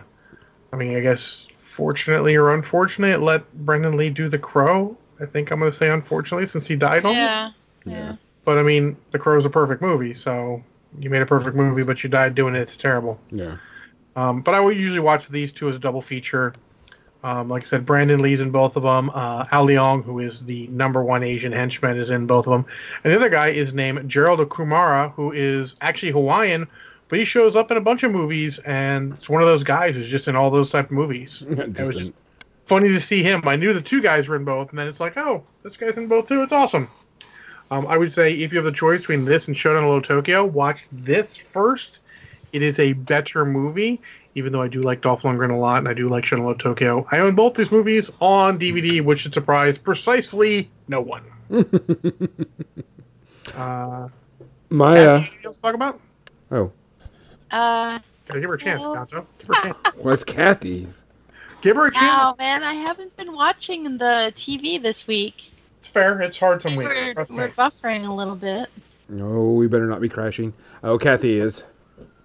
[0.72, 4.98] I mean, I guess fortunately or unfortunately, it let Brandon Lee do The Crow.
[5.20, 7.14] I think I'm going to say unfortunately since he died on.
[7.14, 7.52] Yeah.
[7.86, 7.94] Yeah.
[7.94, 8.16] Yeah.
[8.48, 10.64] But I mean, The Crow is a perfect movie, so
[10.98, 12.62] you made a perfect movie, but you died doing it.
[12.62, 13.20] It's terrible.
[13.30, 13.58] Yeah.
[14.16, 16.54] Um, but I will usually watch these two as a double feature.
[17.26, 19.10] Um, like I said, Brandon Lee's in both of them.
[19.10, 22.66] Uh, Al Leong, who is the number one Asian henchman, is in both of them.
[23.04, 26.70] And the other guy is named Gerald Okamura, who is actually Hawaiian,
[27.10, 29.94] but he shows up in a bunch of movies, and it's one of those guys
[29.94, 31.42] who's just in all those type of movies.
[31.50, 32.14] it was just
[32.64, 33.46] funny to see him.
[33.46, 35.98] I knew the two guys were in both, and then it's like, oh, this guy's
[35.98, 36.44] in both too.
[36.44, 36.88] It's awesome.
[37.70, 40.46] Um, I would say if you have the choice between this and Shodan Low Tokyo,
[40.46, 42.02] watch this first.
[42.54, 44.02] It is a better movie,
[44.36, 46.54] even though I do like Dolph Lundgren a lot, and I do like Shodan Low
[46.54, 47.06] Tokyo.
[47.12, 51.24] I own both these movies on DVD, which should surprise precisely no one.
[53.56, 54.08] uh,
[54.70, 56.00] My uh, anything else to talk about?
[56.52, 56.72] oh,
[57.52, 58.94] Uh, Gotta give her a chance, No.
[58.94, 59.26] Gonzo.
[59.40, 59.78] Give her a chance.
[59.98, 60.88] what's Kathy?
[61.62, 62.04] Give her a chance.
[62.18, 65.36] wow, man, I haven't been watching the TV this week.
[65.88, 66.20] It's fair.
[66.22, 66.90] It's hard some weeks.
[67.16, 68.70] We're, we're buffering a little bit.
[69.22, 70.54] Oh, we better not be crashing.
[70.84, 71.64] Oh, Kathy is.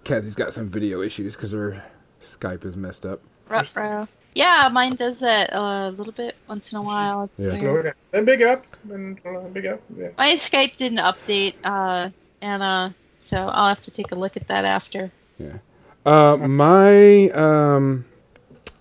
[0.03, 1.81] Kathy's got some video issues because her
[2.21, 3.21] Skype is messed up.
[3.49, 4.09] Ruh-roh.
[4.35, 7.31] Yeah, mine does that a little bit once in a while.
[7.39, 7.63] It's Yeah.
[7.71, 7.87] weird.
[7.87, 7.99] Okay.
[8.11, 8.65] Then big up.
[8.85, 9.81] Then uh, big up.
[9.97, 10.09] Yeah.
[10.19, 12.11] My Skype didn't update, uh,
[12.41, 12.91] and uh,
[13.21, 15.13] so I'll have to take a look at that after.
[15.39, 15.59] Yeah.
[16.05, 18.07] Uh, my um,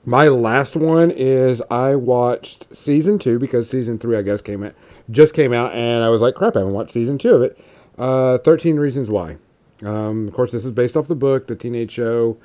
[0.06, 4.74] my last one is I watched season two because season three I guess came out
[5.10, 7.60] just came out and I was like crap I haven't watched season two of it.
[7.98, 9.38] Uh, Thirteen Reasons Why.
[9.84, 12.38] Um, of course, this is based off the book, the teenage show.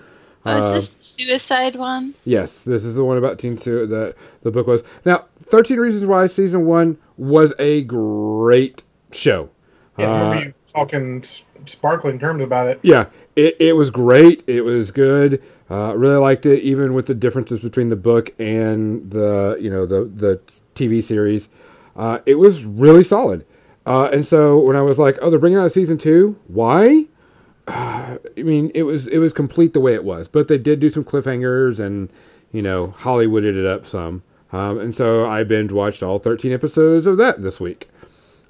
[0.45, 2.15] Oh, Uh, is this the suicide one?
[2.24, 4.83] Yes, this is the one about Teen Sue that the book was.
[5.05, 9.51] Now, 13 Reasons Why season 1 was a great show.
[9.99, 11.24] Yeah, I Uh, remember you talking
[11.66, 12.78] sparkling terms about it.
[12.83, 14.45] Yeah, it, it was great.
[14.47, 15.43] It was good.
[15.68, 19.84] Uh, really liked it, even with the differences between the book and the you know
[19.84, 20.36] the the
[20.74, 21.48] TV series.
[21.97, 23.44] Uh, it was really solid.
[23.84, 26.38] Uh, and so when I was like, "Oh, they're bringing out season two?
[26.47, 27.06] Why?"
[27.68, 30.88] I mean, it was it was complete the way it was, but they did do
[30.88, 32.10] some cliffhangers and
[32.52, 34.22] you know Hollywooded it up some.
[34.52, 37.88] Um, and so I binge watched all 13 episodes of that this week,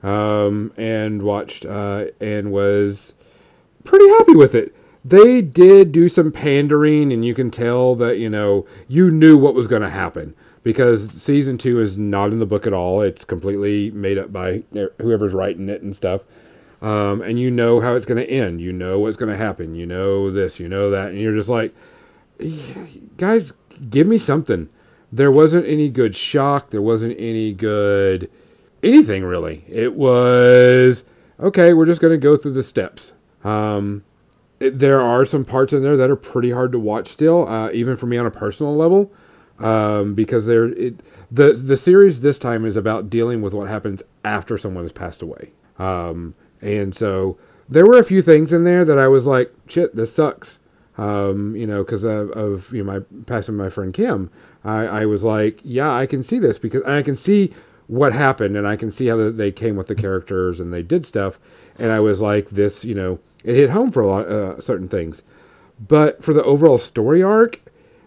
[0.03, 3.15] um, and watched uh, and was
[3.85, 4.76] pretty happy with it.
[5.09, 9.55] They did do some pandering, and you can tell that you know you knew what
[9.55, 10.35] was going to happen
[10.65, 13.03] because season two is not in the book at all.
[13.03, 14.65] It's completely made up by
[15.01, 16.25] whoever's writing it and stuff.
[16.83, 18.61] Um, and you know how it's going to end.
[18.61, 19.77] You know what's going to happen.
[19.77, 20.59] You know this.
[20.59, 21.73] You know that, and you're just like,
[23.17, 23.53] guys,
[23.89, 24.69] give me something.
[25.13, 26.71] There wasn't any good shock.
[26.71, 28.29] There wasn't any good
[28.83, 29.65] anything really.
[29.69, 31.05] It was
[31.39, 31.73] okay.
[31.75, 33.13] We're just going to go through the steps.
[33.45, 34.03] Um,
[34.59, 37.97] there are some parts in there that are pretty hard to watch still, uh, even
[37.97, 39.13] for me on a personal level,
[39.59, 41.01] um, because they're it,
[41.31, 45.23] the the series this time is about dealing with what happens after someone has passed
[45.23, 47.39] away, um, and so
[47.69, 50.59] there were a few things in there that I was like, shit, this sucks.
[50.99, 54.31] Um, you know, because of, of you know my passing my friend Kim,
[54.65, 57.53] I, I was like, yeah, I can see this because I can see
[57.87, 61.05] what happened and I can see how they came with the characters and they did
[61.05, 61.39] stuff,
[61.79, 64.89] and I was like, this, you know, it hit home for a lot uh, certain
[64.89, 65.23] things,
[65.81, 67.61] but for the overall story arc,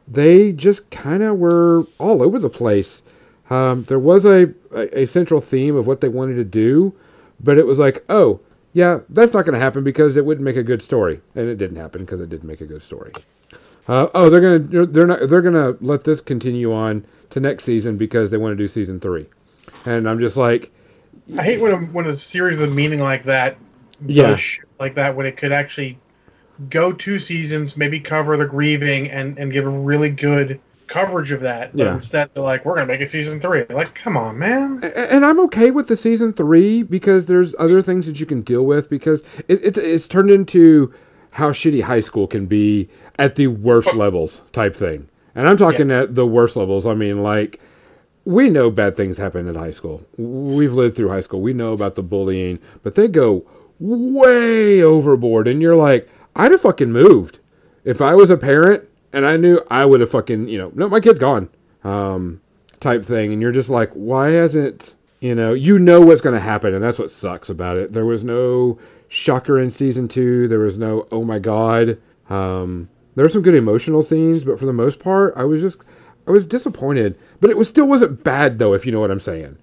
[0.07, 3.01] they just kind of were all over the place.
[3.49, 6.93] Um, there was a, a a central theme of what they wanted to do,
[7.39, 8.41] but it was like, oh,
[8.73, 11.55] yeah, that's not going to happen because it wouldn't make a good story, and it
[11.55, 13.11] didn't happen because it didn't make a good story.
[13.87, 17.97] Uh, oh, they're gonna they're- not they're gonna let this continue on to next season
[17.97, 19.25] because they want to do season three,
[19.85, 20.71] and I'm just like,
[21.37, 23.57] I hate when a, when a series of meaning like that
[24.05, 24.37] Yeah.
[24.79, 25.97] like that when it could actually
[26.69, 31.41] go two seasons, maybe cover the grieving and and give a really good coverage of
[31.41, 31.71] that.
[31.71, 31.93] But Yeah.
[31.93, 33.63] instead, they're like, we're gonna make a season three.
[33.69, 34.83] Like, come on, man.
[34.83, 38.65] And I'm okay with the season three because there's other things that you can deal
[38.65, 40.93] with because it, it's it's turned into
[41.31, 43.97] how shitty high school can be at the worst oh.
[43.97, 45.07] levels type thing.
[45.35, 46.85] And I'm talking at the worst levels.
[46.87, 47.59] I mean, like
[48.25, 50.05] we know bad things happen in high school.
[50.17, 51.41] We've lived through high school.
[51.41, 53.45] We know about the bullying, but they go
[53.79, 55.47] way overboard.
[55.47, 57.39] And you're like, I'd have fucking moved
[57.83, 60.87] if I was a parent and I knew I would have fucking, you know, no,
[60.89, 61.49] my kid's gone,
[61.83, 62.41] um,
[62.79, 63.33] type thing.
[63.33, 66.81] And you're just like, why hasn't You know, you know what's going to happen, and
[66.81, 67.91] that's what sucks about it.
[67.91, 68.79] There was no
[69.09, 70.47] shocker in season two.
[70.47, 71.97] There was no oh my god.
[72.29, 75.79] Um, there were some good emotional scenes, but for the most part, I was just
[76.25, 77.19] I was disappointed.
[77.41, 79.57] But it was still wasn't bad though, if you know what I'm saying.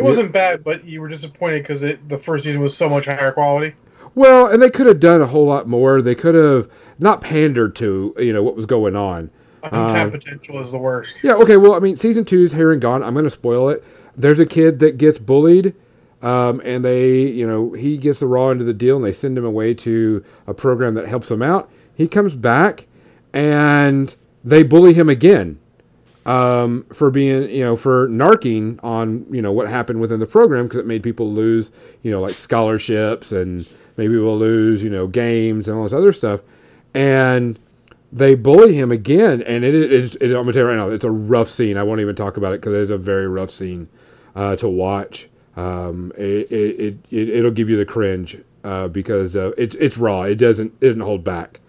[0.00, 3.32] It wasn't bad, but you were disappointed because the first season was so much higher
[3.32, 3.74] quality.
[4.14, 6.02] Well, and they could have done a whole lot more.
[6.02, 6.68] They could have
[6.98, 9.30] not pandered to you know what was going on.
[9.62, 11.22] Untapped potential is the worst.
[11.22, 11.34] Yeah.
[11.34, 11.56] Okay.
[11.58, 13.02] Well, I mean, season two is here and gone.
[13.02, 13.84] I'm going to spoil it.
[14.16, 15.74] There's a kid that gets bullied,
[16.22, 19.12] um, and they, you know, he gets the raw end of the deal, and they
[19.12, 21.70] send him away to a program that helps him out.
[21.94, 22.86] He comes back,
[23.34, 25.58] and they bully him again
[26.26, 30.64] um, for being, you know, for narking on, you know, what happened within the program
[30.64, 31.70] because it made people lose,
[32.02, 36.12] you know, like scholarships and maybe we'll lose, you know, games and all this other
[36.12, 36.40] stuff.
[36.94, 37.58] And
[38.12, 40.88] they bully him again, and it, it, it, it I'm gonna tell you right now,
[40.88, 41.76] it's a rough scene.
[41.76, 43.88] I won't even talk about it because it's a very rough scene
[44.34, 45.28] uh, to watch.
[45.56, 49.96] Um, it, it, it, it will give you the cringe uh, because uh, it's it's
[49.96, 50.22] raw.
[50.22, 51.60] It doesn't it doesn't hold back.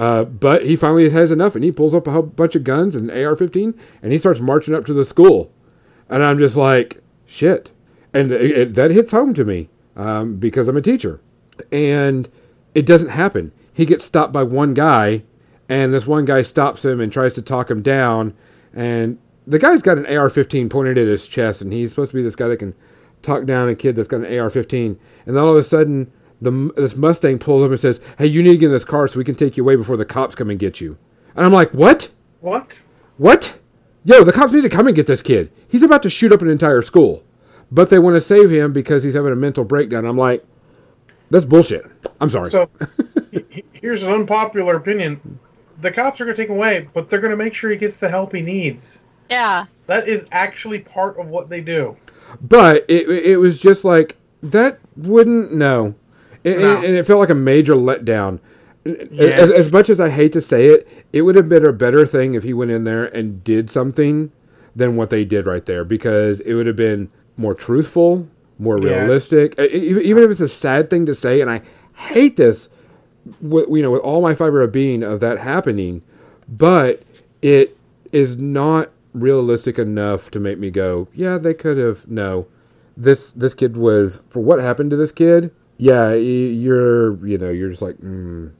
[0.00, 2.96] Uh, but he finally has enough, and he pulls up a whole bunch of guns
[2.96, 5.52] and AR-15, and he starts marching up to the school,
[6.08, 7.70] and I'm just like, shit,
[8.12, 11.20] and it, that hits home to me um, because I'm a teacher,
[11.70, 12.28] and
[12.74, 13.52] it doesn't happen.
[13.74, 15.22] He gets stopped by one guy
[15.70, 18.34] and this one guy stops him and tries to talk him down.
[18.74, 22.24] And the guy's got an AR-15 pointed at his chest, and he's supposed to be
[22.24, 22.74] this guy that can
[23.22, 24.98] talk down a kid that's got an AR-15.
[25.26, 28.42] And then all of a sudden, the this Mustang pulls up and says, "Hey, you
[28.42, 30.34] need to get in this car so we can take you away before the cops
[30.34, 30.96] come and get you."
[31.34, 32.10] And I'm like, "What?
[32.40, 32.82] What?
[33.16, 33.58] What?
[34.04, 35.50] Yo, the cops need to come and get this kid.
[35.68, 37.22] He's about to shoot up an entire school,
[37.70, 40.44] but they want to save him because he's having a mental breakdown." I'm like,
[41.30, 41.84] "That's bullshit."
[42.20, 42.50] I'm sorry.
[42.50, 42.68] So
[43.72, 45.38] here's an unpopular opinion
[45.80, 47.76] the cops are going to take him away, but they're going to make sure he
[47.76, 49.02] gets the help he needs.
[49.28, 49.66] Yeah.
[49.86, 51.96] That is actually part of what they do.
[52.40, 55.94] But it, it was just like, that wouldn't, no.
[56.44, 56.76] It, no.
[56.76, 58.40] And it felt like a major letdown.
[58.84, 59.26] Yeah.
[59.26, 62.06] As, as much as I hate to say it, it would have been a better
[62.06, 64.32] thing if he went in there and did something
[64.74, 69.58] than what they did right there because it would have been more truthful, more realistic.
[69.58, 71.60] Even if it's a sad thing to say, and I
[71.94, 72.70] hate this
[73.40, 76.02] with, you know with all my fiber of being of that happening,
[76.48, 77.02] but
[77.42, 77.76] it
[78.12, 82.08] is not realistic enough to make me go, yeah, they could have.
[82.08, 82.46] No,
[82.96, 85.52] this this kid was for what happened to this kid.
[85.80, 88.52] Yeah, you're you know you're just like, mm,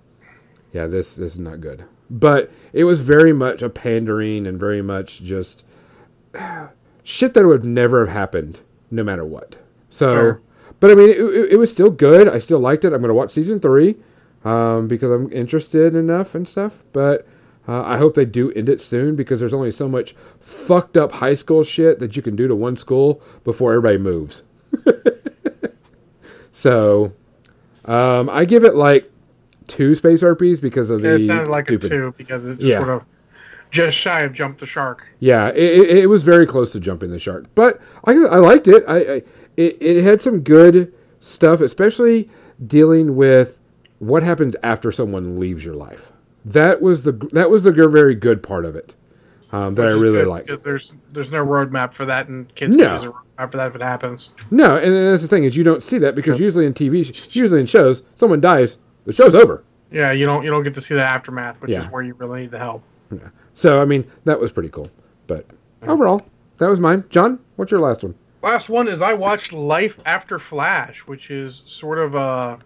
[0.72, 1.84] yeah, this this is not good.
[2.08, 5.64] But it was very much a pandering and very much just
[7.04, 9.56] shit that would never have happened no matter what.
[9.90, 10.42] So, sure.
[10.80, 12.26] but I mean, it, it, it was still good.
[12.26, 12.92] I still liked it.
[12.92, 13.96] I'm going to watch season three
[14.44, 16.82] um, because I'm interested enough and stuff.
[16.92, 17.26] But
[17.68, 21.12] uh, I hope they do end it soon because there's only so much fucked up
[21.12, 24.42] high school shit that you can do to one school before everybody moves.
[26.60, 27.10] So
[27.86, 29.10] um, I give it like
[29.66, 31.14] two space harpies because of the.
[31.14, 31.86] It sounded like stupid...
[31.90, 32.76] a two because it's yeah.
[32.76, 33.04] sort of
[33.70, 35.08] just shy of jump the shark.
[35.20, 38.68] Yeah, it, it, it, was very close to jumping the shark, but I, I liked
[38.68, 38.84] it.
[38.86, 39.22] I, I
[39.56, 42.28] it, it had some good stuff, especially
[42.66, 43.58] dealing with
[43.98, 46.12] what happens after someone leaves your life.
[46.44, 48.94] That was the that was the very good part of it
[49.52, 50.46] um, that Which I really liked.
[50.48, 53.18] Because there's there's no roadmap for that, and kids no.
[53.42, 54.30] A for that if it happens.
[54.50, 57.60] No, and that's the thing is you don't see that because usually in TV, usually
[57.60, 59.64] in shows, someone dies, the show's over.
[59.90, 61.84] Yeah, you don't you don't get to see the aftermath, which yeah.
[61.84, 62.82] is where you really need the help.
[63.10, 63.28] Yeah.
[63.54, 64.88] So I mean that was pretty cool,
[65.26, 65.46] but
[65.82, 65.90] yeah.
[65.90, 66.22] overall
[66.58, 67.04] that was mine.
[67.10, 68.14] John, what's your last one?
[68.42, 72.58] Last one is I watched Life After Flash, which is sort of a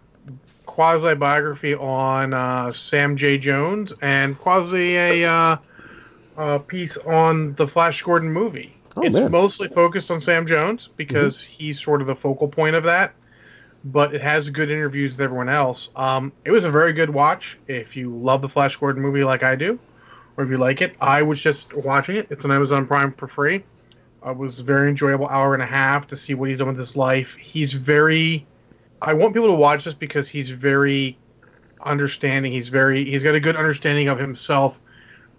[0.66, 3.38] quasi biography on uh, Sam J.
[3.38, 5.56] Jones and quasi a uh,
[6.36, 8.73] uh, piece on the Flash Gordon movie.
[8.96, 9.30] Oh, it's man.
[9.30, 11.52] mostly focused on Sam Jones because mm-hmm.
[11.52, 13.14] he's sort of the focal point of that,
[13.84, 15.90] but it has good interviews with everyone else.
[15.96, 19.42] Um, it was a very good watch if you love the Flash Gordon movie like
[19.42, 19.78] I do,
[20.36, 20.96] or if you like it.
[21.00, 22.28] I was just watching it.
[22.30, 23.64] It's on Amazon Prime for free.
[24.26, 26.96] It was very enjoyable hour and a half to see what he's done with his
[26.96, 27.34] life.
[27.34, 28.46] He's very
[29.04, 31.18] I want people to watch this because he's very
[31.82, 32.52] understanding.
[32.52, 34.80] He's very he's got a good understanding of himself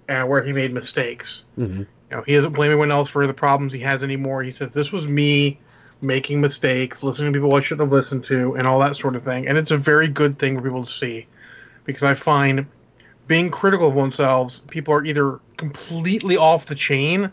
[0.07, 1.45] and where he made mistakes.
[1.57, 1.83] Mm-hmm.
[2.15, 4.41] Know, he doesn't blame anyone else for the problems he has anymore.
[4.41, 5.59] He says this was me
[6.01, 9.23] making mistakes, listening to people I shouldn't have listened to, and all that sort of
[9.23, 9.47] thing.
[9.47, 11.27] And it's a very good thing for people to see
[11.83, 12.65] because I find
[13.27, 17.31] being critical of oneself, people are either completely off the chain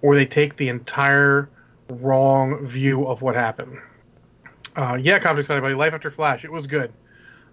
[0.00, 1.48] or they take the entire
[1.88, 3.78] wrong view of what happened.
[4.76, 5.74] Uh, yeah, Comics excited buddy.
[5.74, 6.44] Life After Flash.
[6.44, 6.92] It was good.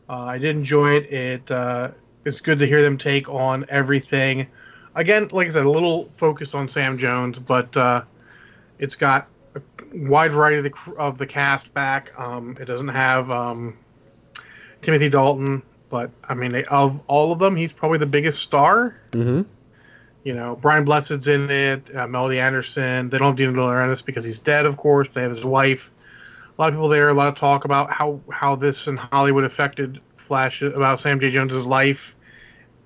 [0.07, 1.11] Uh, I did enjoy it.
[1.11, 1.91] It uh,
[2.25, 4.47] it's good to hear them take on everything.
[4.95, 8.03] Again, like I said, a little focused on Sam Jones, but uh,
[8.79, 9.61] it's got a
[9.93, 12.11] wide variety of the of the cast back.
[12.19, 13.77] Um, it doesn't have um,
[14.81, 18.95] Timothy Dalton, but I mean, they, of all of them, he's probably the biggest star.
[19.11, 19.43] Mm-hmm.
[20.23, 21.95] You know, Brian Blessed's in it.
[21.95, 23.09] Uh, Melody Anderson.
[23.09, 25.07] They don't have Dino De Laurentiis because he's dead, of course.
[25.09, 25.91] They have his wife.
[26.57, 27.09] A lot of people there.
[27.09, 31.29] A lot of talk about how how this in Hollywood affected Flash about Sam J.
[31.29, 32.15] Jones's life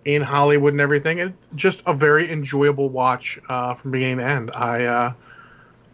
[0.06, 1.20] in Hollywood and everything.
[1.20, 4.52] It just a very enjoyable watch uh, from beginning to end.
[4.56, 5.14] I uh,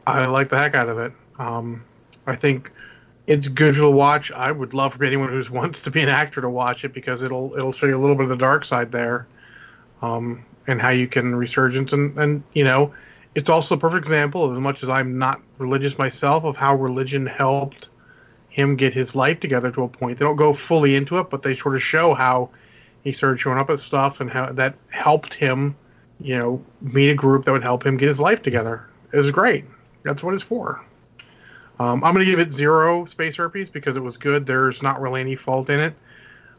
[0.08, 1.14] I like the heck out of it.
[1.38, 1.84] Um,
[2.26, 2.72] I think
[3.28, 4.32] it's good to watch.
[4.32, 7.24] I would love for anyone who wants to be an actor to watch it because
[7.24, 9.28] it'll it'll show you a little bit of the dark side there,
[10.02, 12.94] um, and how you can resurgence and and you know,
[13.36, 17.26] it's also a perfect example as much as I'm not religious myself of how religion
[17.26, 17.90] helped
[18.50, 20.18] him get his life together to a point.
[20.18, 22.50] They don't go fully into it, but they sort of show how
[23.04, 25.76] he started showing up at stuff and how that helped him,
[26.20, 28.88] you know, meet a group that would help him get his life together.
[29.12, 29.66] It was great.
[30.04, 30.84] That's what it's for.
[31.80, 34.46] Um, I'm going to give it zero space herpes because it was good.
[34.46, 35.94] There's not really any fault in it.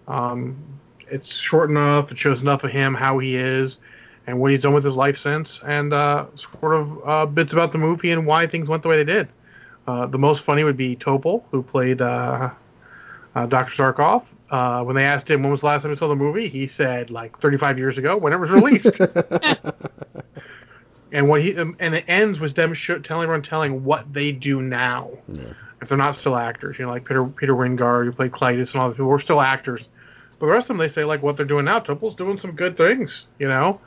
[0.09, 0.57] Um,
[1.09, 2.11] it's short enough.
[2.11, 3.79] It shows enough of him, how he is,
[4.27, 7.73] and what he's done with his life since, and uh, sort of uh, bits about
[7.73, 9.29] the movie and why things went the way they did.
[9.87, 12.51] Uh, the most funny would be Topol, who played uh,
[13.35, 13.73] uh, Dr.
[13.73, 14.25] Zarkov.
[14.51, 16.67] Uh, when they asked him when was the last time he saw the movie, he
[16.67, 19.01] said like 35 years ago when it was released.
[21.13, 24.33] and what he um, and it ends with them sh- telling everyone telling what they
[24.33, 25.11] do now.
[25.29, 25.53] Yeah.
[25.81, 28.83] If they're not still actors, you know, like Peter Peter Wyngarde, who played Klytus, and
[28.83, 29.89] all those people were still actors.
[30.39, 31.81] But the rest of them, they say like what they're doing now.
[31.81, 33.81] Topol's doing some good things, you know,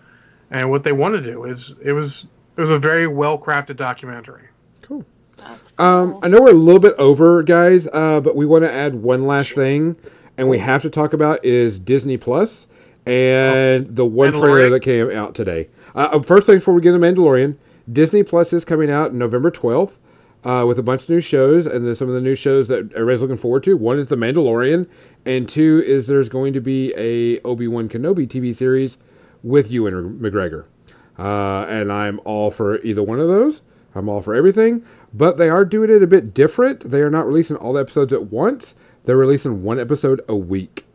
[0.50, 2.26] and what they want to do is it was
[2.56, 4.48] it was a very well crafted documentary.
[4.82, 5.06] Cool.
[5.78, 6.20] Um, cool.
[6.24, 9.26] I know we're a little bit over, guys, uh, but we want to add one
[9.26, 9.98] last thing,
[10.38, 12.68] and we have to talk about is Disney Plus
[13.06, 15.70] and the one trailer that came out today.
[15.94, 17.58] Uh, uh, first thing before we get to Mandalorian,
[17.92, 20.00] Disney Plus is coming out November twelfth.
[20.46, 22.80] Uh, with a bunch of new shows, and then some of the new shows that
[22.92, 23.78] everybody's looking forward to.
[23.78, 24.90] One is The Mandalorian,
[25.26, 28.98] and two is there's going to be a Obi Wan Kenobi TV series
[29.42, 30.66] with Ewan McGregor.
[31.18, 33.62] Uh, and I'm all for either one of those.
[33.96, 34.84] I'm all for everything,
[35.14, 36.90] but they are doing it a bit different.
[36.90, 38.76] They are not releasing all the episodes at once.
[39.06, 40.86] They're releasing one episode a week,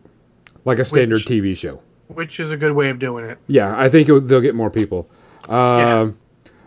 [0.64, 1.80] like a standard Which- TV show.
[2.08, 3.38] which is a good way of doing it.
[3.46, 5.08] Yeah, I think it, they'll get more people.
[5.48, 6.10] Um, Yeah.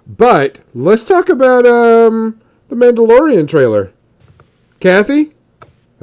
[0.08, 3.92] But let's talk about um, the Mandalorian trailer.
[4.80, 5.34] Kathy?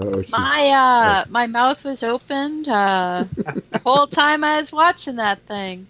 [0.00, 5.40] Oh, My uh, my mouth was opened uh, the whole time I was watching that
[5.48, 5.88] thing.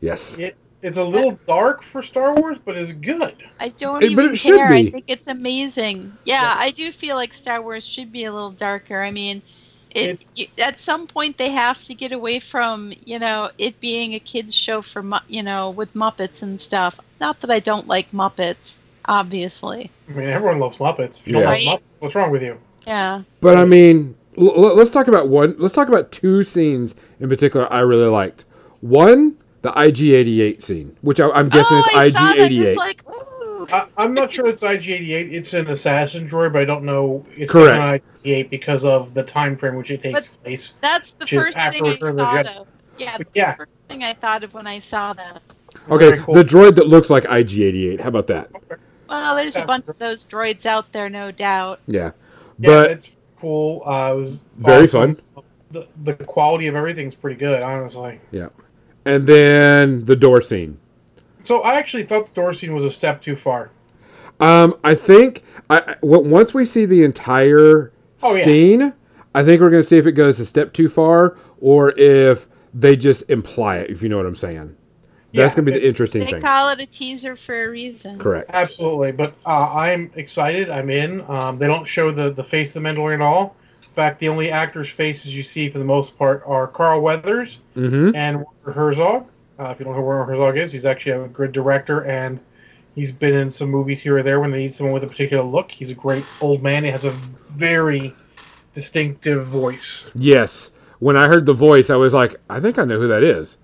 [0.00, 0.38] yes.
[0.38, 3.34] It it's a little dark for Star Wars, but it's good.
[3.60, 4.68] I don't It- but even it should care.
[4.70, 4.88] be.
[4.88, 6.12] I think it's amazing.
[6.24, 9.02] Yeah, I do feel like Star Wars should be a little darker.
[9.02, 9.42] I mean,
[9.94, 14.14] it, y at some point they have to get away from you know it being
[14.14, 16.98] a kids show for you know with Muppets and stuff.
[17.20, 18.76] Not that I don't like Muppets,
[19.06, 19.90] obviously.
[20.08, 21.20] I mean, everyone loves Muppets.
[21.20, 21.40] If you Yeah.
[21.42, 21.66] don't Right.
[21.66, 22.56] love Muppets, what's wrong with you?
[22.86, 23.22] Yeah.
[23.40, 25.54] But I mean, l- l- let's talk about one.
[25.58, 28.44] Let's talk about two scenes in particular I really liked.
[28.80, 31.86] One, the IG88 scene, which I, I'm guessing oh, is.
[32.10, 32.76] It's IG88.
[32.76, 33.02] like.
[33.72, 35.32] I, I'm not sure it's IG88.
[35.32, 37.24] It's an assassin droid, but I don't know.
[37.36, 37.76] It's Correct.
[37.76, 40.74] not IG88 because of the time frame which it takes place.
[40.80, 42.66] That's the first thing I afterwards for the thought of.
[42.98, 43.52] Yeah, that's Yeah.
[43.52, 45.42] the first thing I thought of when I saw that.
[45.88, 46.34] okay, cool.
[46.34, 48.00] the droid that looks like IG88.
[48.00, 48.50] How about that?
[49.08, 51.80] Well, there's a bunch of those droids out there, no doubt.
[51.86, 52.10] Yeah,
[52.58, 53.82] Yeah, but it's cool.
[53.86, 55.18] Uh, it was Very awesome.
[55.70, 58.20] The the quality of everything's pretty good, honestly.
[58.30, 58.48] yeah,
[59.04, 60.78] and then the door scene.
[61.44, 63.70] So I actually thought the door scene was a step too far.
[64.40, 67.92] Um, I think I I- w- once we see the entire
[68.22, 68.44] Oh, yeah.
[68.44, 68.92] scene,
[69.34, 72.48] I think we're going to see if it goes a step too far or if
[72.74, 73.90] they just imply it.
[73.90, 74.76] If you know what I'm saying,
[75.34, 76.34] that's going to be the interesting They thing.
[76.36, 78.18] They call it a teaser for a reason.
[78.18, 78.50] Correct.
[78.52, 80.70] Absolutely, but uh, I'm excited.
[80.70, 81.22] I'm in.
[81.30, 83.56] Um, they don't show the the face of the Mandalorian at all.
[83.92, 87.60] In fact, the only actors' faces you see for the most part are Carl Weathers
[87.76, 88.16] Mm-hmm.
[88.16, 89.26] and Werner Herzog.
[89.58, 92.40] Uh, if you don't know who Werner Herzog is, he's actually a good director and
[92.94, 95.44] he's been in some movies here or there when they need someone with a particular
[95.44, 95.70] look.
[95.70, 96.84] He's a great old man.
[96.84, 98.14] He has a very
[98.72, 100.06] distinctive voice.
[100.14, 100.70] Yes.
[100.98, 103.58] When I heard the voice, I was like, I think I know who that is.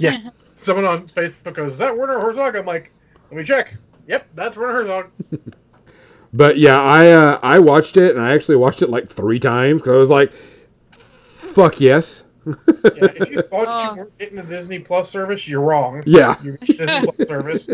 [0.00, 0.30] Yeah.
[0.56, 2.90] Someone on Facebook goes, "Is that Werner Herzog?" I'm like,
[3.30, 3.72] "Let me check."
[4.08, 5.10] Yep, that's Werner Herzog.
[6.32, 9.82] But yeah, I uh, I watched it and I actually watched it like three times
[9.82, 12.54] because I was like, "Fuck yes." Yeah,
[12.84, 13.90] if you thought Oh.
[13.92, 16.02] you weren't getting the Disney Plus service, you're wrong.
[16.06, 16.36] Yeah.
[16.42, 17.68] You're Disney Plus service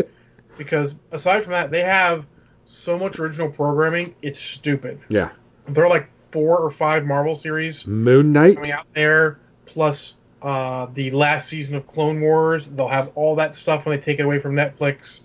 [0.57, 2.25] because aside from that, they have
[2.65, 4.13] so much original programming.
[4.21, 4.99] It's stupid.
[5.09, 5.29] Yeah.
[5.69, 8.55] There are like four or five Marvel series Moon Knight.
[8.55, 12.67] coming out there, plus uh, the last season of Clone Wars.
[12.67, 15.21] They'll have all that stuff when they take it away from Netflix.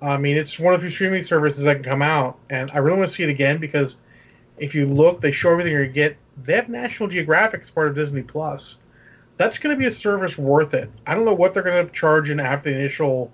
[0.00, 2.78] I mean, it's one of the few streaming services that can come out, and I
[2.78, 3.96] really want to see it again because
[4.56, 6.16] if you look, they show everything you get.
[6.42, 8.78] They have National Geographic as part of Disney Plus.
[9.36, 10.90] That's going to be a service worth it.
[11.06, 13.32] I don't know what they're going to charge in after the initial,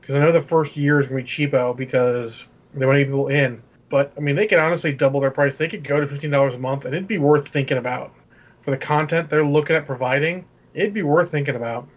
[0.00, 3.04] because I know the first year is going to be cheapo because they want to
[3.04, 3.62] get people in.
[3.88, 5.58] But I mean, they could honestly double their price.
[5.58, 8.12] They could go to fifteen dollars a month, and it'd be worth thinking about
[8.60, 10.44] for the content they're looking at providing.
[10.74, 11.88] It'd be worth thinking about.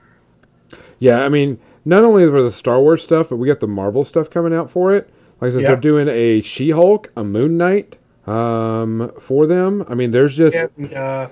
[0.99, 1.60] Yeah, I mean,
[1.90, 4.70] not only for the Star Wars stuff, but we got the Marvel stuff coming out
[4.70, 5.10] for it.
[5.41, 5.68] Like I said, Yeah.
[5.70, 7.98] they're doing a She Hulk, a Moon Knight
[8.28, 9.84] um, for them.
[9.88, 11.28] I mean, there's just the, uh,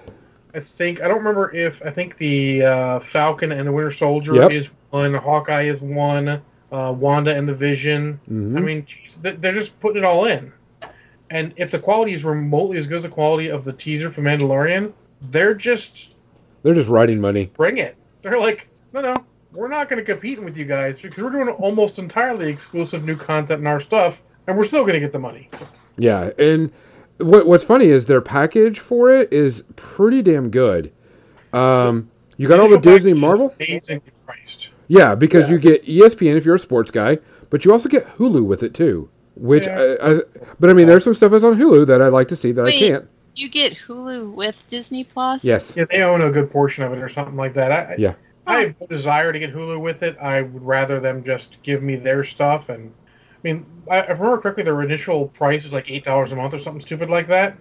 [0.54, 4.34] I think I don't remember if I think the uh, Falcon and the Winter Soldier
[4.36, 4.52] Yep.
[4.52, 8.20] is one, Hawkeye is one, uh, Wanda and the Vision.
[8.32, 8.58] Mhm.
[8.58, 10.52] I mean, geez, they- they're just putting it all in.
[11.30, 14.22] And if the quality is remotely as good as the quality of the teaser for
[14.22, 14.94] Mandalorian,
[15.30, 16.16] they're just
[16.64, 17.52] they're just writing money.
[17.56, 17.96] bring it.
[18.22, 19.24] They're like, no, no,
[19.58, 23.16] we're not going to compete with you guys because we're doing almost entirely exclusive new
[23.16, 25.50] content in our stuff, and we're still going to get the money.
[25.98, 26.72] Yeah, and
[27.18, 30.94] what what's funny is their package for it is pretty damn good.
[31.54, 33.52] Um, you got all the Disney Marvel.
[33.60, 34.70] amazingly priced.
[34.88, 37.18] Yeah, because you get ESPN if you're a sports guy,
[37.50, 39.10] but you also get Hulu with it too.
[39.36, 39.96] Which, Yeah.
[40.02, 40.20] I, I,
[40.60, 42.66] but I mean, there's some stuff that's on Hulu that I'd like to see that
[42.66, 43.08] I can't.
[43.36, 45.44] You get Hulu with Disney Plus.
[45.44, 45.76] Yes.
[45.76, 47.72] Yeah, they own a good portion of it or something like that.
[47.72, 48.14] I, I- Yeah.
[48.48, 50.18] I have no desire to get Hulu with it.
[50.20, 52.70] I would rather them just give me their stuff.
[52.70, 52.94] And
[53.34, 56.36] I mean, I, if I remember correctly, their initial price is like eight dollars a
[56.36, 57.58] month or something stupid like that.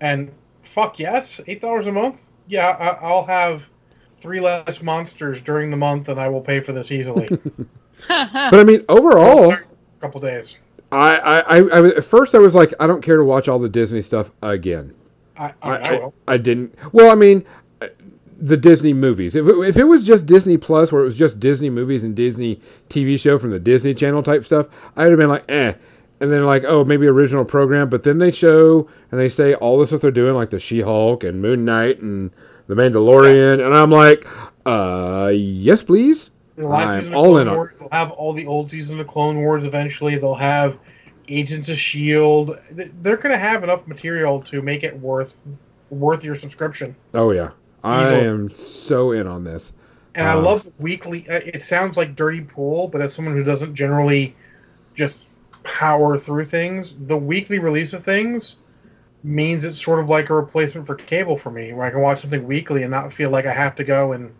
[0.00, 0.30] And
[0.62, 2.22] fuck yes, eight dollars a month.
[2.48, 3.68] Yeah, I, I'll have
[4.18, 7.28] three less monsters during the month, and I will pay for this easily.
[8.08, 9.60] But I mean, overall, a
[10.00, 10.58] couple days.
[10.90, 13.58] I, I, I, I, at first I was like, I don't care to watch all
[13.58, 14.94] the Disney stuff again.
[15.36, 16.04] I, I, I, I.
[16.04, 16.76] I, I didn't.
[16.92, 17.44] Well, I mean,
[18.42, 19.36] the Disney movies.
[19.36, 22.14] If it, if it was just Disney Plus, where it was just Disney movies and
[22.14, 22.56] Disney
[22.88, 25.74] TV show from the Disney Channel type stuff, I would have been like, eh.
[26.20, 27.88] And then like, oh, maybe original program.
[27.88, 31.24] But then they show and they say all the stuff they're doing, like the She-Hulk
[31.24, 32.32] and Moon Knight and
[32.66, 34.26] the Mandalorian, and I'm like,
[34.66, 36.30] uh, yes, please.
[36.56, 37.70] Last I'm season of all in on.
[37.78, 40.16] They'll have all the old season of Clone Wars eventually.
[40.16, 40.78] They'll have
[41.28, 42.58] Agents of Shield.
[42.70, 45.36] They're going to have enough material to make it worth
[45.90, 46.94] worth your subscription.
[47.14, 47.50] Oh yeah,
[47.84, 48.26] I Easily.
[48.26, 49.72] am so in on this.
[50.14, 50.40] And I Uh.
[50.42, 51.26] love weekly.
[51.28, 54.34] uh, It sounds like dirty pool, but as someone who doesn't generally
[54.94, 55.18] just
[55.62, 58.56] power through things, the weekly release of things
[59.24, 62.20] means it's sort of like a replacement for cable for me, where I can watch
[62.20, 64.30] something weekly and not feel like I have to go and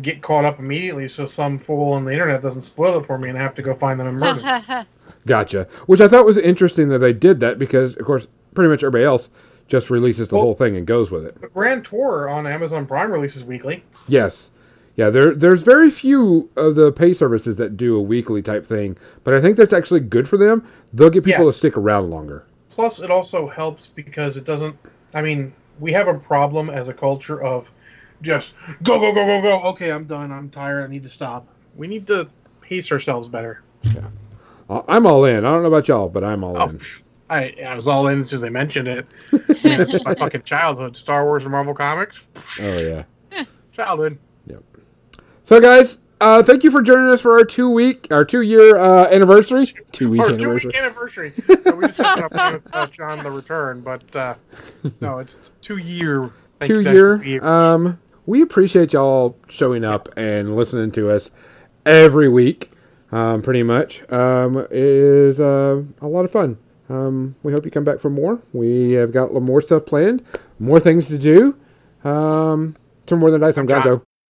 [0.00, 3.28] get caught up immediately, so some fool on the internet doesn't spoil it for me
[3.28, 4.40] and I have to go find them and murder.
[4.40, 4.86] them.
[5.26, 5.66] Gotcha.
[5.86, 9.04] Which I thought was interesting that they did that because, of course, pretty much everybody
[9.04, 9.28] else
[9.68, 11.40] just releases the Well- whole thing and goes with it.
[11.40, 13.84] The Grand Tour on Amazon Prime releases weekly.
[14.08, 14.50] Yes.
[14.96, 18.96] Yeah, there there's very few of the pay services that do a weekly type thing,
[19.22, 20.64] but I think that's actually good for them.
[20.92, 21.50] They'll get people Yeah.
[21.50, 22.42] to stick around longer.
[22.70, 24.74] Plus, it also helps because it doesn't.
[25.14, 27.70] I mean, we have a problem as a culture of
[28.22, 29.62] just go, go, go, go, go.
[29.70, 30.32] Okay, I'm done.
[30.32, 30.82] I'm tired.
[30.82, 31.46] I need to stop.
[31.76, 32.26] We need to
[32.60, 33.62] pace ourselves better.
[34.68, 35.44] I- I'm all in.
[35.44, 36.80] I don't know about y'all, but I'm all Oh, in.
[37.30, 39.06] I, I was all in as soon as they mentioned it.
[39.32, 40.96] I mean, it's my fucking childhood.
[40.96, 42.24] Star Wars and Marvel Comics.
[42.60, 43.04] Oh yeah.
[43.72, 44.18] Childhood.
[44.46, 44.62] Yep.
[45.44, 48.76] So guys, uh, thank you for joining us for our two week, our two year
[48.76, 49.66] uh, anniversary.
[49.92, 50.68] Two week Or two anniversary.
[50.68, 51.32] week anniversary.
[51.64, 54.34] No, we just got up with uh, John the Return, but uh,
[55.00, 56.30] no, it's two year.
[56.60, 57.44] two you year.
[57.44, 61.30] Um, we appreciate y'all showing up and listening to us
[61.86, 62.70] every week.
[63.12, 66.58] Um, pretty much um, it is uh, a lot of fun.
[66.88, 68.40] Um, we hope you come back for more.
[68.52, 70.22] We have got more stuff planned,
[70.58, 71.56] more things to do.
[72.08, 73.58] Um, to more than dice.
[73.58, 73.82] I'm John.
[73.82, 74.07] Gonzo.